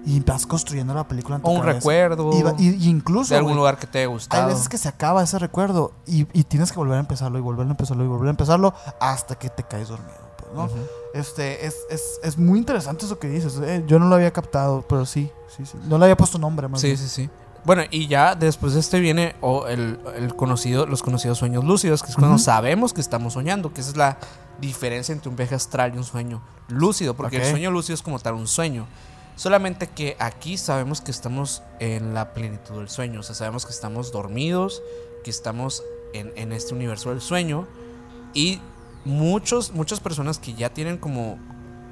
[0.06, 1.74] Y vas construyendo la película en tu o un cabeza.
[1.78, 3.34] recuerdo Y, va- y- y incluso.
[3.34, 6.44] de algún lugar que te haya hay veces que se acaba ese recuerdo y, y
[6.44, 9.50] tienes que volver a empezarlo y volver a empezarlo y volver a empezarlo hasta que
[9.50, 10.12] te caes dormido.
[10.54, 10.72] pues.
[11.12, 13.60] Este, es, es, es muy interesante eso que dices.
[13.62, 15.76] eh, Yo no lo había captado, pero sí, sí, sí.
[15.86, 16.98] No le había puesto nombre, más Sí, bien.
[16.98, 17.30] sí, sí.
[17.64, 19.34] Bueno, y ya después de este viene
[19.68, 23.82] el, el conocido, los conocidos sueños lúcidos, que es cuando sabemos que estamos soñando, que
[23.82, 24.18] esa es la
[24.60, 28.18] diferencia entre un viaje astral y un sueño lúcido, porque el sueño lúcido es como
[28.18, 28.86] tal un sueño.
[29.36, 33.72] Solamente que aquí sabemos que estamos en la plenitud del sueño, o sea, sabemos que
[33.72, 34.82] estamos dormidos,
[35.24, 35.82] que estamos
[36.12, 37.66] en, en este universo del sueño
[38.34, 38.60] y
[39.04, 41.38] muchos, muchas personas que ya tienen como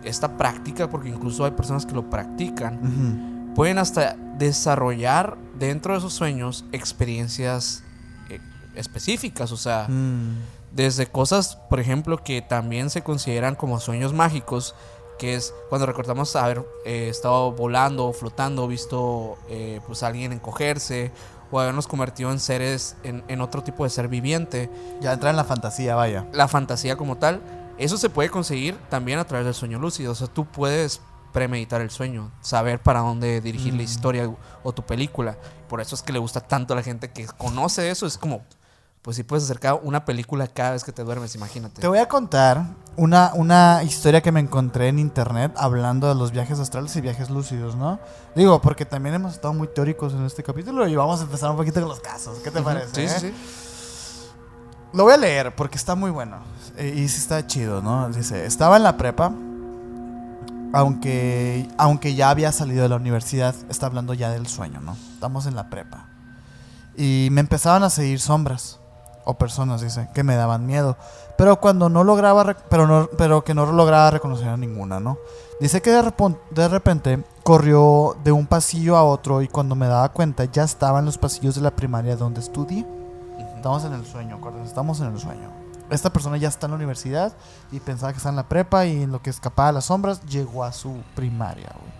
[0.04, 3.37] esta práctica, porque incluso hay personas que lo practican.
[3.54, 7.82] Pueden hasta desarrollar dentro de sus sueños experiencias
[8.30, 8.40] eh,
[8.74, 10.36] específicas, o sea, Mm.
[10.72, 14.74] desde cosas, por ejemplo, que también se consideran como sueños mágicos,
[15.18, 21.10] que es cuando recordamos haber eh, estado volando flotando, visto eh, pues a alguien encogerse
[21.50, 24.70] o habernos convertido en seres, en, en otro tipo de ser viviente,
[25.00, 26.26] Ya entra en la fantasía, vaya.
[26.32, 27.40] la fantasía como tal,
[27.78, 30.12] eso se puede conseguir también a través del sueño lúcido.
[30.12, 31.00] O sea, tú puedes
[31.38, 33.84] premeditar el sueño, saber para dónde dirigir la Mm.
[33.84, 34.30] historia
[34.64, 35.36] o tu película.
[35.68, 38.06] Por eso es que le gusta tanto a la gente que conoce eso.
[38.06, 38.42] Es como,
[39.02, 41.80] pues si puedes acercar una película cada vez que te duermes, imagínate.
[41.80, 42.64] Te voy a contar
[42.96, 47.30] una, una historia que me encontré en internet hablando de los viajes astrales y viajes
[47.30, 48.00] lúcidos, ¿no?
[48.34, 51.56] Digo, porque también hemos estado muy teóricos en este capítulo y vamos a empezar un
[51.56, 52.38] poquito con los casos.
[52.42, 52.94] ¿Qué te parece?
[52.94, 53.08] Sí, eh?
[53.08, 53.34] sí, sí.
[54.92, 56.38] Lo voy a leer porque está muy bueno.
[56.76, 58.08] Eh, Y sí está chido, ¿no?
[58.08, 59.30] Dice, estaba en la prepa,
[60.72, 64.96] aunque, aunque ya había salido de la universidad, está hablando ya del sueño, ¿no?
[65.14, 66.06] Estamos en la prepa.
[66.96, 68.80] Y me empezaban a seguir sombras,
[69.24, 70.96] o personas, dice, que me daban miedo.
[71.36, 75.18] Pero cuando no lograba, pero, no, pero que no lograba reconocer a ninguna, ¿no?
[75.60, 79.86] Dice que de, repon- de repente corrió de un pasillo a otro y cuando me
[79.86, 82.86] daba cuenta ya estaba en los pasillos de la primaria donde estudié.
[83.56, 85.50] Estamos en el sueño, acuérdense, estamos en el sueño.
[85.90, 87.32] Esta persona ya está en la universidad
[87.72, 90.20] y pensaba que está en la prepa y en lo que escapaba de las sombras
[90.26, 91.72] llegó a su primaria.
[91.78, 91.92] güey.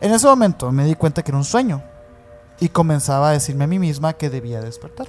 [0.00, 1.82] En ese momento me di cuenta que era un sueño
[2.60, 5.08] y comenzaba a decirme a mí misma que debía despertar.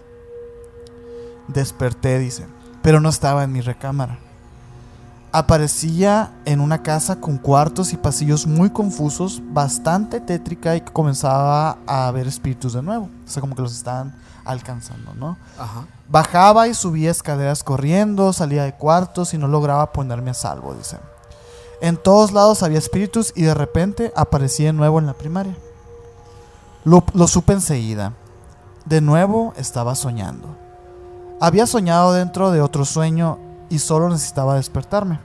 [1.47, 2.47] Desperté, dice,
[2.81, 4.19] pero no estaba en mi recámara.
[5.31, 11.77] Aparecía en una casa con cuartos y pasillos muy confusos, bastante tétrica y que comenzaba
[11.85, 13.09] a ver espíritus de nuevo.
[13.25, 14.15] O sea, como que los estaban
[14.47, 15.37] alcanzando, ¿no?
[15.59, 15.85] Ajá.
[16.09, 20.97] Bajaba y subía escaleras corriendo, salía de cuartos y no lograba ponerme a salvo, dice.
[21.81, 25.55] En todos lados había espíritus y de repente aparecía de nuevo en la primaria.
[26.85, 28.13] Lo, lo supe enseguida.
[28.85, 30.55] De nuevo estaba soñando.
[31.39, 33.37] Había soñado dentro de otro sueño
[33.69, 35.19] y solo necesitaba despertarme.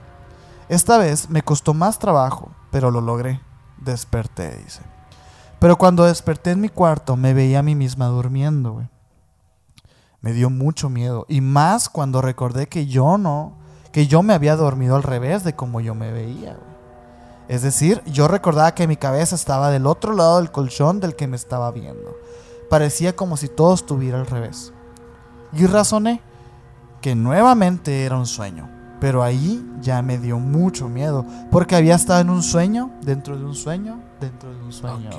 [0.69, 3.41] Esta vez me costó más trabajo, pero lo logré.
[3.77, 4.81] Desperté, dice.
[5.59, 8.89] Pero cuando desperté en mi cuarto me veía a mí misma durmiendo, güey.
[10.23, 11.25] Me dio mucho miedo.
[11.27, 13.53] Y más cuando recordé que yo no,
[13.91, 16.53] que yo me había dormido al revés de como yo me veía.
[16.53, 16.73] güey.
[17.49, 21.27] Es decir, yo recordaba que mi cabeza estaba del otro lado del colchón del que
[21.27, 22.17] me estaba viendo.
[22.69, 24.71] Parecía como si todo estuviera al revés.
[25.51, 26.21] Y razoné
[27.01, 28.69] que nuevamente era un sueño.
[29.01, 31.25] Pero ahí ya me dio mucho miedo.
[31.51, 35.09] Porque había estado en un sueño, dentro de un sueño, dentro de un sueño.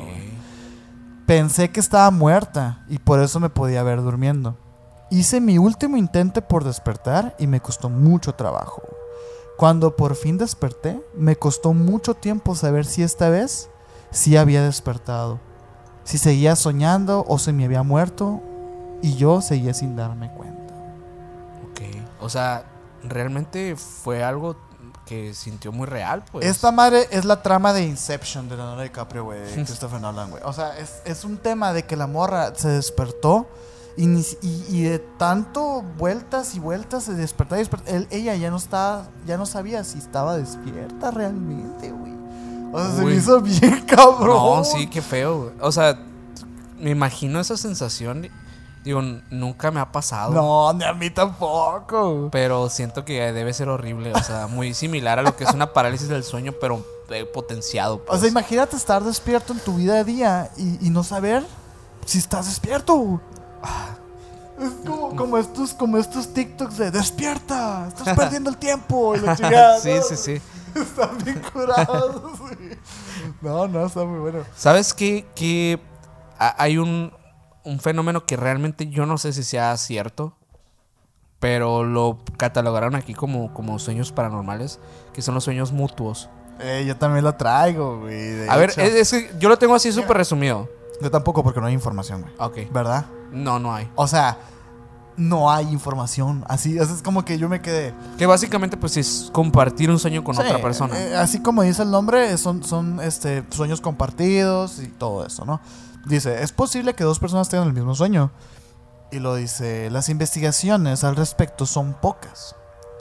[1.26, 4.56] Pensé que estaba muerta y por eso me podía ver durmiendo.
[5.10, 8.82] Hice mi último intento por despertar y me costó mucho trabajo.
[9.56, 13.68] Cuando por fin desperté, me costó mucho tiempo saber si esta vez
[14.10, 15.39] sí había despertado.
[16.05, 18.40] Si seguía soñando o se me había muerto
[19.02, 20.74] y yo seguía sin darme cuenta.
[21.70, 21.81] Ok.
[22.20, 22.64] O sea,
[23.02, 24.56] realmente fue algo
[25.06, 26.47] que sintió muy real, pues.
[26.47, 30.43] Esta madre es la trama de Inception de Leonardo DiCaprio, güey, Christopher Nolan, güey.
[30.44, 33.47] O sea, es, es un tema de que la morra se despertó
[33.96, 34.06] y,
[34.42, 37.90] y, y de tanto vueltas y vueltas se despertó y despertó.
[37.90, 42.12] Él- ella ya no estaba, ya no sabía si estaba despierta realmente, güey.
[42.72, 44.36] O sea, se me hizo bien cabrón.
[44.58, 45.42] No, sí, qué feo.
[45.42, 45.52] güey.
[45.60, 45.98] O sea,
[46.80, 48.28] me imagino esa sensación.
[48.84, 49.00] Digo,
[49.30, 50.32] nunca me ha pasado.
[50.34, 52.28] No, ni a mí tampoco.
[52.32, 54.12] Pero siento que debe ser horrible.
[54.12, 57.94] O sea, muy similar a lo que es una parálisis del sueño, pero eh, potenciado.
[57.94, 58.20] O pues.
[58.20, 61.46] sea, imagínate estar despierto en tu vida de día y, y no saber
[62.04, 63.20] si estás despierto.
[64.60, 69.34] Es como, como estos, como estos TikToks de despierta, estás perdiendo el tiempo y la
[69.36, 69.80] chingada.
[69.80, 70.40] sí, sí, sí.
[70.80, 72.22] Están bien curados.
[73.40, 74.40] No, no, está muy bueno.
[74.56, 75.26] ¿Sabes qué?
[75.34, 75.78] Que
[76.38, 77.12] ha- hay un,
[77.64, 80.34] un fenómeno que realmente yo no sé si sea cierto,
[81.40, 84.78] pero lo catalogaron aquí como, como sueños paranormales,
[85.12, 86.28] que son los sueños mutuos.
[86.60, 88.48] Eh, yo también lo traigo, güey.
[88.48, 90.68] A ver, es, es que yo lo tengo así súper resumido.
[91.00, 92.34] Yo tampoco porque no hay información, güey.
[92.38, 92.72] Ok.
[92.72, 93.06] ¿Verdad?
[93.32, 93.90] No, no hay.
[93.96, 94.38] O sea,
[95.16, 96.44] no hay información.
[96.48, 97.94] Así, es como que yo me quedé.
[98.18, 100.98] Que básicamente pues es compartir un sueño con Sí, otra persona.
[100.98, 105.60] eh, así como dice el nombre, son, son este, sueños compartidos y todo eso, ¿no?
[106.06, 108.30] Dice, es posible que dos personas tengan el mismo sueño.
[109.10, 112.56] Y lo dice, las investigaciones al respecto son pocas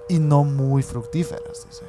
[0.10, 1.86] y no muy fructíferas, dice.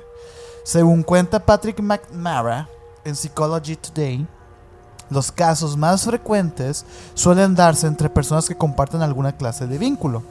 [0.64, 2.68] Según cuenta Patrick McNamara
[3.05, 4.26] en Psychology Today,
[5.15, 6.85] los casos más frecuentes
[7.15, 10.23] suelen darse entre personas que comparten alguna clase de vínculo.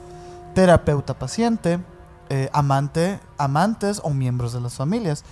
[0.54, 1.80] Terapeuta-paciente,
[2.28, 5.24] eh, amante, amantes o miembros de las familias.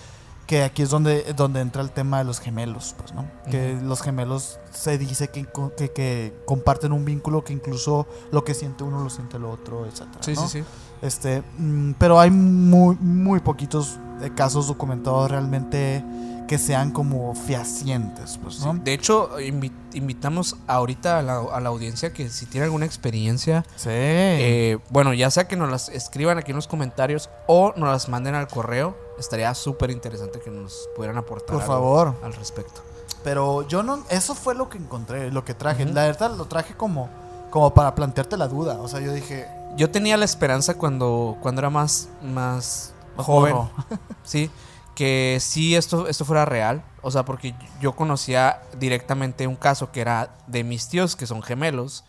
[0.47, 3.27] Que aquí es donde, donde entra el tema de los gemelos, pues, ¿no?
[3.49, 5.47] Que los gemelos se dice que,
[5.95, 10.03] que comparten un vínculo que incluso lo que siente uno lo siente el otro, etc.
[10.21, 10.65] Sí, sí, sí.
[11.03, 16.05] Este, mm, pero hay muy, muy poquitos eh, casos documentados realmente
[16.49, 18.75] que sean como fehacientes, pues, ¿no?
[18.75, 23.65] De hecho, invi- invitamos ahorita a la, a la audiencia que si tiene alguna experiencia,
[23.77, 23.89] Sí.
[23.91, 28.09] eh, bueno, ya sea que nos las escriban aquí en los comentarios o nos las
[28.09, 32.15] manden al correo, estaría súper interesante que nos pudieran aportar Por algo favor.
[32.23, 32.83] al respecto.
[33.25, 35.85] Pero yo no, eso fue lo que encontré, lo que traje.
[35.87, 37.09] La verdad lo traje como,
[37.51, 38.79] como para plantearte la duda.
[38.81, 39.47] O sea, yo dije,
[39.77, 43.57] Yo tenía la esperanza cuando, cuando era más, más joven,
[44.23, 44.51] sí,
[44.95, 46.85] que sí esto, esto fuera real.
[47.01, 51.43] O sea, porque yo conocía directamente un caso que era de mis tíos, que son
[51.43, 52.05] gemelos,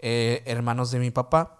[0.00, 1.58] eh, hermanos de mi papá.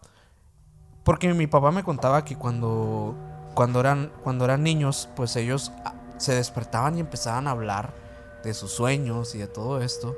[1.03, 3.15] Porque mi papá me contaba que cuando,
[3.55, 7.95] cuando, eran, cuando eran niños, pues ellos ah, se despertaban y empezaban a hablar
[8.43, 10.17] de sus sueños y de todo esto.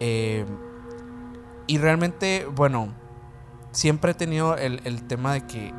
[0.00, 0.44] Eh,
[1.66, 2.88] y realmente, bueno,
[3.76, 5.72] siempre he tenido el, el tema de que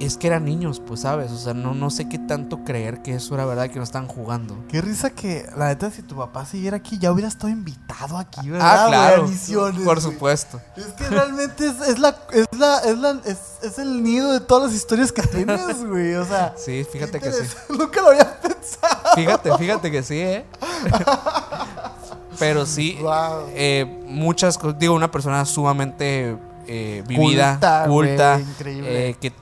[0.00, 3.14] es que eran niños, pues sabes, o sea, no, no sé qué tanto creer que
[3.16, 4.56] eso era verdad que no estaban jugando.
[4.68, 8.48] Qué risa que, la neta, si tu papá siguiera aquí, ya hubiera estado invitado aquí,
[8.48, 8.84] ¿verdad?
[8.84, 10.58] Ah, claro, misiones, por supuesto.
[10.74, 14.40] Es que realmente es, es la, es la, es la, es, es el nido de
[14.40, 16.14] todas las historias que tienes, güey.
[16.14, 17.42] O sea, Sí, fíjate que sí.
[17.68, 19.02] Nunca lo había pensado.
[19.14, 20.46] Fíjate, fíjate que sí, ¿eh?
[22.38, 23.48] Pero sí, Wow.
[23.50, 24.78] eh, muchas cosas.
[24.78, 29.08] Digo, una persona sumamente eh, vivida, Culta, culta, güey, increíble.
[29.10, 29.32] eh, que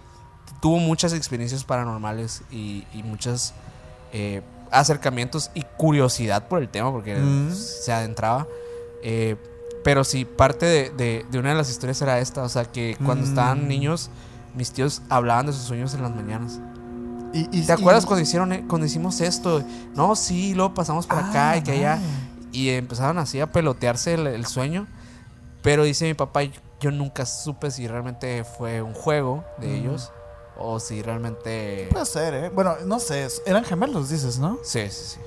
[0.61, 3.53] tuvo muchas experiencias paranormales y, y muchos
[4.71, 7.53] acercamientos y curiosidad por el tema, porque Mm.
[7.55, 8.47] se adentraba.
[9.03, 9.37] Eh,
[9.85, 12.97] pero sí, parte de, de- de una de las historias era esta, o sea, que
[13.05, 13.29] cuando Mm.
[13.29, 14.11] estaban niños,
[14.55, 16.59] mis tíos hablaban de sus sueños en las mañanas.
[17.33, 19.63] Y, y- ¿Te acuerdas y- cuando hicieron, eh, cuando hicimos esto?
[19.95, 21.99] No, sí, luego pasamos por acá Ah, y que allá.
[22.53, 24.87] Y empezaron así a pelotearse el, el sueño.
[25.63, 26.41] Pero dice mi papá,
[26.81, 30.13] yo nunca supe si realmente fue un juego de ellos
[30.57, 31.89] o si realmente...
[31.91, 32.49] Puede ser, ¿eh?
[32.51, 33.29] Bueno, no sé.
[33.47, 34.59] Eran gemelos, dices, ¿no?
[34.65, 35.21] Sí, sí, sí.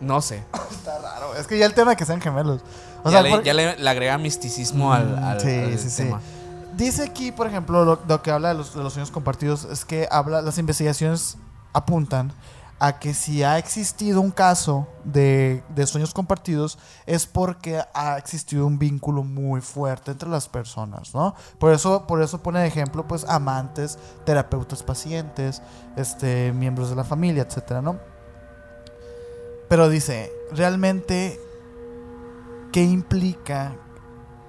[0.00, 0.42] No sé.
[0.70, 1.34] Está raro.
[1.36, 2.60] Es que ya el tema de que sean gemelos.
[3.04, 5.90] O ya sea, le, ya le- le agrega misticismo al, Mm, al- sí, al sí,
[5.90, 6.02] sí.
[6.04, 6.20] tema.
[6.76, 9.84] Dice aquí, por ejemplo, lo, lo que habla de los, de los sueños compartidos es
[9.84, 11.36] que habla, las investigaciones
[11.72, 12.32] apuntan
[12.78, 18.66] a que si ha existido un caso de, de sueños compartidos es porque ha existido
[18.66, 21.34] un vínculo muy fuerte entre las personas, ¿no?
[21.58, 25.62] Por eso, por eso pone de ejemplo, pues, amantes, terapeutas pacientes,
[25.96, 27.98] este, miembros de la familia, etcétera, ¿no?
[29.68, 31.40] Pero dice, realmente,
[32.72, 33.76] ¿qué implica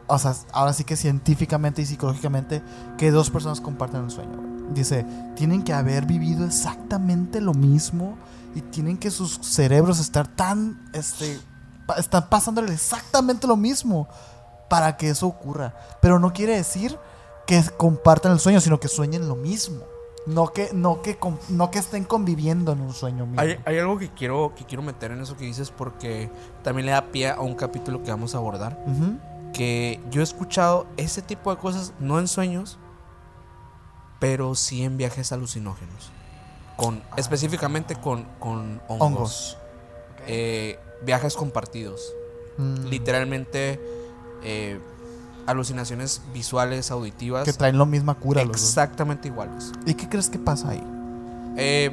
[0.07, 2.61] o sea, ahora sí que científicamente y psicológicamente,
[2.97, 4.54] que dos personas comparten el sueño.
[4.73, 5.05] Dice,
[5.35, 8.17] tienen que haber vivido exactamente lo mismo
[8.55, 11.39] y tienen que sus cerebros estar tan, este,
[11.85, 14.07] pa- están pasándole exactamente lo mismo
[14.69, 15.73] para que eso ocurra.
[16.01, 16.97] Pero no quiere decir
[17.45, 19.81] que compartan el sueño, sino que sueñen lo mismo.
[20.25, 21.19] No que, no que,
[21.49, 23.41] no que estén conviviendo en un sueño mismo.
[23.41, 26.31] Hay, hay algo que quiero, que quiero meter en eso que dices porque
[26.63, 28.83] también le da pie a un capítulo que vamos a abordar.
[29.53, 32.79] Que yo he escuchado ese tipo de cosas, no en sueños,
[34.25, 36.09] pero sí en viajes alucinógenos.
[36.77, 39.01] Con, específicamente con, con hongos.
[39.01, 39.57] Hongos.
[40.25, 42.01] Eh, viajes compartidos.
[42.57, 42.85] Mm.
[42.87, 43.79] Literalmente
[44.43, 44.79] eh,
[45.45, 47.43] alucinaciones visuales, auditivas.
[47.45, 48.41] Que traen la misma cura.
[48.43, 48.61] los dos.
[48.63, 49.71] exactamente iguales.
[49.85, 50.83] ¿Y qué crees que pasa ahí?
[51.57, 51.91] Eh,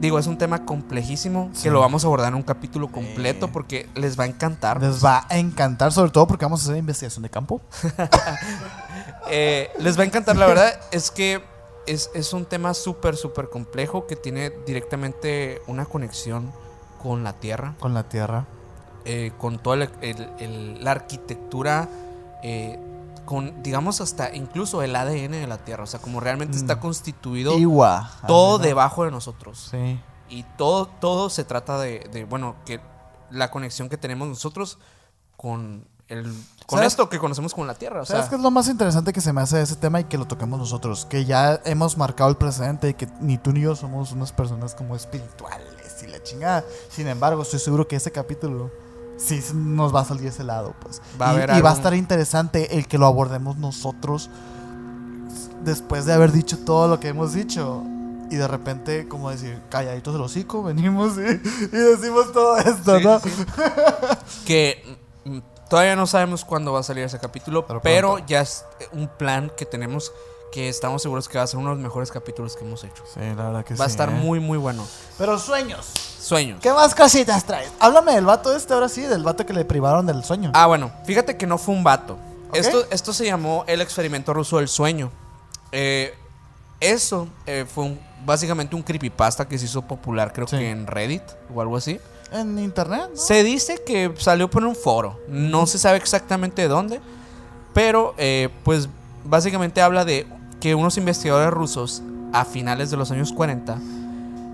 [0.00, 1.62] digo, es un tema complejísimo Sí.
[1.64, 3.50] que lo vamos a abordar en un capítulo completo Eh.
[3.52, 4.82] porque les va a encantar.
[4.82, 7.62] Les va a encantar, sobre todo porque vamos a hacer investigación de campo.
[9.32, 11.40] Eh, les va a encantar, la verdad es que
[11.86, 16.52] es, es un tema súper, súper complejo que tiene directamente una conexión
[17.02, 18.46] con la Tierra, Con la tierra.
[19.04, 21.88] eh, con toda la arquitectura,
[22.42, 22.78] eh,
[23.24, 26.60] con, digamos, hasta incluso el ADN de la Tierra, o sea, como realmente Mm.
[26.60, 28.10] está constituido Igua.
[28.26, 29.68] todo debajo de nosotros.
[29.70, 29.98] Sí.
[30.28, 32.80] Y todo, todo se trata de, de, bueno, que
[33.30, 34.78] la conexión que tenemos nosotros
[35.36, 36.32] con el
[36.70, 36.92] con ¿Sabes?
[36.92, 38.02] esto que conocemos como la Tierra.
[38.02, 40.00] O ¿Sabes sea, qué es lo más interesante que se me hace de ese tema
[40.00, 41.04] y que lo toquemos nosotros?
[41.04, 44.74] Que ya hemos marcado el precedente y que ni tú ni yo somos unas personas
[44.74, 46.64] como espirituales y la chingada.
[46.88, 48.70] Sin embargo, estoy seguro que ese capítulo
[49.18, 51.02] sí nos va a salir ese lado, pues.
[51.20, 54.30] Va a y, y va a estar interesante el que lo abordemos nosotros
[55.64, 57.82] después de haber dicho todo lo que hemos dicho.
[58.30, 63.04] Y de repente, como decir, calladitos el hocico, venimos y, y decimos todo esto, Sí,
[63.04, 63.18] ¿no?
[63.18, 63.30] sí.
[64.46, 64.98] que
[65.70, 69.64] todavía no sabemos cuándo va a salir ese capítulo, Pero ya es un plan que
[69.64, 70.12] tenemos
[70.52, 73.04] que estamos seguros que va a ser uno de los mejores capítulos que hemos hecho.
[73.14, 74.12] Sí, la verdad que va a sí, estar ¿eh?
[74.12, 74.84] muy, muy bueno.
[75.16, 75.86] Pero sueños.
[76.20, 76.58] Sueños.
[76.60, 77.70] ¿Qué más cositas traes?
[77.78, 80.50] Háblame del vato este ahora sí, del vato que le privaron del sueño.
[80.54, 82.18] Ah, bueno, fíjate que no fue un vato.
[82.52, 85.12] Esto, esto se llamó el experimento ruso del sueño.
[85.70, 86.12] Eh,
[86.80, 90.58] eso eh, fue un- básicamente un creepypasta que se hizo popular, creo Sí.
[90.58, 91.22] que en Reddit
[91.54, 92.00] o algo así.
[92.32, 93.16] En internet, ¿no?
[93.16, 95.20] Se dice que salió por un foro.
[95.28, 97.00] No se sabe exactamente de dónde.
[97.74, 98.88] Pero, eh, pues,
[99.24, 100.26] básicamente habla de
[100.60, 102.02] que unos investigadores rusos,
[102.32, 103.78] a finales de los años 40,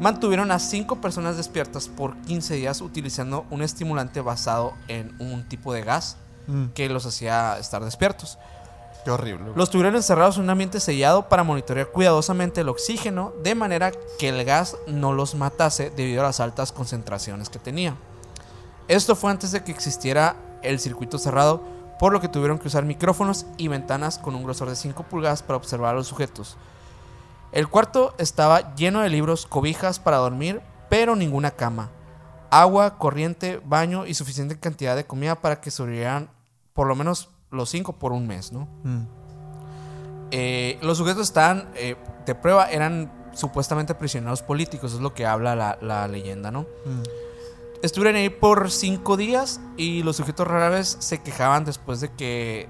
[0.01, 5.73] mantuvieron a cinco personas despiertas por 15 días utilizando un estimulante basado en un tipo
[5.73, 6.17] de gas
[6.47, 8.39] Mm, que los hacía estar despiertos.
[9.15, 9.53] Horrible.
[9.55, 14.29] Los tuvieron encerrados en un ambiente sellado para monitorear cuidadosamente el oxígeno de manera que
[14.29, 17.97] el gas no los matase debido a las altas concentraciones que tenía.
[18.89, 21.63] Esto fue antes de que existiera el circuito cerrado,
[21.99, 25.43] por lo que tuvieron que usar micrófonos y ventanas con un grosor de 5 pulgadas
[25.43, 26.57] para observar a los sujetos.
[27.53, 31.91] El cuarto estaba lleno de libros, cobijas para dormir, pero ninguna cama.
[32.51, 36.31] Agua, corriente, baño y suficiente cantidad de comida para que sobrevivieran
[36.75, 38.69] por lo menos los 5 por un mes, ¿no?
[38.85, 39.03] Mm,
[40.33, 41.97] Eh, los sujetos estaban eh,
[42.27, 46.63] de prueba, eran supuestamente prisioneros políticos, es lo que habla la, la leyenda, ¿no?
[46.63, 47.03] mm.
[47.83, 52.69] Estuvieron ahí por cinco días y los sujetos rara vez se quejaban después de que,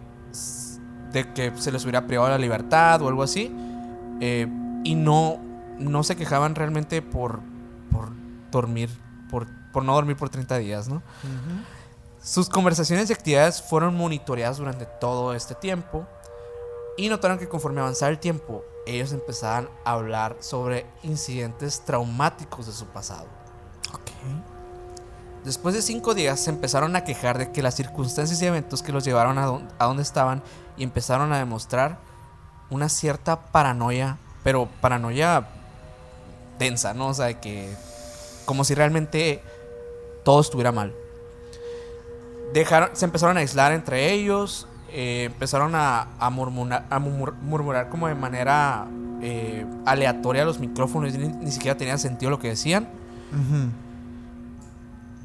[1.12, 3.54] de que se les hubiera privado la libertad o algo así.
[4.20, 4.46] eh,
[4.84, 5.38] y no,
[5.78, 7.40] no se quejaban realmente por,
[7.90, 8.10] por
[8.52, 8.90] dormir,
[9.30, 10.96] por, por no dormir por 30 días, ¿no?
[10.96, 11.02] Ujú.
[12.26, 16.04] Sus conversaciones y actividades fueron monitoreadas durante todo este tiempo
[16.96, 22.72] y notaron que conforme avanzaba el tiempo, ellos empezaban a hablar sobre incidentes traumáticos de
[22.72, 23.26] su pasado.
[23.94, 24.10] Ok.
[25.44, 28.90] Después de cinco días se empezaron a quejar de que las circunstancias y eventos que
[28.90, 30.42] los llevaron a, don- a donde estaban
[30.76, 31.98] y empezaron a demostrar
[32.70, 35.46] una cierta paranoia, pero paranoia
[36.58, 37.06] densa, ¿no?
[37.06, 37.72] O sea, de que
[38.46, 39.44] como si realmente
[40.24, 40.92] todo estuviera mal.
[42.52, 47.88] Dejaron, se empezaron a aislar entre ellos, eh, empezaron a, a murmurar, a murmur- murmurar
[47.88, 48.86] como de manera
[49.20, 52.88] eh, aleatoria los micrófonos, ni, ni siquiera tenía sentido lo que decían.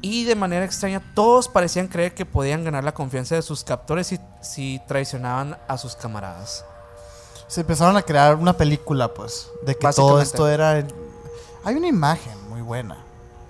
[0.04, 4.08] Y de manera extraña, todos parecían creer que podían ganar la confianza de sus captores
[4.08, 6.64] si, si traicionaban a sus camaradas.
[7.46, 10.84] Se empezaron a crear una película, pues, de que todo esto era...
[11.64, 12.96] Hay una imagen muy buena,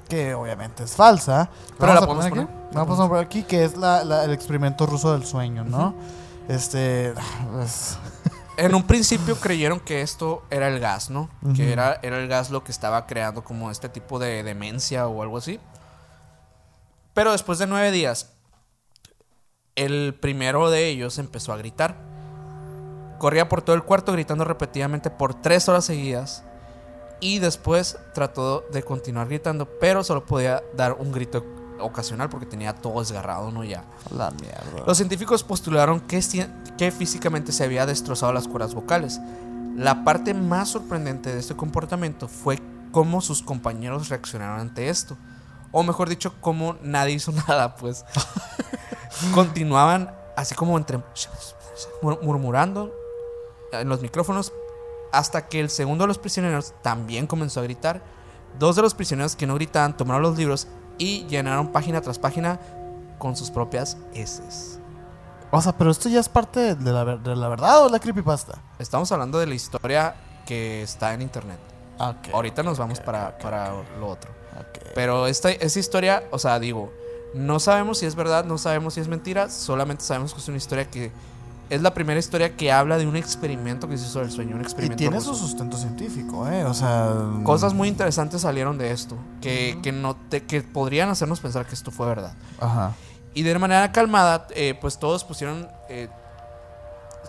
[0.08, 1.48] que obviamente es falsa.
[1.78, 2.52] Pero la podemos poner aquí.
[2.52, 2.61] poner.
[2.72, 5.94] Vamos a poner aquí, que es la- la- el experimento ruso del sueño, ¿no?
[6.48, 7.12] Este...
[7.52, 7.98] pues,
[8.58, 11.30] En un principio creyeron que esto era el gas, ¿no?
[11.56, 15.22] Que era, era el gas lo que estaba creando como este tipo de demencia o
[15.22, 15.58] algo así.
[17.14, 18.30] Pero después de nueve días,
[19.74, 21.96] el primero de ellos empezó a gritar.
[23.18, 26.44] Corría por todo el cuarto gritando repetidamente por tres horas seguidas.
[27.20, 31.44] Y después trató de continuar gritando, pero solo podía dar un grito
[31.82, 33.64] ocasional porque tenía todo desgarrado, ¿no?
[33.64, 33.84] Ya.
[34.10, 34.84] la mierda.
[34.86, 36.20] Los científicos postularon que,
[36.78, 39.20] que físicamente se había destrozado las cuerdas vocales.
[39.76, 42.58] La parte más sorprendente de este comportamiento fue
[42.92, 45.16] cómo sus compañeros reaccionaron ante esto.
[45.70, 48.04] O mejor dicho, cómo nadie hizo nada, pues.
[49.34, 50.98] Continuaban así como entre
[52.02, 52.92] mur- murmurando
[53.72, 54.52] en los micrófonos
[55.12, 58.02] hasta que el segundo de los prisioneros también comenzó a gritar.
[58.58, 60.66] Dos de los prisioneros que no gritaban tomaron los libros
[60.98, 62.58] y llenaron página tras página
[63.18, 64.78] con sus propias heces.
[65.50, 68.58] O sea, pero esto ya es parte de la, de la verdad o la creepypasta.
[68.78, 70.14] Estamos hablando de la historia
[70.46, 71.58] que está en internet.
[72.32, 74.30] Ahorita nos vamos para, para lo otro.
[74.94, 76.92] Pero esta, esta historia, o sea, digo,
[77.34, 80.56] no sabemos si es verdad, no sabemos si es mentira, solamente sabemos que es una
[80.56, 81.12] historia que
[81.74, 84.60] es la primera historia que habla de un experimento que se hizo del sueño, un
[84.60, 84.96] Y experimento.
[84.98, 85.34] tiene ruso.
[85.34, 86.64] su sustento científico, ¿eh?
[86.64, 87.12] O sea...
[87.44, 91.74] Cosas muy interesantes salieron de esto, que, que, no te- que podrían hacernos pensar que
[91.74, 92.34] esto fue verdad.
[92.60, 92.94] Ajá.
[93.34, 95.68] Y de manera calmada, eh, pues todos pusieron.
[95.88, 96.08] eh,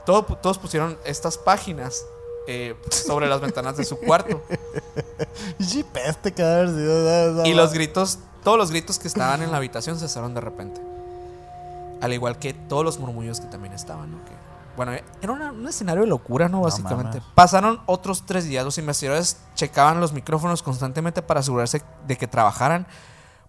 [0.06, 2.04] todo- todos pusieron estas páginas
[2.48, 4.42] eh, sobre las ventanas de su cuarto.
[5.60, 10.42] Y sido- Y los gritos, todos los gritos que estaban en la habitación cesaron de
[10.42, 10.82] repente.
[12.02, 14.18] Al igual que todos los murmullos que también estaban, ¿no?
[14.76, 16.62] Bueno, era una- un escenario de locura, ¿no?
[16.62, 17.22] Básicamente.
[17.36, 18.66] Pasaron otros tres días.
[18.66, 22.88] Los investigadores checaban los micrófonos constantemente para asegurarse de que trabajaran.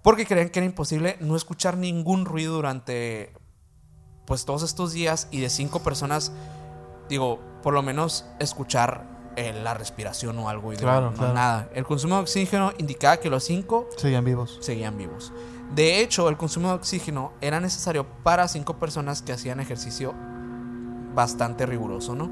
[0.03, 3.33] Porque creían que era imposible no escuchar ningún ruido durante
[4.27, 6.33] pues todos estos días y de cinco personas,
[7.09, 9.05] digo, por lo menos escuchar
[9.37, 11.35] eh, la respiración o algo y Claro, no, claro.
[11.35, 11.69] nada.
[11.75, 14.59] El consumo de oxígeno indicaba que los cinco Seguían vivos.
[14.61, 15.33] seguían vivos.
[15.75, 20.15] De hecho, el consumo de oxígeno era necesario para cinco personas que hacían ejercicio
[21.15, 22.31] bastante riguroso, ¿no?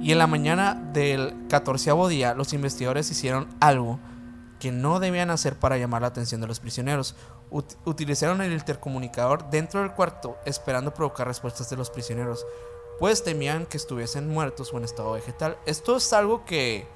[0.00, 3.98] Y en la mañana del catorceavo día, los investigadores hicieron algo
[4.60, 7.16] que no debían hacer para llamar la atención de los prisioneros.
[7.50, 12.44] Ut- utilizaron el intercomunicador dentro del cuarto esperando provocar respuestas de los prisioneros,
[12.98, 15.56] pues temían que estuviesen muertos o en estado vegetal.
[15.66, 16.86] Esto es algo que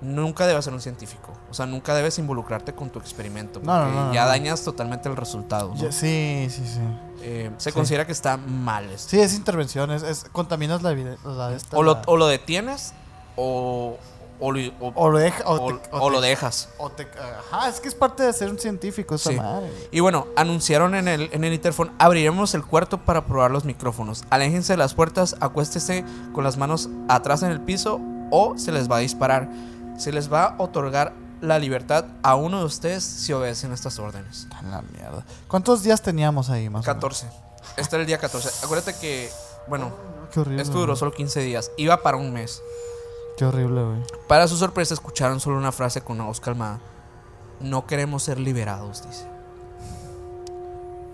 [0.00, 1.32] nunca debe hacer un científico.
[1.50, 5.08] O sea, nunca debes involucrarte con tu experimento, porque No, no, no, ya dañas totalmente
[5.08, 5.74] el resultado.
[5.76, 6.80] sí, sí, sí.
[7.22, 7.74] Eh, se Sí.
[7.74, 9.08] considera que está mal esto.
[9.10, 9.90] Sí, es intervención.
[9.90, 10.94] Es, es- contaminas la.
[10.94, 12.92] La de esta, O, lo, la- o lo detienes
[13.36, 13.96] o,
[14.38, 16.68] o, lo- o- o lo deja- o o- te- o lo te- dejas.
[16.96, 17.08] te-
[17.50, 19.36] Ajá, es que es parte de ser un científico esa Sí.
[19.36, 19.72] madre.
[19.90, 24.24] Y bueno, anunciaron en el, en el interfón, abriremos el cuarto para probar los micrófonos.
[24.30, 26.04] Aléjense de las puertas, acuéstese
[26.34, 27.98] con las manos atrás en el piso
[28.30, 29.48] o se les va a disparar.
[29.96, 34.46] Se les va a otorgar la libertad a uno de ustedes si obedecen estas órdenes.
[34.54, 35.24] A la mierda.
[35.48, 36.94] ¿Cuántos días teníamos ahí más o menos?
[36.94, 37.28] 14.
[37.76, 38.64] Este era el día 14.
[38.64, 39.30] Acuérdate que,
[39.68, 39.92] bueno,
[40.32, 40.62] Qué horrible.
[40.62, 41.70] esto duró solo 15 días.
[41.76, 42.62] Iba para un mes.
[43.36, 44.02] Qué horrible, güey.
[44.28, 46.78] Para su sorpresa escucharon solo una frase con una voz calmada.
[47.60, 49.26] No queremos ser liberados, dice.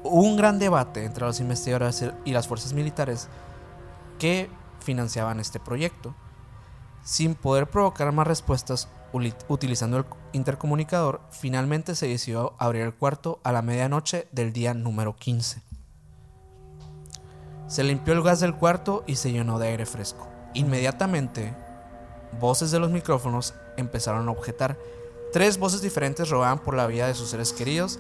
[0.05, 3.29] Hubo un gran debate entre los investigadores y las fuerzas militares
[4.19, 4.51] que
[4.81, 6.15] financiaban este proyecto.
[7.05, 8.89] Sin poder provocar más respuestas
[9.49, 15.17] utilizando el intercomunicador, finalmente se decidió abrir el cuarto a la medianoche del día número
[15.17, 15.61] 15.
[17.67, 20.29] Se limpió el gas del cuarto y se llenó de aire fresco.
[20.55, 21.55] Inmediatamente,
[22.41, 24.79] voces de los micrófonos empezaron a objetar.
[25.33, 27.99] Tres voces diferentes rogaban por la vida de sus seres queridos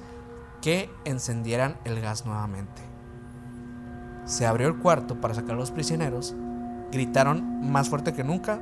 [0.60, 2.82] que encendieran el gas nuevamente.
[4.26, 6.34] Se abrió el cuarto para sacar a los prisioneros.
[6.92, 8.60] Gritaron más fuerte que nunca.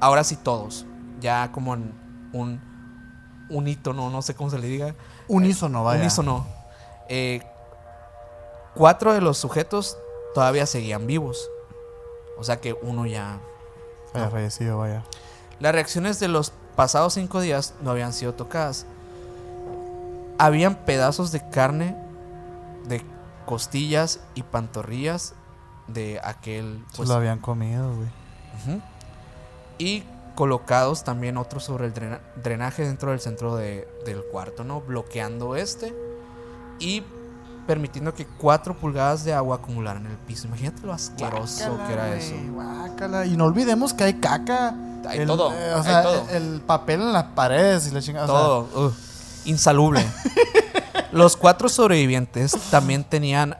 [0.00, 0.86] Ahora sí todos.
[1.20, 1.92] Ya como en
[2.32, 2.60] un
[3.50, 4.94] unítono, no sé cómo se le diga.
[5.26, 6.00] Unísono, vaya.
[6.00, 6.46] Unísono.
[7.08, 7.42] Eh,
[8.74, 9.98] cuatro de los sujetos
[10.34, 11.50] todavía seguían vivos.
[12.38, 13.40] O sea que uno ya
[14.14, 15.02] Vaya fallecido, vaya.
[15.60, 18.86] las reacciones de los pasados cinco días no habían sido tocadas.
[20.38, 21.96] Habían pedazos de carne,
[22.86, 23.04] de
[23.44, 25.34] costillas y pantorrillas
[25.88, 26.84] de aquel.
[26.90, 28.08] Se pues, lo habían comido, güey.
[29.78, 30.02] Y
[30.34, 34.80] colocados también otros sobre el drena- drenaje dentro del centro de- del cuarto, ¿no?
[34.80, 35.94] Bloqueando este.
[36.80, 37.02] y
[37.66, 40.46] permitiendo que 4 pulgadas de agua acumularan en el piso.
[40.46, 42.34] Imagínate lo asqueroso Guácala, que era eso.
[42.52, 43.26] guácala.
[43.26, 44.74] Y no olvidemos que hay caca.
[45.06, 46.26] Hay el, todo, eh, o hay sea, todo.
[46.30, 48.24] El, el papel en las paredes y la chingada.
[48.26, 48.36] o sea,
[48.72, 48.86] Todo.
[48.86, 48.94] ugh,
[49.44, 50.06] insalubre.
[51.12, 53.58] Los cuatro sobrevivientes también tenían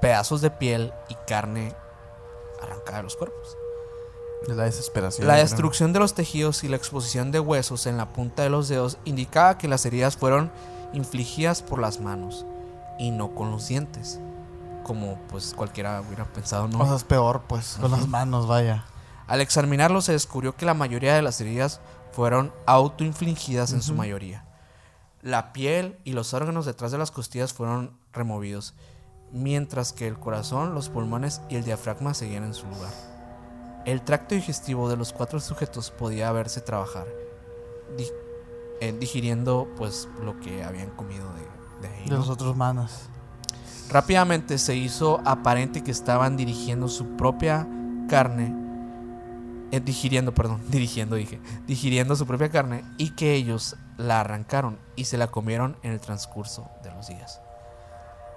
[0.00, 1.74] pedazos de piel y carne
[2.62, 3.56] arrancada de los cuerpos.
[4.48, 5.26] La desesperación.
[5.26, 5.44] La creo.
[5.44, 8.98] destrucción de los tejidos y la exposición de huesos en la punta de los dedos
[9.04, 10.50] indicaba que las heridas fueron
[10.92, 12.46] infligidas por las manos
[12.98, 14.20] y no con los dientes.
[14.82, 16.96] Como pues cualquiera hubiera pensado, ¿no?
[16.96, 18.84] Es peor, pues, con las manos, vaya.
[19.26, 21.80] Al examinarlo se descubrió que la mayoría de las heridas
[22.12, 24.44] fueron autoinfligidas en su mayoría.
[25.22, 28.74] La piel y los órganos detrás de las costillas fueron removidos,
[29.30, 33.09] mientras que el corazón, los pulmones y el diafragma seguían en su lugar.
[33.86, 37.06] El tracto digestivo de los cuatro sujetos podía verse trabajar,
[37.96, 38.06] di-
[38.80, 42.04] eh, digiriendo pues lo que habían comido de, de ahí.
[42.04, 42.18] De ¿no?
[42.18, 43.08] los otros manos.
[43.90, 47.66] Rápidamente se hizo aparente que estaban dirigiendo su propia
[48.08, 48.54] carne,
[49.72, 55.04] eh, digiriendo, perdón, dirigiendo dije, digiriendo su propia carne y que ellos la arrancaron y
[55.06, 57.40] se la comieron en el transcurso de los días.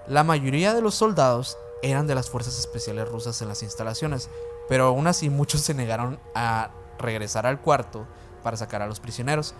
[0.07, 4.29] La mayoría de los soldados eran de las fuerzas especiales rusas en las instalaciones,
[4.67, 8.07] pero aún así muchos se negaron a regresar al cuarto
[8.41, 9.53] para sacar a los prisioneros.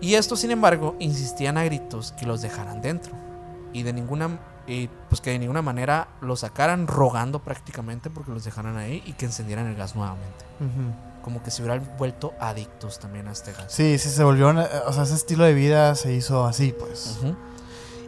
[0.00, 3.12] Y estos, sin embargo, insistían a gritos que los dejaran dentro
[3.72, 8.44] y de ninguna y pues que de ninguna manera los sacaran rogando prácticamente porque los
[8.44, 10.44] dejaran ahí y que encendieran el gas nuevamente.
[11.22, 13.66] Como que se hubieran vuelto adictos también a este gas.
[13.72, 14.48] Sí, sí, se volvió.
[14.50, 17.18] una- O sea, ese estilo de vida se hizo así, pues.
[17.18, 17.34] Ujú.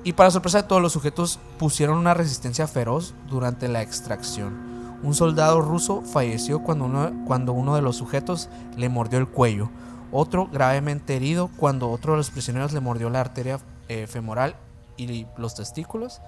[0.06, 4.98] Y para sorpresa de todos los sujetos pusieron una resistencia feroz durante la extracción.
[5.02, 9.68] Un soldado ruso falleció cuando uno, cuando uno de los sujetos le mordió el cuello.
[10.12, 13.58] Otro gravemente herido cuando otro de los prisioneros le mordió la arteria
[13.88, 14.54] eh, femoral
[14.96, 16.20] y los testículos.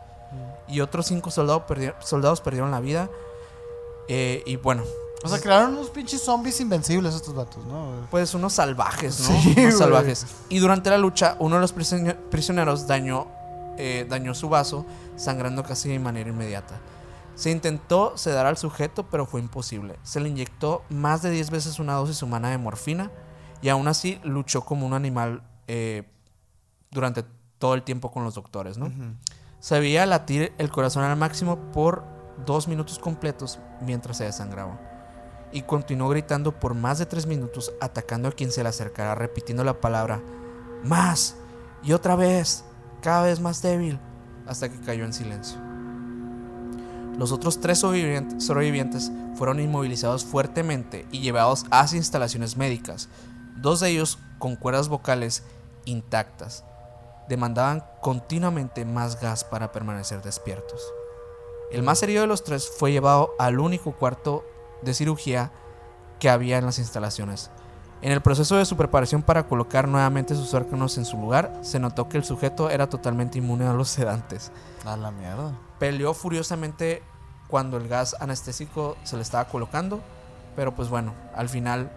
[0.67, 3.09] Y otros cinco soldados, perdi- soldados perdieron la vida.
[4.09, 4.83] Eh, y bueno,
[5.25, 8.07] O sea, crearon unos pinches zombies invencibles estos vatos, ¿no?
[8.11, 9.41] pues unos salvajes, ¿no?
[9.41, 10.27] Sí, unos salvajes.
[10.49, 13.29] Y durante la lucha, uno de los prisionero- prisioneros dañó,
[13.79, 14.85] eh, dañó su vaso,
[15.17, 16.81] sangrando casi de manera inmediata.
[17.35, 19.97] Se intentó sedar al sujeto, pero fue imposible.
[20.03, 23.13] Se le inyectó más de 10 veces una dosis humana de morfina
[23.63, 26.03] y aún así luchó como un animal eh,
[26.91, 27.25] durante
[27.59, 28.91] todo el tiempo con los doctores, ¿no?
[29.61, 32.05] Se veía latir el corazón al máximo por
[32.45, 34.81] dos minutos completos mientras se desangraba.
[35.53, 39.65] Y continuó gritando por más de tres minutos, atacando a quien se le acercara, repitiendo
[39.65, 40.21] la palabra
[40.85, 41.37] más
[41.83, 42.65] y otra vez,
[43.01, 43.99] cada vez más débil,
[44.47, 45.59] hasta que cayó en silencio.
[47.19, 53.09] Los otros tres sobrevivientes, fueron inmovilizados fuertemente y llevados hacia instalaciones médicas,
[53.57, 55.43] dos de ellos con cuerdas vocales
[55.85, 56.65] intactas.
[57.29, 60.81] Demandaban continuamente más gas para permanecer despiertos.
[61.71, 64.45] El más herido de los tres fue llevado al único cuarto
[64.83, 65.51] de cirugía
[66.19, 67.51] que había en las instalaciones.
[68.01, 71.81] En el proceso de su preparación para colocar nuevamente sus órganos en su lugar, se
[71.81, 74.53] notó que el sujeto era totalmente inmune a los sedantes.
[74.85, 75.53] A la mierda.
[75.81, 77.03] Peleó furiosamente
[77.49, 80.01] cuando el gas anestésico se le estaba colocando,
[80.55, 81.91] pero pues bueno, al final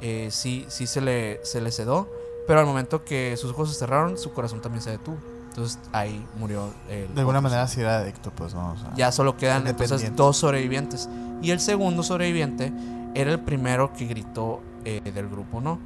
[0.00, 2.08] eh, sí, sí se le, se le sedó,
[2.46, 5.18] pero al momento que sus ojos se cerraron, su corazón también se detuvo.
[5.48, 6.72] Entonces ahí murió.
[6.88, 8.72] el De alguna otro manera sí era adicto, pues, ¿no?
[8.72, 11.10] O sea, ya solo quedan entonces dos sobrevivientes.
[11.42, 12.72] Y el segundo sobreviviente
[13.14, 15.78] era el primero que gritó eh, del grupo, ¿no?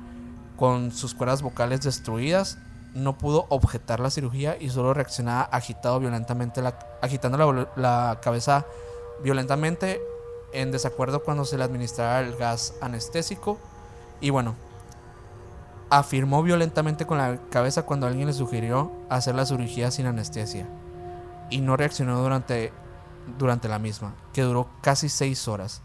[0.57, 2.59] Con sus cuerdas vocales destruidas,
[2.95, 8.65] no pudo objetar la cirugía y solo reaccionaba agitado violentamente, la- agitando la, cabeza
[9.23, 10.01] violentamente
[10.53, 13.59] en desacuerdo cuando se le administraba el gas anestésico.
[14.21, 14.55] Y bueno,
[15.91, 20.67] afirmó violentamente con la cabeza cuando alguien le sugirió hacer la cirugía sin anestesia
[21.51, 22.73] y no reaccionó durante,
[23.39, 25.83] durante la misma, que duró casi seis horas,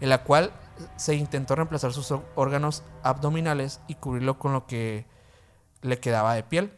[0.00, 0.52] en la cual
[0.96, 5.06] se intentó reemplazar sus órganos abdominales y cubrirlo con lo que
[5.82, 6.76] le quedaba de piel.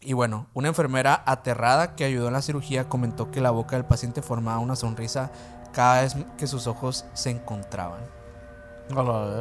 [0.00, 3.86] Y bueno, una enfermera aterrada que ayudó en la cirugía comentó que la boca del
[3.86, 5.30] paciente formaba una sonrisa
[5.72, 8.00] cada vez que sus ojos se encontraban.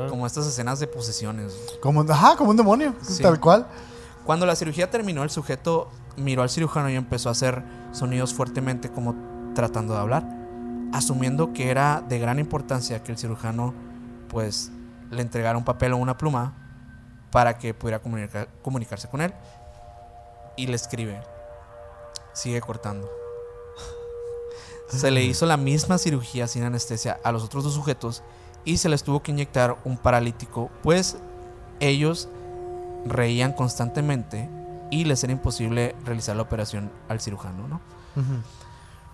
[0.10, 1.54] Como estas escenas de posesiones.
[1.82, 3.22] Como, un- ajá, como un demonio, Sí.
[3.22, 3.68] tal cual.
[4.26, 8.90] Cuando la cirugía terminó, el sujeto miró al cirujano y empezó a hacer sonidos fuertemente
[8.90, 9.16] como
[9.54, 10.24] tratando de hablar,
[10.94, 13.74] asumiendo que era de gran importancia que el cirujano
[14.30, 14.72] pues
[15.12, 16.54] le entregara un papel o una pluma
[17.32, 19.34] para que pudiera comunica- comunicarse con él.
[20.56, 21.22] Y le escribe,
[22.34, 23.10] sigue cortando.
[24.88, 28.22] Se le hizo la misma cirugía sin anestesia a los otros dos sujetos
[28.66, 31.18] y se les tuvo que inyectar un paralítico, pues
[31.80, 32.30] ellos
[33.06, 34.48] reían constantemente
[34.92, 37.82] y les era imposible realizar la operación al cirujano, ¿no?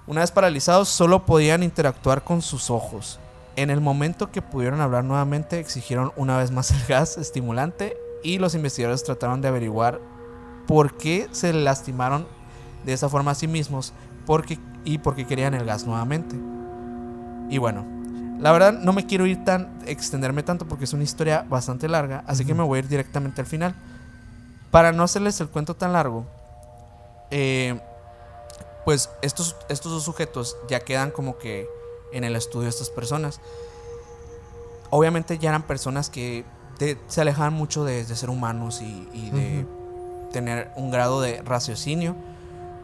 [0.10, 3.19] Una vez paralizados, solo podían interactuar con sus ojos.
[3.56, 8.40] En el momento que pudieron hablar nuevamente, exigieron una vez más el gas estimulante y
[8.40, 10.02] los investigadores trataron de averiguar
[10.65, 12.26] por qué se lastimaron
[12.88, 13.94] de esa forma a sí mismos
[14.26, 16.36] porque, y por qué querían el gas nuevamente.
[17.52, 17.86] Y bueno,
[18.40, 22.23] la verdad no me quiero ir tan, extenderme tanto porque es una historia bastante larga,
[22.26, 23.76] así que me voy a ir directamente al final.
[24.72, 26.26] Para no hacerles el cuento tan largo,
[27.30, 27.80] eh,
[28.86, 31.70] pues estos, estos dos sujetos ya quedan como que
[32.12, 33.40] en el estudio de estas personas.
[34.90, 36.46] Obviamente ya eran personas que
[37.08, 39.66] se alejaban mucho de, ser humanos y, de
[40.32, 42.16] tener un grado de raciocinio,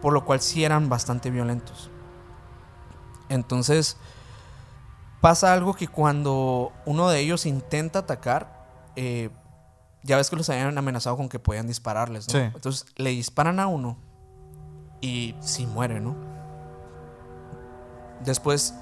[0.01, 1.89] por lo cual sí eran bastante violentos.
[3.29, 3.97] Entonces
[5.21, 9.29] pasa algo que cuando uno de ellos intenta atacar, eh,
[10.03, 12.39] ya ves que los habían amenazado con que podían dispararles, ¿no?
[12.39, 13.97] Entonces le disparan a uno
[15.01, 16.15] y sí muere, ¿no?
[18.23, 18.73] Después,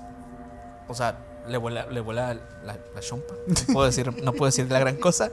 [0.87, 1.17] o sea,
[1.47, 2.33] le vuela, le vuela
[2.63, 3.33] la, chompa.
[3.47, 5.29] No puedo, decir, no puedo decir la gran cosa.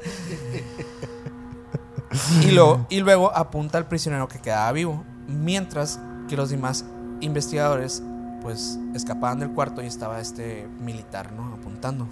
[2.42, 5.04] Y, lo, y luego apunta al prisionero que quedaba vivo.
[5.28, 6.84] Mientras que los demás
[7.20, 8.02] investigadores,
[8.42, 11.54] pues, escapaban del cuarto y estaba este militar, ¿no?
[11.54, 12.08] Apuntando.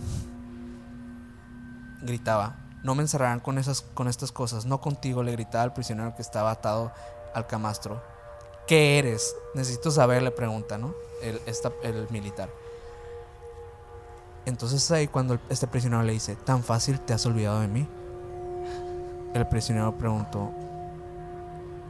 [2.02, 4.66] Gritaba: No me encerrarán con, esas, con estas cosas.
[4.66, 6.92] No contigo, le gritaba al prisionero que estaba atado
[7.34, 8.00] al camastro.
[8.68, 9.34] ¿Qué eres?
[9.54, 10.94] Necesito saber, le pregunta, ¿no?
[11.22, 11.40] El,
[11.82, 12.50] el militar.
[14.44, 17.88] Entonces ahí cuando este prisionero le dice, ¿tan fácil te has olvidado de mí?
[19.32, 20.50] El prisionero preguntó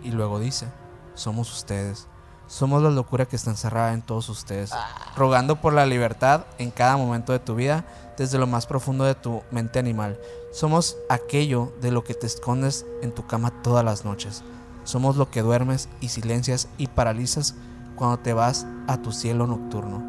[0.04, 0.68] y luego dice,
[1.14, 2.06] somos ustedes.
[2.46, 4.70] Somos la locura que está encerrada en todos ustedes,
[5.16, 7.84] rogando por la libertad en cada momento de tu vida,
[8.16, 10.18] desde lo más profundo de tu mente animal.
[10.52, 14.42] Somos aquello de lo que te escondes en tu cama todas las noches.
[14.88, 17.54] Somos lo que duermes y silencias y paralizas
[17.94, 20.02] cuando te vas a tu cielo nocturno,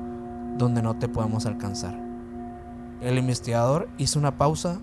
[0.58, 2.00] donde no te podemos alcanzar.
[3.02, 4.80] El investigador hizo una pausa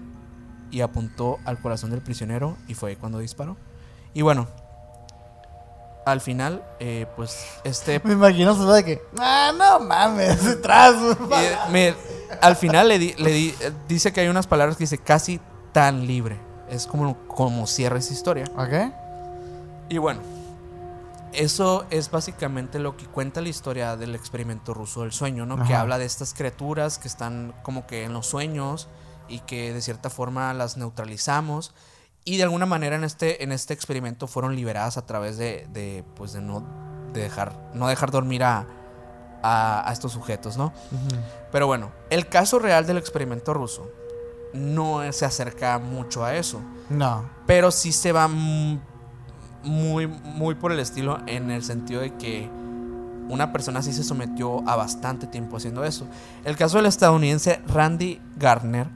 [0.70, 3.56] y apuntó al corazón del prisionero y fue cuando disparó.
[4.12, 4.48] Y bueno,
[6.04, 7.98] al final, eh, pues este...
[8.04, 10.94] Me imagino solo de que, ah, no mames, detrás.
[12.42, 13.54] al final le, le
[13.88, 15.40] dice que hay unas palabras que dice casi
[15.72, 16.38] tan libre.
[16.68, 18.44] Es como, como cierra esa historia.
[18.58, 19.05] Ok.
[19.88, 20.20] Y bueno,
[21.32, 25.64] eso es básicamente lo que cuenta la historia del experimento ruso del sueño, ¿no?
[25.64, 28.88] Que habla de estas criaturas que están como que en los sueños
[29.28, 31.74] y que de cierta forma las neutralizamos
[32.24, 36.32] y de alguna manera en este, en este experimento fueron liberadas a través de, pues
[36.32, 36.66] de no
[37.12, 38.66] dejar, no dejar dormir a,
[39.42, 40.72] a, estos sujetos, ¿no?
[41.52, 43.90] Pero bueno, el caso real del experimento ruso
[44.52, 46.60] no se acerca mucho a eso.
[46.88, 47.28] No.
[47.46, 48.28] Pero sí se va
[49.66, 52.48] muy, muy por el estilo en el sentido de que
[53.28, 56.06] una persona así se sometió a bastante tiempo haciendo eso.
[56.44, 58.86] El caso del estadounidense Randy Gardner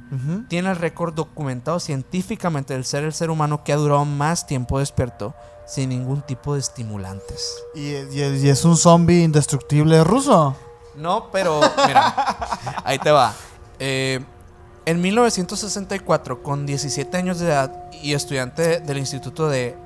[0.49, 4.79] tiene el récord documentado científicamente del ser el ser humano que ha durado más tiempo
[4.79, 5.35] despierto
[5.67, 7.55] sin ningún tipo de estimulantes.
[7.75, 10.57] ¿Y, es un zombie indestructible ruso?
[10.97, 12.15] No, pero mira,
[12.85, 13.33] ahí te va.
[13.79, 14.21] Eh,
[14.87, 19.77] en 1964, con 17 años de edad y estudiante del Instituto de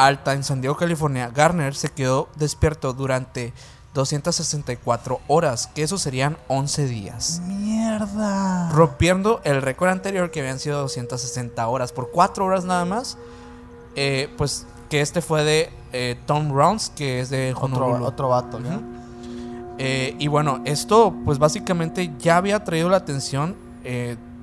[0.00, 3.52] Alta en San Diego, California, Garner se quedó despierto durante
[3.92, 7.42] 264 horas, que eso serían 11 días.
[7.44, 8.70] Mierda.
[8.70, 11.92] Rompiendo el récord anterior que habían sido 260 horas.
[11.92, 13.18] Por 4 horas nada más.
[13.94, 18.02] Eh, pues que este fue de eh, Tom Rounds, que es de Honolulu.
[18.02, 18.80] Otro, vato, ¿no?
[19.76, 23.54] Eh, y bueno, esto pues básicamente ya había traído la atención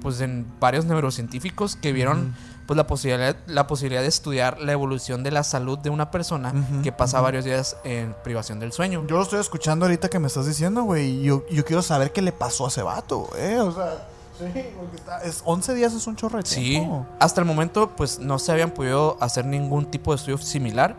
[0.02, 2.34] pues en varios neurocientíficos que vieron
[2.68, 6.54] pues la posibilidad, la posibilidad de estudiar la evolución de la salud de una persona
[6.84, 9.06] que pasa varios días en privación del sueño.
[9.08, 11.22] Yo lo estoy escuchando ahorita que me estás diciendo, güey.
[11.24, 13.60] Yo, yo quiero saber qué le pasó a ese vato, eh.
[13.62, 14.08] O sea,
[14.38, 16.86] sí, porque está, es 11 días es un chorro de Sí,
[17.20, 20.98] hasta el momento, pues no se habían podido hacer ningún tipo de estudio similar.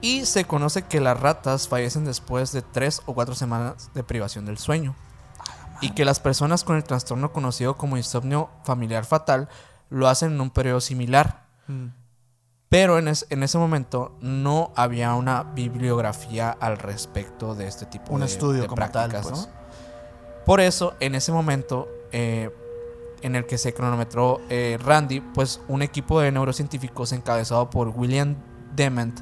[0.00, 4.46] Y se conoce que las ratas fallecen después de 3 o 4 semanas de privación
[4.46, 4.94] del sueño.
[5.80, 9.48] Y que las personas con el trastorno conocido como insomnio familiar fatal
[9.94, 11.44] lo hacen en un periodo similar.
[11.68, 11.86] Mm.
[12.68, 18.20] Pero en, en, ese momento no había una bibliografía al respecto de este tipo un
[18.20, 19.28] de, estudio prácticas.
[19.28, 19.48] Pues.
[20.44, 22.50] Por eso, en ese momento eh,
[23.22, 28.34] en el que se cronometró eh, Randy, pues un equipo de neurocientíficos encabezado por William
[28.74, 29.20] Dement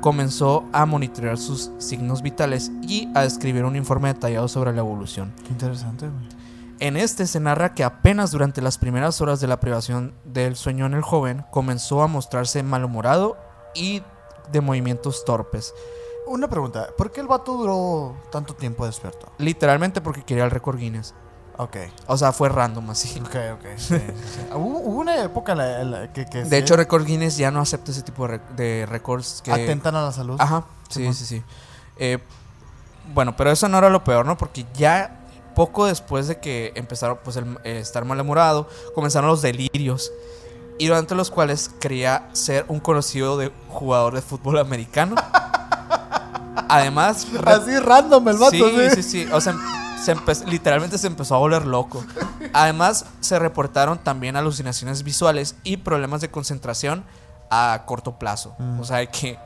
[0.00, 5.34] comenzó a monitorear sus signos vitales y a escribir un informe detallado sobre la evolución.
[5.44, 6.39] Qué interesante, güey.
[6.80, 10.86] En este se narra que apenas durante las primeras horas de la privación del sueño
[10.86, 13.36] en el joven comenzó a mostrarse malhumorado
[13.74, 14.02] y
[14.50, 15.74] de movimientos torpes.
[16.26, 19.30] Una pregunta, ¿por qué el vato duró tanto tiempo despierto?
[19.36, 21.14] Literalmente porque quería el récord Guinness.
[21.58, 21.76] Ok.
[22.06, 23.20] O sea, fue random así.
[23.20, 23.66] Ok, ok.
[23.76, 24.40] sí, sí, sí.
[24.54, 27.50] Hubo, hubo una época en la, en la que, que De hecho, Record Guinness ya
[27.50, 29.52] no acepta ese tipo de, récords que...
[29.52, 30.36] atentan a la salud.
[30.40, 31.42] Ajá, sí, sí, sí.
[31.98, 32.18] Eh,
[33.12, 34.38] bueno, pero eso no era lo peor, ¿no?
[34.38, 35.19] Porque ya
[35.54, 40.12] poco después de que empezaron pues, el, eh, estar malhumorado, comenzaron los delirios.
[40.78, 45.14] Y durante los cuales creía ser un conocido de jugador de fútbol americano.
[46.68, 48.90] Además, Así random el vato, sí, sí.
[48.94, 49.28] sí, sí.
[49.32, 49.54] O sea,
[50.02, 50.14] se
[50.46, 52.04] literalmente se empezó a volver loco.
[52.52, 57.04] Además, se reportaron también alucinaciones visuales y problemas de concentración
[57.50, 58.54] a corto plazo.
[58.58, 58.80] Mm.
[58.80, 59.38] O sea, que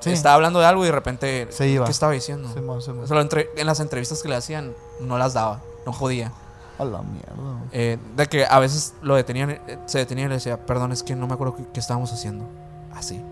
[0.00, 0.10] Sí.
[0.10, 1.46] estaba hablando de algo y de repente.
[1.50, 1.84] Se iba.
[1.84, 2.48] ¿Qué estaba diciendo?
[2.48, 5.60] O sea, lo entre- en las entrevistas que le hacían, no las daba.
[5.84, 6.32] No podía.
[6.78, 7.32] A la mierda.
[7.72, 11.02] Eh, de que a veces lo detenían, eh, se detenía y le decía, perdón, es
[11.02, 12.44] que no me acuerdo qué, qué estábamos haciendo.
[12.94, 13.22] Así.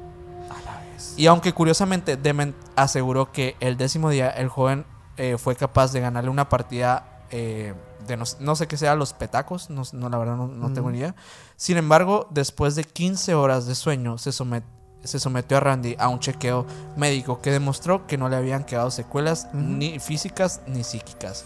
[0.50, 1.14] A la vez.
[1.18, 4.86] Y aunque curiosamente Dement aseguró que el décimo día el joven
[5.18, 7.74] eh, fue capaz de ganarle una partida eh,
[8.06, 10.90] de no, no sé qué sea, los petacos, no, no, la verdad no, no tengo
[10.90, 11.14] ni idea.
[11.56, 14.62] Sin embargo, después de 15 horas de sueño, se, somet-
[15.04, 16.66] se sometió a Randy a un chequeo
[16.96, 21.44] médico que demostró que no le habían quedado secuelas ni físicas ni psíquicas.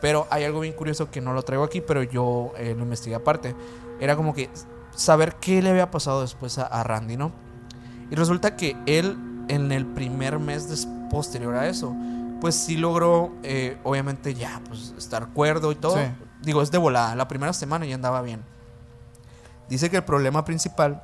[0.00, 3.16] Pero hay algo bien curioso que no lo traigo aquí, pero yo eh, lo investigué
[3.16, 3.54] aparte.
[4.00, 4.50] Era como que
[4.94, 7.32] saber qué le había pasado después a, a Randy, ¿no?
[8.10, 9.16] Y resulta que él,
[9.48, 11.94] en el primer mes des- posterior a eso,
[12.40, 15.96] pues sí logró, eh, obviamente ya, pues estar cuerdo y todo.
[15.96, 16.02] Sí.
[16.42, 17.14] Digo, es de volada.
[17.16, 18.42] La primera semana ya andaba bien.
[19.68, 21.02] Dice que el problema principal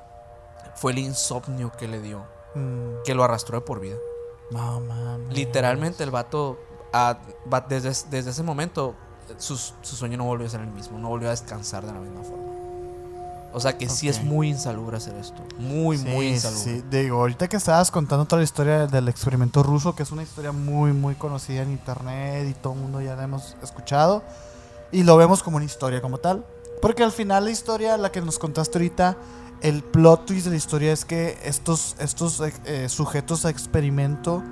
[0.75, 2.25] fue el insomnio que le dio,
[2.55, 3.97] Mm, que lo arrastró de por vida.
[4.51, 5.35] no mames.
[5.35, 6.59] Literalmente el vato,
[6.93, 7.19] ah,
[7.69, 8.95] desde, desde ese momento,
[9.39, 11.99] sus- su sueño no volvió a ser el mismo, no volvió a descansar de la
[12.01, 12.43] misma forma.
[13.55, 15.43] O sea que sí es muy insalubre hacer esto.
[15.59, 16.63] Muy, Sí, muy insalubre.
[16.65, 16.85] sí.
[16.91, 20.53] Digo, ahorita que estabas contando toda la historia del experimento ruso, que es una historia
[20.53, 24.23] muy, muy conocida en internet y todo el mundo ya la hemos escuchado,
[24.91, 26.45] y lo vemos como una historia como tal.
[26.81, 29.17] Porque al final la historia, la que nos contaste ahorita,
[29.63, 34.43] el plot twist de la historia es que estos, estos eh, eh, sujetos a experimento,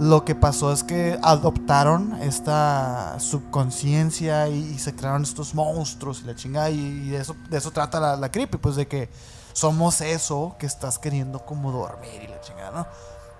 [0.00, 6.26] lo que pasó es que adoptaron esta subconsciencia y, y se crearon estos monstruos y
[6.26, 6.70] la chingada.
[6.70, 9.08] Y, y de, eso, de eso trata la, la creepy, pues de que
[9.52, 12.86] somos eso que estás queriendo como dormir y la chingada, ¿no?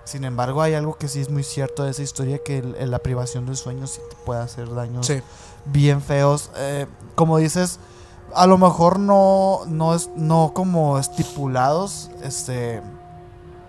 [0.05, 2.99] Sin embargo, hay algo que sí es muy cierto de esa historia, que el- la
[2.99, 5.21] privación del sueño sí te puede hacer daños Sí.
[5.65, 6.51] bien feos.
[6.57, 6.85] Eh,
[7.15, 7.79] como dices,
[8.35, 12.81] a lo mejor no, no, es, no como estipulados este,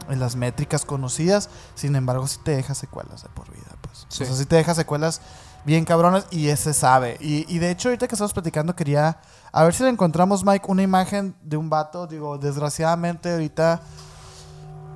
[0.09, 3.77] en las métricas conocidas, sin embargo sí te deja secuelas de por vida.
[3.81, 4.07] Pues.
[4.09, 4.25] Sí.
[4.25, 5.21] O sea, sí te deja secuelas
[5.65, 7.17] bien cabronas y ese sabe.
[7.21, 9.19] Y, y de hecho, ahorita que estamos platicando, quería
[9.53, 12.07] a ver si le encontramos, Mike, una imagen de un vato.
[12.07, 13.81] Digo, desgraciadamente ahorita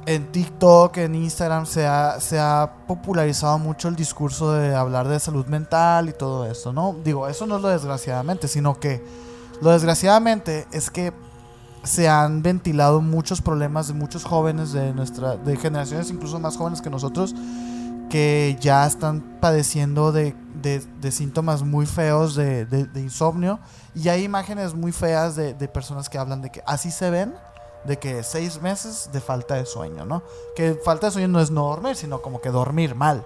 [0.06, 5.20] en TikTok, en Instagram, se ha, se ha popularizado mucho el discurso de hablar de
[5.20, 6.94] salud mental y todo eso, ¿no?
[7.04, 9.02] Digo, eso no es lo desgraciadamente, sino que
[9.60, 11.12] lo desgraciadamente es que
[11.82, 16.82] se han ventilado muchos problemas de muchos jóvenes de nuestra, de generaciones incluso más jóvenes
[16.82, 17.34] que nosotros,
[18.10, 23.60] que ya están padeciendo de, de- síntomas muy feos de, de- insomnio.
[23.94, 27.34] Y hay imágenes muy feas de, personas que hablan de que así se ven,
[27.84, 30.22] de que seis meses de falta de sueño, ¿no?
[30.56, 33.24] Que falta de sueño no es no dormir, sino como que dormir mal.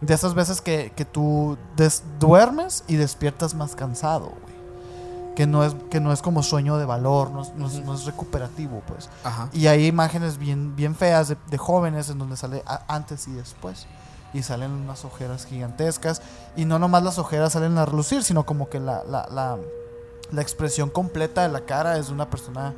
[0.00, 1.58] De esas veces que, que tú
[2.18, 4.53] duermes y despiertas más cansado, güey.
[5.36, 7.84] Que no, es, que no es como sueño de valor, no es, no es- Ujú.
[7.86, 9.08] no es recuperativo, pues.
[9.24, 9.48] Ajá.
[9.52, 13.32] Y hay imágenes bien, bien feas de, de jóvenes en donde sale a- antes y
[13.32, 13.86] después.
[14.32, 16.22] Y salen unas ojeras gigantescas.
[16.56, 19.58] Y no nomás las ojeras salen a relucir, sino como que la, la, la,
[20.30, 22.72] la expresión completa de la cara es de una persona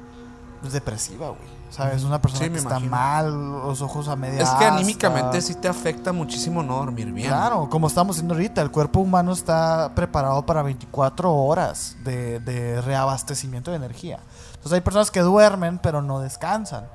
[0.60, 1.55] pues, depresiva, güey.
[1.76, 2.04] ¿Sabes?
[2.04, 2.90] Una persona Sí, que está imagino.
[2.90, 4.74] mal, los ojos a media Es que asta.
[4.74, 7.28] anímicamente sí te afecta muchísimo no dormir bien.
[7.28, 12.80] Claro, como estamos diciendo ahorita, el cuerpo humano está preparado para 24 horas de, de
[12.80, 14.20] reabastecimiento de energía.
[14.54, 16.88] Entonces hay personas que duermen pero no descansan.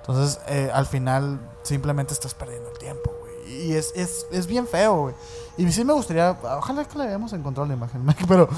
[0.00, 3.68] Entonces eh, al final simplemente estás perdiendo el tiempo, güey.
[3.68, 5.14] Y es, es, es bien feo, güey.
[5.56, 8.48] Y sí me gustaría, ojalá que le hayamos encontrado la imagen, pero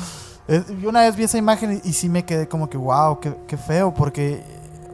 [0.49, 3.21] eh, yo una vez vi esa imagen y, y sí me quedé como que, wow,
[3.21, 4.43] qué, qué feo, porque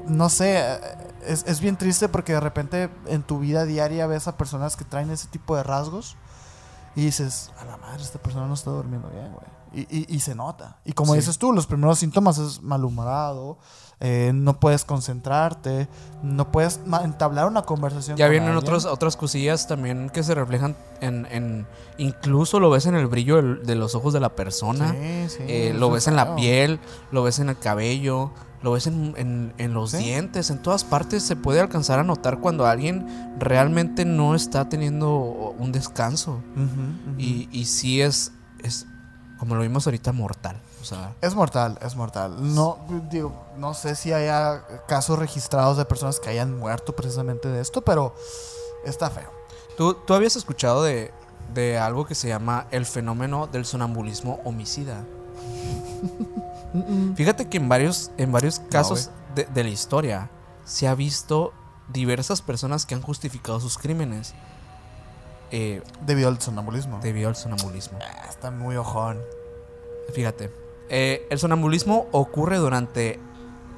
[0.08, 0.78] no sé, eh,
[1.26, 4.84] es, es bien triste porque de repente en tu vida diaria ves a personas que
[4.84, 6.16] traen ese tipo de rasgos
[6.96, 9.46] y dices, a la madre, esta persona no está durmiendo bien, güey.
[9.72, 10.78] Y, y- y se nota.
[10.84, 11.18] Y como Sí.
[11.18, 13.58] dices tú, los primeros síntomas es malhumorado,
[13.98, 15.88] eh, no puedes concentrarte,
[16.22, 18.16] no puedes entablar una conversación.
[18.16, 18.64] Ya con vienen alguien.
[18.64, 21.66] otros, otras cosillas también que se reflejan en, en-
[21.98, 24.92] Incluso lo ves en el brillo del- de los ojos de la persona.
[24.92, 26.78] Sí, sí, eh, lo es ves en la piel,
[27.10, 28.30] lo ves en el cabello,
[28.64, 29.98] lo ves en, en- en los Sí.
[29.98, 33.06] dientes, en todas partes se puede alcanzar a notar cuando alguien
[33.38, 36.40] realmente no está teniendo un descanso.
[37.18, 38.32] Y, y sí es,
[38.62, 38.86] es,
[39.38, 40.56] como lo vimos ahorita, mortal.
[40.80, 42.54] O sea, Es mortal, es mortal.
[42.54, 42.78] No,
[43.10, 47.82] digo, no sé si haya casos registrados de personas que hayan muerto precisamente de esto,
[47.82, 48.14] pero
[48.86, 49.30] está feo.
[49.76, 51.10] ¿tú, tú habías escuchado de,
[51.52, 55.04] de algo que se llama el fenómeno del sonambulismo homicida.
[57.16, 60.30] Fíjate que en varios, en varios casos de, de la historia
[60.64, 61.52] se ha visto
[61.92, 64.34] diversas personas que han justificado sus crímenes
[65.50, 66.98] eh, Debido al sonambulismo.
[67.00, 67.98] debido al sonambulismo.
[68.02, 69.20] Ah, está muy ojón.
[70.12, 70.50] Fíjate,
[70.88, 73.20] eh, el sonambulismo ocurre durante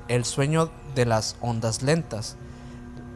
[0.08, 2.36] el sueño de las ondas lentas.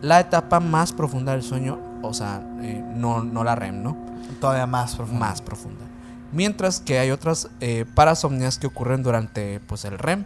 [0.02, 3.96] La etapa más profunda del sueño, o sea, eh, no, no la REM, ¿no?
[4.40, 5.20] Todavía más profundo.
[5.20, 5.84] Más profunda.
[6.32, 10.24] Mientras que hay otras eh, parasomnias que ocurren durante pues, el REM.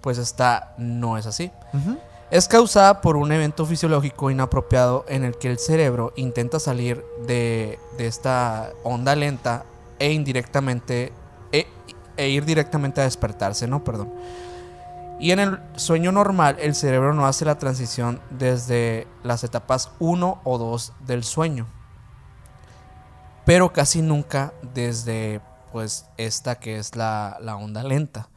[0.00, 1.50] Pues esta no es así.
[2.30, 7.78] Es causada por un evento fisiológico inapropiado en el que el cerebro intenta salir de,
[7.96, 9.64] de esta onda lenta
[9.98, 11.12] e indirectamente
[11.52, 11.66] e,
[12.16, 13.82] e ir directamente a despertarse, ¿no?
[13.84, 14.12] Perdón.
[15.20, 20.40] Y en el sueño normal el cerebro no hace la transición desde las etapas 1
[20.44, 21.66] o 2 del sueño.
[23.44, 25.40] Pero casi nunca desde
[25.72, 28.28] pues esta que es la, la onda lenta.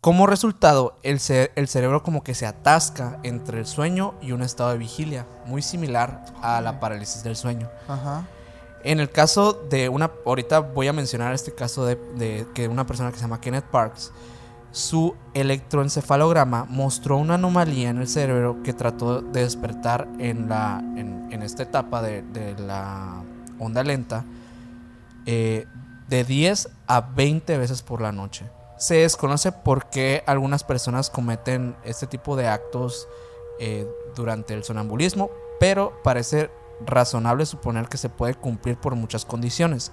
[0.00, 4.42] Como resultado, el, ce- el cerebro como que se atasca entre el sueño y un
[4.42, 7.68] estado de vigilia, muy similar a la parálisis del sueño.
[7.88, 8.26] Ajá.
[8.82, 12.86] En el caso de una, ahorita voy a mencionar este caso de, de que una
[12.86, 14.10] persona que se llama Kenneth Parks,
[14.72, 21.28] su electroencefalograma mostró una anomalía en el cerebro que trató de despertar en, la, en,
[21.30, 23.22] en esta etapa de, de la
[23.60, 24.24] onda lenta
[25.26, 25.66] eh,
[26.08, 28.46] de 10 a 20 veces por la noche.
[28.78, 33.06] Se desconoce por qué algunas personas cometen este tipo de actos
[33.60, 35.30] eh, durante el sonambulismo,
[35.60, 36.50] pero parece
[36.84, 39.92] razonable suponer que se puede cumplir por muchas condiciones.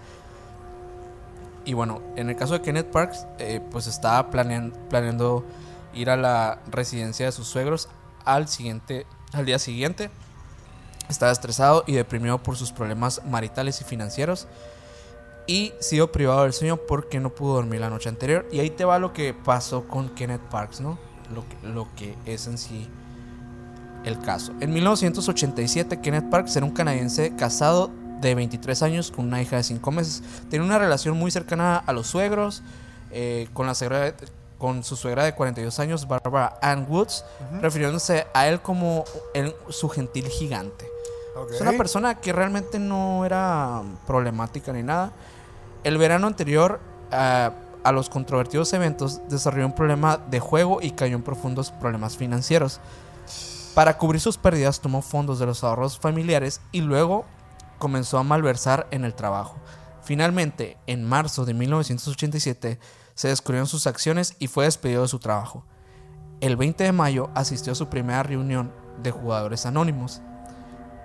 [1.65, 5.44] Y bueno, en el caso de Kenneth Parks, eh, pues estaba planean- planeando
[5.94, 7.89] ir a la residencia de sus suegros
[8.23, 10.10] al siguiente, al día siguiente.
[11.10, 14.48] Estaba estresado y deprimido por sus problemas maritales y financieros.
[15.46, 18.46] Y sido privado del sueño porque no pudo dormir la noche anterior.
[18.52, 21.00] Y ahí te va lo que pasó con Kenneth Parks, ¿no?
[21.34, 22.90] Lo que, lo que es en sí
[24.04, 24.52] el caso.
[24.60, 27.90] En 1987, Kenneth Parks era un canadiense casado
[28.22, 30.24] de 23 años con una hija de 5 meses.
[30.50, 32.62] Tenía una relación muy cercana a los suegros,
[33.12, 34.14] eh, con, la suegra-
[34.58, 37.24] con su suegra de 42 años, Barbara Ann Woods,
[37.62, 40.86] refiriéndose a él como el- su gentil gigante.
[41.51, 45.11] Es una persona que realmente no era problemática ni nada.
[45.84, 46.80] El verano anterior
[47.11, 47.51] ah,
[47.84, 52.80] a los controvertidos eventos desarrolló un problema de juego y cayó en profundos problemas financieros.
[53.73, 57.26] Para cubrir sus pérdidas tomó fondos de los ahorros familiares y luego
[57.77, 59.55] comenzó a malversar en el trabajo.
[60.01, 62.80] Finalmente, en marzo de 1987,
[63.14, 65.64] se descubrieron sus acciones y fue despedido de su trabajo.
[66.39, 70.22] El 20 de mayo asistió a su primera reunión de jugadores anónimos.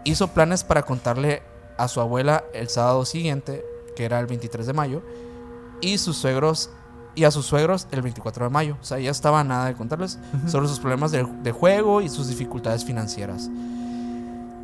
[0.05, 1.43] Hizo planes para contarle
[1.79, 3.65] a su abuela el sábado siguiente,
[3.97, 5.03] que era el 23 de mayo,
[5.81, 6.71] y sus suegros
[7.15, 8.79] y a sus suegros el 24 de mayo.
[8.81, 12.29] O sea, ya estaba nada de contarles sobre sus problemas de, de juego y sus
[12.29, 13.51] dificultades financieras.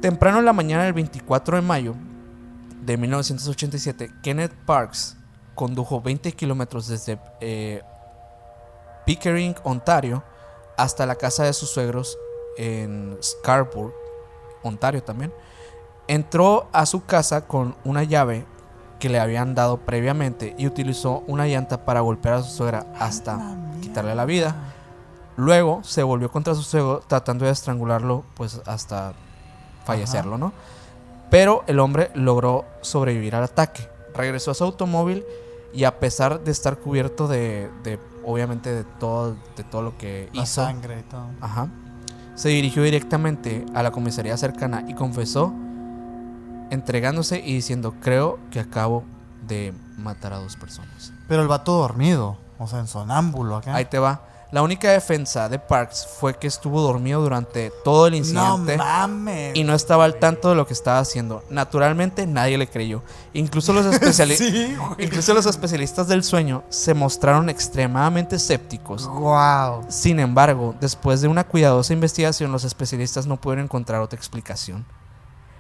[0.01, 1.94] Temprano en la mañana del 24 de mayo
[2.85, 5.16] de 1987, Kenneth Parks
[5.55, 7.82] condujo 20 kilómetros desde eh,
[9.05, 10.23] Pickering, Ontario,
[10.77, 12.16] hasta la casa de sus suegros
[12.56, 13.93] en Scarborough,
[14.62, 15.32] Ontario también.
[16.06, 18.47] Entró a su casa con una llave
[18.98, 23.56] que le habían dado previamente y utilizó una llanta para golpear a su suegra hasta
[23.80, 24.56] quitarle la vida.
[25.36, 29.12] Luego se volvió contra su suegro tratando de estrangularlo pues hasta
[29.85, 30.52] fallecerlo, ¿no?
[31.30, 33.89] Pero el hombre logró sobrevivir al ataque.
[34.14, 35.24] Regresó a su automóvil
[35.72, 40.28] y a pesar de estar cubierto de, de, obviamente de todo, de todo lo que
[40.32, 41.26] La hizo, sangre y todo.
[41.40, 41.68] Ajá.
[42.39, 45.52] Se dirigió directamente a la comisaría cercana y confesó,
[46.70, 49.02] entregándose y diciendo, creo que acabo
[49.48, 51.12] de matar a dos personas.
[51.27, 52.39] Pero el vato dormido.
[52.60, 53.74] O sea, en sonámbulo acá.
[53.74, 54.23] Ahí te va.
[54.50, 59.54] La única defensa de Parks fue que estuvo dormido durante todo el no incidente mames.
[59.54, 61.44] y no estaba al tanto de lo que estaba haciendo.
[61.50, 63.02] Naturalmente nadie le creyó.
[63.34, 64.74] Incluso los, especiali- Sí.
[64.98, 69.06] Incluso los especialistas del sueño se mostraron extremadamente escépticos.
[69.06, 69.84] Wow.
[69.90, 74.86] Sin embargo, después de una cuidadosa investigación, los especialistas no pudieron encontrar otra explicación.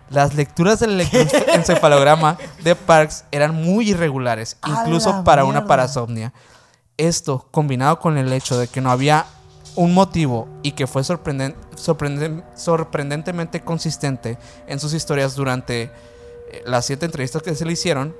[0.08, 6.32] Las lecturas del electroencefalograma de Parks eran muy irregulares, ¡A incluso para una parasomnia.
[6.98, 9.24] Esto, combinado con el hecho de que no había
[9.76, 15.82] un motivo y que fue sorprenden- sorprenden- sorprendentemente consistente en sus historias durante
[16.50, 18.14] eh, las siete entrevistas que se le hicieron,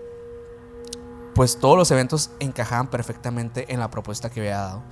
[1.35, 4.83] pues todos los eventos encajaban perfectamente en la propuesta que había dado.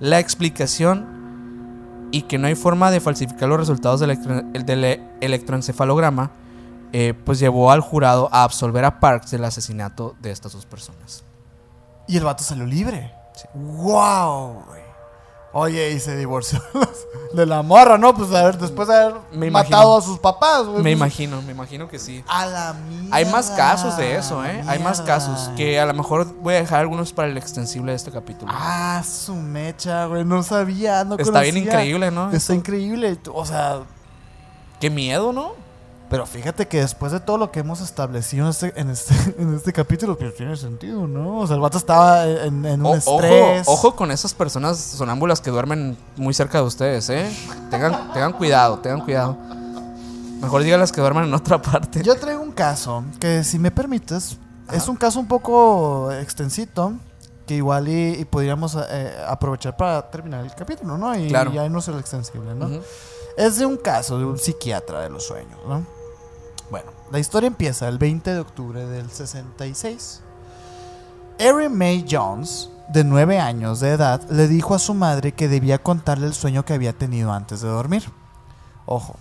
[0.00, 4.10] La explicación y que no hay forma de falsificar los resultados del
[4.84, 6.30] e- electroencefalograma,
[6.92, 11.22] eh, pues llevó al jurado a absolver a Parks del asesinato de estas dos personas.
[12.08, 13.12] Y el vato salió libre.
[13.54, 14.64] ¡Wow!
[14.66, 14.88] güey.
[15.52, 16.62] Oye, y se divorció
[17.32, 18.14] de la morra, ¿no?
[18.14, 19.96] Pues a ver, después de haber Me matado imagino.
[19.96, 20.82] a sus papás, güey.
[20.82, 22.22] Me imagino, me imagino que sí.
[22.28, 23.16] A la mierda.
[23.16, 24.62] Hay más casos de eso, ¿eh?
[24.66, 27.96] Hay más casos que a lo mejor voy a dejar algunos para el extensible de
[27.96, 28.52] este capítulo.
[28.54, 30.24] Ah, su mecha, güey.
[30.24, 32.30] No sabía, no Está bien increíble, ¿no?
[32.30, 33.18] Está increíble.
[33.32, 33.80] O sea,
[34.80, 35.52] Qué miedo, ¿no?
[36.10, 39.54] Pero fíjate que después de todo lo que hemos establecido en este, en este, en
[39.54, 41.38] este capítulo, pues tiene sentido, ¿no?
[41.40, 43.68] O sea, el vato estaba en, en un O- ojo, estrés.
[43.68, 47.30] ojo con esas personas sonámbulas que duermen muy cerca de ustedes, ¿eh?
[47.70, 49.36] Tengan, tengan cuidado, tengan cuidado.
[50.40, 52.02] Mejor díganlas que duerman en otra parte.
[52.02, 54.36] Yo traigo un caso que, si me permites,
[54.72, 56.92] es un caso un poco extensito.
[57.46, 61.18] Que igual y, y podríamos eh, aprovechar para terminar el capítulo, ¿no?
[61.18, 61.50] Y Claro.
[61.50, 62.68] ya no ser extensible, ¿no?
[63.38, 65.82] Es de un caso de un psiquiatra de los sueños, ¿no?
[66.70, 70.22] Bueno, la historia empieza el 20 de octubre del 66.
[71.38, 75.78] Erin May Jones, de 9 años de edad, le dijo a su madre que debía
[75.82, 78.04] contarle el sueño que había tenido antes de dormir.
[78.86, 79.16] Ojo,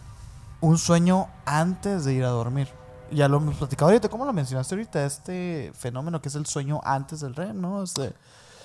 [0.61, 2.69] un sueño antes de ir a dormir.
[3.11, 5.06] Ya lo hemos platicado ahorita, ¿cómo lo mencionaste ahorita?
[5.06, 7.84] Este fenómeno que es el sueño antes del REM, ¿no?
[7.84, 8.14] Este,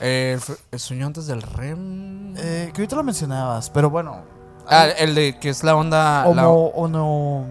[0.01, 0.37] Eh,
[0.73, 2.35] el, sueño antes del REM.
[2.37, 4.23] eh, que ahorita lo mencionabas, pero bueno,
[4.69, 6.27] ah, el de que es la onda.
[6.35, 7.45] la- o no.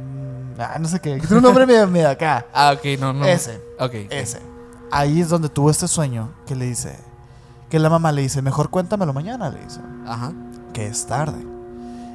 [0.60, 1.18] Ah, no sé qué.
[1.20, 2.46] Tiene un nombre medio, medio acá.
[2.54, 3.26] Ah, ok, no, no.
[3.26, 3.94] Ese, Ok.
[4.10, 4.40] ese.
[4.92, 6.98] Ahí es donde tuvo este sueño que le dice.
[7.70, 9.80] Que la mamá le dice, mejor cuéntamelo mañana, le dice.
[10.06, 10.34] Ajá,
[10.74, 11.46] Que es tarde.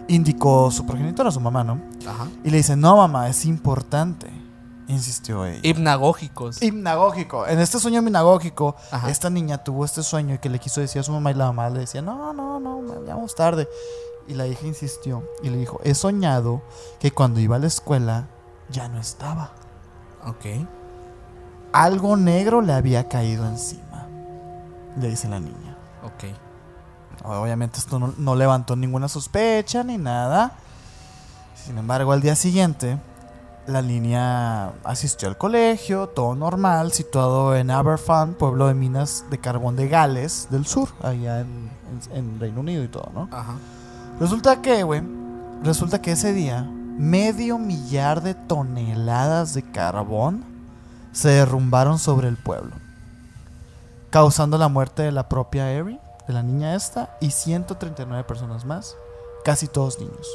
[0.08, 1.80] Indicó su progenitora, su mamá, ¿no?
[2.06, 2.28] ajá.
[2.44, 4.30] Y le dice, no, mamá, es importante.
[4.88, 5.58] Insistió ella.
[5.62, 6.62] Hipnagógicos.
[6.62, 7.44] Hipnagógico.
[7.48, 9.10] En este sueño hipnagógico, Ajá.
[9.10, 11.46] esta niña tuvo este sueño y que le quiso decir a su mamá y la
[11.46, 13.66] mamá le decía, no, no, no, vamos tarde.
[14.28, 16.62] Y la hija insistió y le dijo, he soñado
[16.98, 18.26] que cuando iba a la escuela
[18.70, 19.52] ya no estaba.
[20.24, 20.46] Ok.
[21.72, 24.06] Algo negro le había caído encima,
[24.98, 25.76] le dice la niña.
[26.02, 26.24] Ok.
[27.24, 30.52] Obviamente esto no, no levantó ninguna sospecha ni nada.
[31.54, 32.98] Sin embargo, al día siguiente,
[33.66, 39.76] la niña asistió al colegio, todo normal, situado en Aberfan, pueblo de minas de carbón
[39.76, 41.70] de Gales del Sur, allá en,
[42.12, 43.28] en- en Reino Unido y todo, ¿no?
[43.32, 43.54] Ajá.
[44.18, 45.02] Resulta que, güey,
[45.62, 50.42] resulta que ese día, medio millar de toneladas de carbón
[51.12, 52.72] se derrumbaron sobre el pueblo,
[54.08, 58.96] causando la muerte de la propia Erin, de la niña esta, y 139 personas más,
[59.44, 60.26] casi todos niños.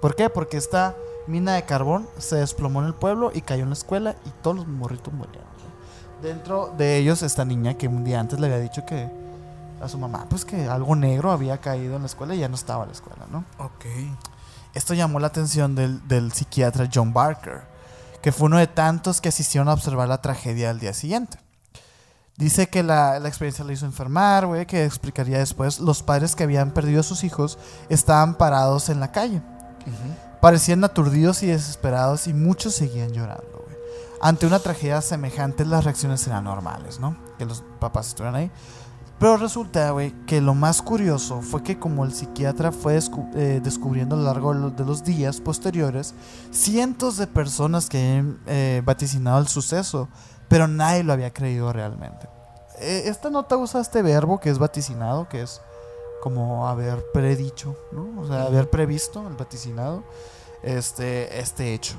[0.00, 0.30] ¿Por qué?
[0.30, 0.94] Porque esta
[1.26, 4.56] mina de carbón se desplomó en el pueblo y cayó en la escuela y todos
[4.56, 5.44] los morritos murieron.
[6.22, 9.10] Dentro de ellos esta niña que un día antes le había dicho que
[9.80, 12.54] a su mamá, pues que algo negro había caído en la escuela y ya no
[12.54, 13.44] estaba en la escuela, ¿no?
[13.58, 13.86] Ok.
[14.74, 17.62] Esto llamó la atención del, del psiquiatra John Barker,
[18.22, 21.38] que fue uno de tantos que asistieron a observar la tragedia al día siguiente.
[22.36, 25.80] Dice que la, la experiencia le hizo enfermar, güey, que explicaría después.
[25.80, 27.58] Los padres que habían perdido a sus hijos
[27.88, 29.40] estaban parados en la calle.
[30.42, 33.76] Parecían aturdidos y desesperados y muchos seguían llorando, güey.
[34.20, 37.16] Ante una tragedia semejante las reacciones eran normales, ¿no?
[37.38, 38.50] Que los papás estuvieran ahí.
[39.18, 43.60] Pero resulta, güey, que lo más curioso fue que como el psiquiatra fue descu- eh,
[43.64, 46.12] descubriendo a lo largo de lo- de los días posteriores,
[46.50, 50.08] cientos de personas que habían eh, vaticinado el suceso,
[50.48, 52.28] pero nadie lo había creído realmente.
[52.78, 55.62] Eh, esta nota usa este verbo que es vaticinado, que es
[56.22, 58.20] como haber predicho, ¿no?
[58.20, 60.02] O sea, haber previsto, el vaticinado,
[60.62, 61.96] este, este hecho.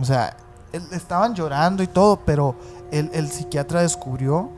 [0.00, 0.36] O sea,
[0.90, 2.56] estaban llorando y todo, pero
[2.90, 4.50] el, el psiquiatra descubrió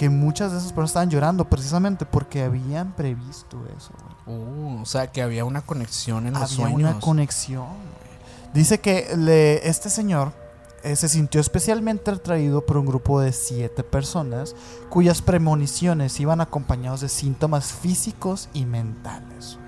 [0.00, 3.92] que muchas de esas personas estaban llorando precisamente porque habían previsto eso.
[4.26, 6.90] Uh, o sea, que había una conexión en los Había sueños.
[6.92, 7.66] una conexión.
[8.54, 10.32] Dice que le, este señor
[10.84, 14.56] eh, se sintió especialmente atraído por un grupo de siete personas
[14.88, 19.58] cuyas premoniciones iban acompañados de síntomas físicos y mentales.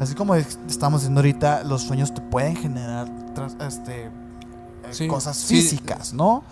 [0.00, 4.10] Así como es- estamos diciendo ahorita, los sueños te pueden generar tras- este, eh,
[4.90, 5.54] Sí, cosas sí.
[5.62, 6.44] físicas, ¿no?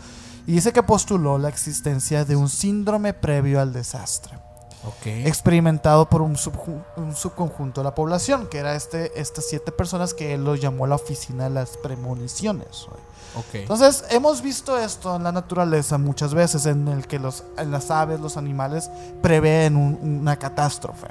[0.46, 4.38] Y dice que postuló la existencia de un síndrome previo al desastre
[4.84, 5.06] Ok.
[5.06, 10.14] experimentado por un, subju- un subconjunto de la población, que era este, estas siete personas
[10.14, 12.86] que él lo llamó la oficina de las premoniciones.
[12.88, 13.00] güey.
[13.36, 13.54] Ok.
[13.56, 17.90] Entonces, hemos visto esto en la naturaleza muchas veces, en el que los, en las
[17.90, 18.88] aves, los animales,
[19.22, 21.08] prevén un- una catástrofe.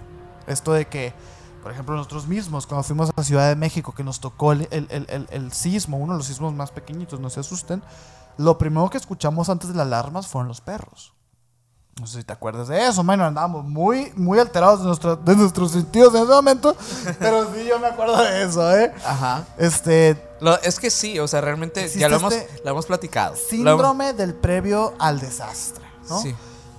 [0.47, 1.13] Esto de que
[1.61, 4.67] Por ejemplo, nosotros mismos, cuando fuimos a la Ciudad de México, que nos tocó el-
[4.69, 7.81] el- el- el sismo, uno de los sismos más pequeñitos, no se asusten,
[8.37, 11.13] lo primero que escuchamos antes de las alarmas fueron los perros.
[11.99, 15.35] No sé si te acuerdas de eso, bueno, andábamos muy, muy alterados de, nuestra- de
[15.37, 16.75] nuestros sentidos en ese momento,
[17.19, 18.93] pero sí, yo me acuerdo de eso, ¿eh?
[19.05, 19.45] Ajá.
[19.57, 23.35] Este, Lo- es que sí, o sea, realmente ya lo hemos, este lo hemos platicado.
[23.35, 26.19] Lo hemos- síndrome del previo al desastre, ¿no?
[26.21, 26.35] Sí.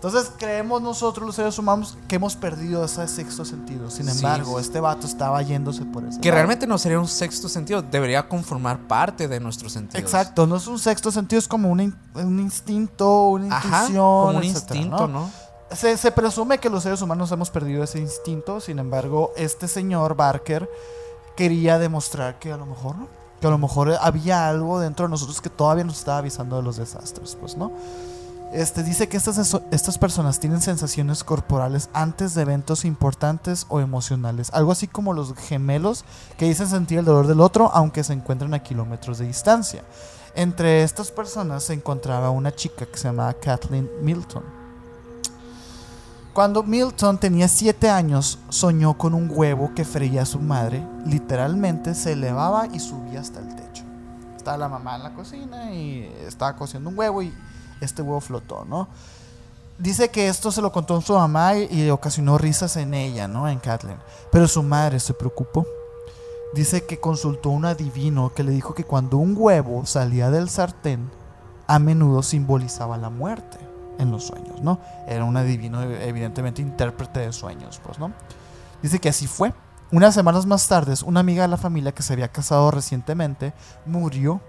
[0.06, 3.90] Entonces creemos nosotros los seres humanos que hemos perdido ese sexto sentido.
[3.90, 4.12] Sin Sí.
[4.18, 6.36] embargo, este vato estaba yéndose por ese Que lado.
[6.36, 10.00] realmente no sería un sexto sentido, debería conformar parte de nuestros sentidos.
[10.02, 13.96] Exacto, no es un sexto sentido, es como un, in- un instinto, una Ajá, intuición.
[14.04, 15.30] como un etcétera, instinto, ¿no?
[15.72, 20.14] Se, se presume que los seres humanos hemos perdido ese instinto, sin embargo, este señor
[20.14, 20.70] Barker
[21.36, 23.08] quería demostrar que a lo mejor no,
[23.40, 26.62] que a lo mejor había algo dentro de nosotros que todavía nos estaba avisando de
[26.62, 27.72] los desastres, pues, ¿no?
[28.52, 34.50] Este dice que estas, estas personas tienen sensaciones corporales antes de eventos importantes o emocionales,
[34.52, 36.04] algo así como los gemelos
[36.38, 39.82] que dicen sentir el dolor del otro aunque se encuentran a kilómetros de distancia.
[40.34, 44.44] Entre estas personas se encontraba una chica que se llamaba Kathleen Milton.
[46.32, 50.86] Cuando Milton tenía 7 años, soñó con un huevo que freía su madre.
[51.06, 53.84] Literalmente se elevaba y subía hasta el techo.
[54.36, 57.32] Estaba la mamá en la cocina y estaba cociendo un huevo y
[57.80, 58.88] este huevo flotó, ¿no?
[59.78, 63.48] Dice que esto se lo contó a su mamá y, ocasionó risas en ella, ¿no?
[63.48, 63.98] En Kathleen.
[64.32, 65.66] Pero su madre se preocupó.
[66.54, 70.48] Dice que consultó a un adivino que le dijo que cuando un huevo salía del
[70.48, 71.10] sartén,
[71.66, 73.58] a menudo simbolizaba la muerte
[73.98, 74.78] en los sueños, ¿no?
[75.06, 78.12] Era un adivino, evidentemente intérprete de sueños, pues, ¿no?
[78.82, 79.52] Dice que así fue.
[79.92, 83.52] Unas semanas más tarde, una amiga de la familia que se había casado recientemente
[83.84, 84.40] murió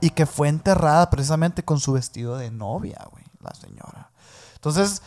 [0.00, 4.10] Y que fue enterrada precisamente con su vestido de novia, güey, la señora.
[4.54, 5.02] Entonces,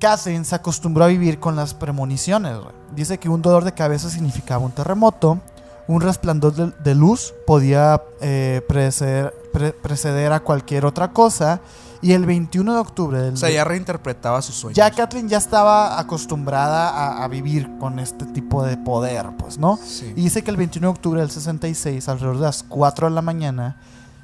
[0.00, 2.74] Catherine se acostumbró a vivir con las premoniciones, güey.
[2.94, 5.40] Dice que un dolor de cabeza significaba un terremoto,
[5.86, 11.60] un resplandor de, luz podía eh, preceder, pre- preceder a cualquier otra cosa,
[12.04, 14.76] y el 21 de octubre del O sea, ya reinterpretaba sus sueños.
[14.76, 19.78] ya Kathleen ya estaba acostumbrada a, a vivir con este tipo de poder, pues, ¿no?
[19.78, 20.12] Sí.
[20.16, 23.22] Y dice que el 21 de octubre del 66, alrededor de las 4 de la
[23.22, 23.80] mañana,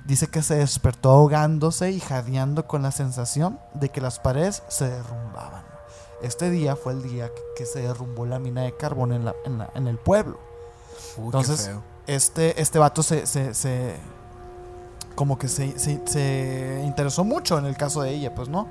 [0.06, 4.88] dice que se despertó ahogándose y jadeando con la sensación de que las paredes se
[4.88, 5.62] derrumbaban.
[6.22, 9.34] Este día fue el día que, que se derrumbó la mina de carbón en, la-
[9.46, 10.38] en la- en el pueblo.
[11.16, 11.82] Uy, qué Entonces, feo.
[12.06, 13.96] Este, este vato se, se, se-
[15.14, 18.66] como que se, se- interesó mucho en el caso de ella, pues, ¿no?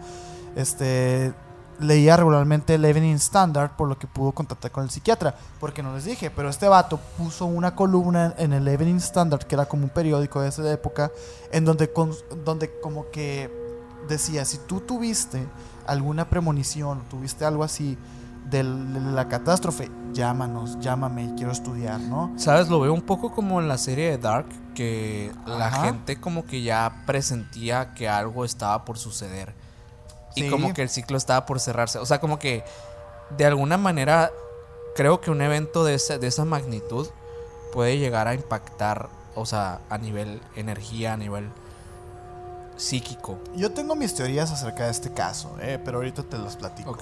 [0.55, 1.33] Este,
[1.79, 5.93] leía regularmente el Evening Standard, por lo que pudo contactar con el psiquiatra, porque no
[5.93, 9.83] les dije, pero este vato puso una columna en el Evening Standard, que era como
[9.83, 11.11] un periódico de esa época,
[11.51, 12.11] en donde, con-
[12.43, 13.49] donde como que
[14.07, 15.45] decía, si tú tuviste
[15.85, 17.97] alguna premonición, tuviste algo así
[18.49, 22.33] de la catástrofe, llámanos, llámame, quiero estudiar, ¿no?
[22.35, 22.67] ¿Sabes?
[22.67, 24.47] Lo veo un poco como en la serie de Dark,
[24.79, 25.83] que la Ajá.
[25.83, 29.53] gente como que ya presentía que algo estaba por suceder.
[30.35, 31.99] Y como que el ciclo estaba por cerrarse.
[31.99, 32.63] O sea, como que
[33.37, 34.31] de alguna manera
[34.95, 37.09] creo que un evento de esa, de esa magnitud
[37.73, 41.49] puede llegar a impactar, o sea, a nivel energía, a nivel
[42.77, 43.37] psíquico.
[43.57, 46.97] Yo tengo mis teorías acerca de este caso, eh, pero ahorita te las platico.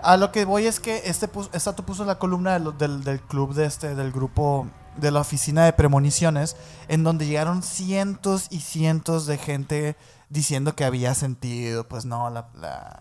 [0.00, 3.52] A lo que voy es que este, este vato puso la columna del, del club
[3.52, 6.56] de este, del grupo de la oficina de premoniciones,
[6.88, 9.96] en donde llegaron cientos y cientos de gente
[10.30, 13.00] diciendo que había sentido, pues no, la, la-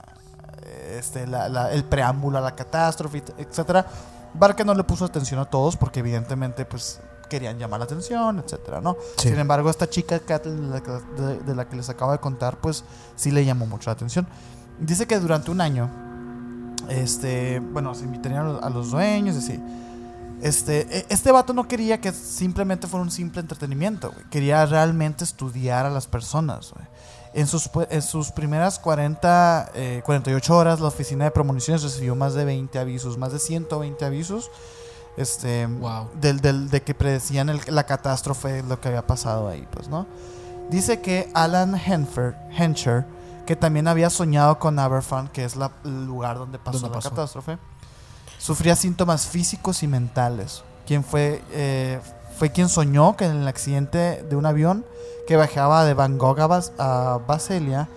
[0.97, 3.85] este, la- la- el preámbulo a la catástrofe, etcétera.
[4.33, 6.99] Barker no le puso atención a todos porque evidentemente pues
[7.29, 8.95] querían llamar la atención, etcétera, ¿no?
[9.17, 9.29] Sí.
[9.29, 12.19] Sin embargo, esta chica Kathleen, de la, que- de- de la que les acabo de
[12.19, 12.83] contar, pues
[13.15, 14.27] sí le llamó mucho la atención.
[14.79, 15.89] Dice que durante un año,
[16.89, 19.61] este, bueno, se invitarían a los, dueños, así.
[20.43, 24.25] Este, e- este vato no quería que simplemente fuera un simple entretenimiento, güey.
[24.29, 26.85] Quería realmente estudiar a las personas, güey.
[27.33, 32.13] En sus, pu- en sus primeras 40, eh, 48 horas, la oficina de premoniciones recibió
[32.15, 34.51] más de 20 avisos, más de 120 avisos.
[35.17, 36.09] Este, Wow.
[36.19, 40.05] del, del- de que predecían el- la catástrofe, lo que había pasado ahí, pues, ¿no?
[40.69, 43.05] Dice que Alan Henfer, Hencher,
[43.45, 46.93] que también había soñado con Aberfan, que es la- el lugar donde pasó ¿Dónde la
[46.95, 47.09] pasó?
[47.11, 47.57] catástrofe,
[48.43, 50.63] sufría síntomas físicos y mentales.
[50.85, 52.01] Quien fue, eh,
[52.37, 54.85] fue quien soñó que en el accidente de un avión
[55.27, 57.87] que bajaba de Van Gogh a, Bas- a Baselia,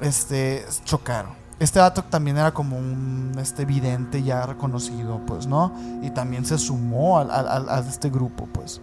[0.00, 1.32] este, chocaron.
[1.58, 5.72] Este dato también era como un este, vidente ya reconocido, pues, ¿no?
[6.02, 8.80] Y también se sumó al- al- al- a, este grupo, pues.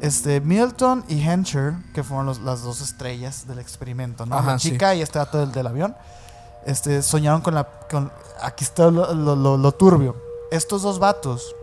[0.00, 4.34] Este, Milton y Hencher, que fueron los- las dos estrellas del experimento, ¿no?
[4.36, 4.70] Ajá, la sí.
[4.70, 5.94] chica y este dato del, del avión,
[6.66, 7.64] este, soñaron con la...
[7.90, 8.10] Con,
[8.40, 10.16] aquí está lo, lo- lo- lo turbio.
[10.50, 11.54] estos dos vatos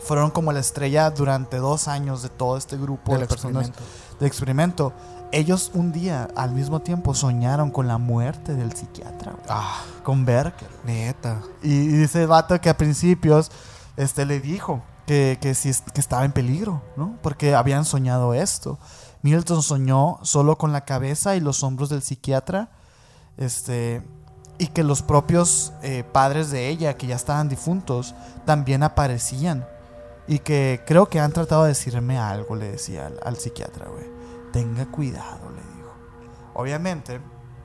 [0.00, 4.18] fueron como la estrella durante dos años de todo este grupo Del de personas experimento.
[4.20, 4.92] de experimento.
[5.32, 10.68] Ellos un día, al mismo tiempo, soñaron con la muerte del psiquiatra, Ah, con Berker.
[10.84, 11.40] neta.
[11.62, 13.50] Y, dice vato que a principios
[13.96, 17.18] este, le dijo que, que, es- que estaba en peligro, ¿no?
[17.22, 18.78] Porque habían soñado esto.
[19.22, 22.70] Milton soñó solo con la cabeza y los hombros del psiquiatra.
[23.36, 24.02] Este,
[24.58, 28.14] y que los propios eh, padres de ella, que ya estaban difuntos,
[28.44, 29.66] también aparecían.
[30.26, 34.04] Y que creo que han tratado de decirme algo, le decía al, al psiquiatra, güey.
[34.52, 35.92] Tenga cuidado, le dijo.
[36.54, 37.20] Obviamente,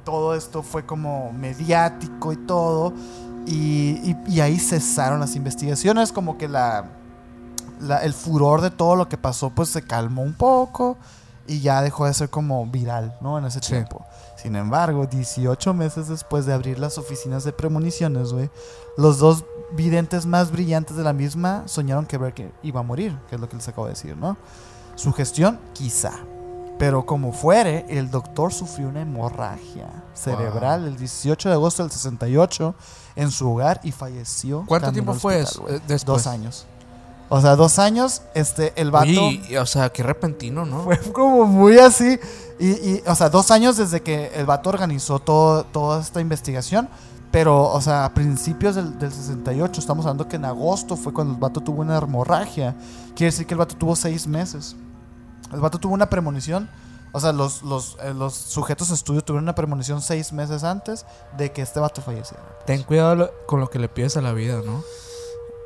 [0.05, 2.93] todo esto fue como mediático y todo.
[3.45, 6.85] Y, y- y ahí cesaron las investigaciones, como que la,
[7.81, 10.97] la- el furor de todo lo que pasó pues se calmó un poco
[11.47, 13.37] y ya dejó de ser como viral, ¿no?
[13.37, 13.71] En ese Sí.
[13.71, 14.05] tiempo.
[14.43, 18.49] Sin embargo, 18 meses después de abrir las oficinas de premoniciones, güey,
[18.97, 23.35] los dos videntes más brillantes de la misma soñaron que Berker iba a morir, que
[23.35, 24.35] es lo que les acabo de decir, ¿no?
[24.95, 26.11] Su gestión, quizá.
[26.77, 32.75] Pero como fuere, el doctor sufrió una hemorragia cerebral el 18 de agosto del 68
[33.15, 34.65] en su hogar y falleció.
[34.67, 36.05] ¿Cuánto tiempo fue eso, eh, después?
[36.05, 36.67] Dos años.
[37.29, 40.83] O sea, dos años, este, el vato Oye, y- o sea, qué repentino, ¿no?
[40.83, 42.19] fue como muy así.
[42.59, 46.87] Y, y, o sea, dos años desde que el vato organizó todo, toda esta investigación.
[47.31, 51.33] Pero, o sea, a principios del, del 68, estamos hablando que en agosto fue cuando
[51.33, 52.75] el vato tuvo una hemorragia.
[53.15, 54.75] Quiere decir que el vato tuvo seis meses.
[55.51, 56.69] El vato tuvo una premonición.
[57.11, 61.05] O sea, los, los, eh, los sujetos de estudio tuvieron una premonición seis meses antes
[61.37, 62.43] de que este vato falleciera.
[62.67, 64.83] Ten cuidado con lo que le pides a la vida, ¿no?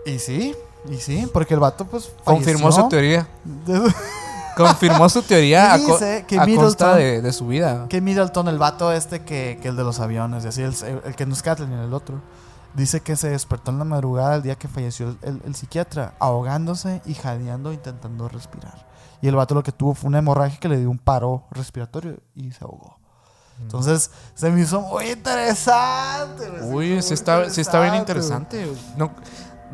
[0.06, 0.56] Y sí,
[0.90, 3.28] y sí, porque el vato pues Confirmó su teoría.
[4.56, 7.86] Confirmó su teoría a, co- que a costa de, de su vida.
[7.90, 10.74] Que Middleton, el vato este que, que el de los aviones, y así, el,
[11.06, 12.22] el que no es Kathleen, el otro,
[12.74, 16.16] dice que se despertó en la madrugada el día que falleció el, el- el psiquiatra,
[16.20, 18.88] ahogándose y jadeando, intentando respirar.
[19.22, 22.18] Y el vato lo que tuvo fue una hemorragia que le dio un paro respiratorio
[22.34, 22.98] y se ahogó.
[23.62, 26.48] Entonces se me hizo muy interesante.
[26.64, 28.72] Uy, sí está, sí está bien interesante.
[28.96, 29.10] No,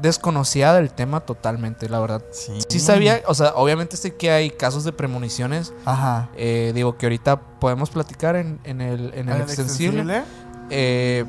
[0.04, 2.22] desconocía del tema totalmente, la verdad.
[2.32, 2.52] Sí.
[2.68, 5.74] Sí sabía, o sea, obviamente sé que hay casos de premoniciones.
[5.86, 6.30] Ajá.
[6.38, 10.24] eh, digo que ahorita podemos platicar en, en el, en el extensible.
[10.70, 11.26] eh,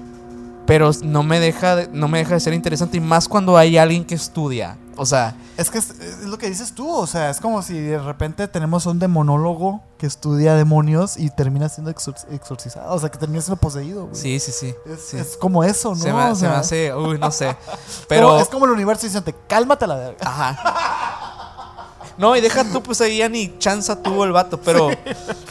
[0.66, 3.76] pero no me deja de, no me deja de ser interesante y más cuando hay
[3.78, 4.76] alguien que estudia.
[4.96, 7.78] O sea, Es que es, es lo que dices tú, o sea, es como si
[7.78, 13.08] de repente tenemos un demonólogo que estudia demonios y termina siendo exor- exorcizado, o sea,
[13.10, 14.04] que termina siendo poseído.
[14.06, 14.14] güey.
[14.16, 14.74] sí, sí, sí.
[14.86, 15.16] Es, sí.
[15.18, 15.96] es como eso, ¿no?
[15.96, 17.56] se, me, O se me sea, hace, uy, no sé.
[18.08, 20.18] Pero Pero, es como el universo diciendo, cálmate la verga.
[20.22, 20.58] Ajá.
[22.16, 24.60] No, y deja tú, pues ahí ya ni chanza tuvo el vato.
[24.60, 24.88] Pero,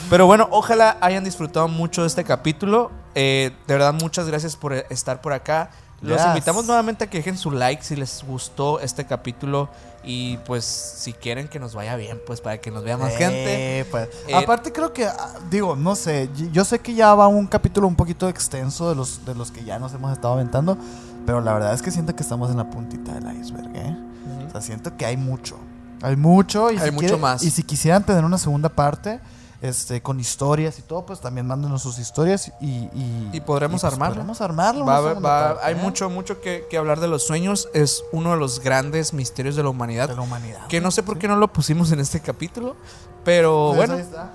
[0.10, 2.90] pero bueno, ojalá hayan disfrutado mucho de este capítulo.
[3.15, 5.72] Eh, de verdad, muchas gracias por estar por acá.
[6.04, 6.28] Los Yes.
[6.28, 9.70] invitamos nuevamente a que dejen su like si les gustó este capítulo.
[10.06, 13.80] Y pues, si quieren que nos vaya bien, pues para que nos vea más gente.
[13.80, 14.10] Eh, pues.
[14.28, 17.88] Eh, Aparte creo que, ah, digo, no sé, yo sé que ya va un capítulo
[17.88, 20.78] un poquito extenso de los, de los que ya nos hemos estado aventando,
[21.26, 23.98] pero la verdad es que siento que estamos en la puntita del iceberg, ¿eh?
[24.46, 25.58] O sea, siento que hay mucho.
[26.02, 27.42] Hay mucho y Hay si mucho quiere- más.
[27.42, 29.22] Y si quisieran tener una segunda parte,
[29.64, 32.65] este, con historias y todo, pues también mándenos sus historias y...
[32.65, 34.15] Y, Y podremos pues, armarlo.
[34.15, 34.85] Podremos armarlo.
[34.85, 37.69] Va va- hay mucho, mucho que, que hablar de los sueños.
[37.73, 40.10] Es uno de los grandes misterios de la humanidad.
[40.10, 40.68] de la humanidad.
[40.68, 42.76] Que no sé por qué no lo pusimos en este capítulo.
[43.23, 44.31] Pero Pues bueno, ahí está.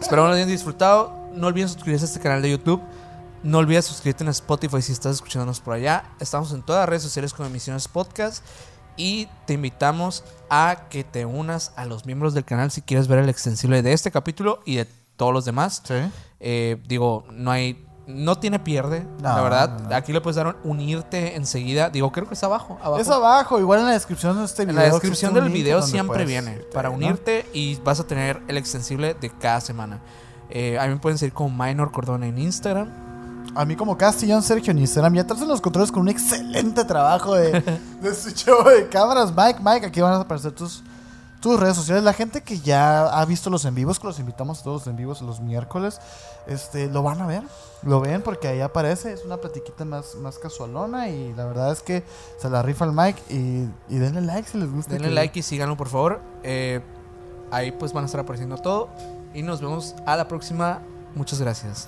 [0.00, 1.12] Esperamos lo hayan disfrutado.
[1.32, 2.82] No olviden suscribirse a este canal de YouTube.
[3.44, 6.04] No olvides suscribirte en Spotify si estás escuchándonos por allá.
[6.18, 8.42] Estamos en todas las redes sociales como Emisiones Podcast.
[8.96, 13.20] Y te invitamos a que te unas a los miembros del canal si quieres ver
[13.20, 14.86] el extensible de este capítulo y de
[15.16, 15.82] todos los demás.
[15.84, 15.94] Sí.
[16.40, 17.86] Eh, digo, no hay.
[18.06, 19.78] No tiene pierde, la verdad.
[19.78, 19.94] no, no.
[19.94, 21.88] Aquí le puedes dar un unirte enseguida.
[21.88, 22.76] Digo, creo que es abajo.
[22.82, 23.00] abajo.
[23.00, 24.80] Es abajo, igual en la descripción de este En video.
[24.80, 28.56] la existe descripción del video siempre viene irte, para unirte y vas a tener el
[28.56, 30.00] extensible de cada semana.
[30.50, 33.11] Eh, a mí me pueden seguir como Minor Cordón en Instagram.
[33.54, 36.84] A mí como Castillón Sergio en Instagram y atrás en los controles con un excelente
[36.84, 37.60] trabajo de,
[38.00, 39.32] de su show de cámaras.
[39.36, 40.82] Mike, Mike, aquí van a aparecer tus,
[41.40, 42.02] tus redes sociales.
[42.02, 44.86] La gente que ya ha visto los en vivos, que los invitamos a todos los
[44.86, 46.00] en vivos los miércoles,
[46.46, 47.42] este, lo van a ver.
[47.82, 49.12] Lo ven porque ahí aparece.
[49.12, 52.04] Es una platiquita más, más casualona y la verdad es que
[52.40, 54.92] se la rifa el Mike y, y denle like si les gusta.
[54.94, 56.20] Denle que- like y síganlo por favor.
[56.42, 56.80] Eh,
[57.50, 58.88] ahí pues van a estar apareciendo todo.
[59.34, 60.80] Y nos vemos a la próxima.
[61.14, 61.86] Muchas gracias.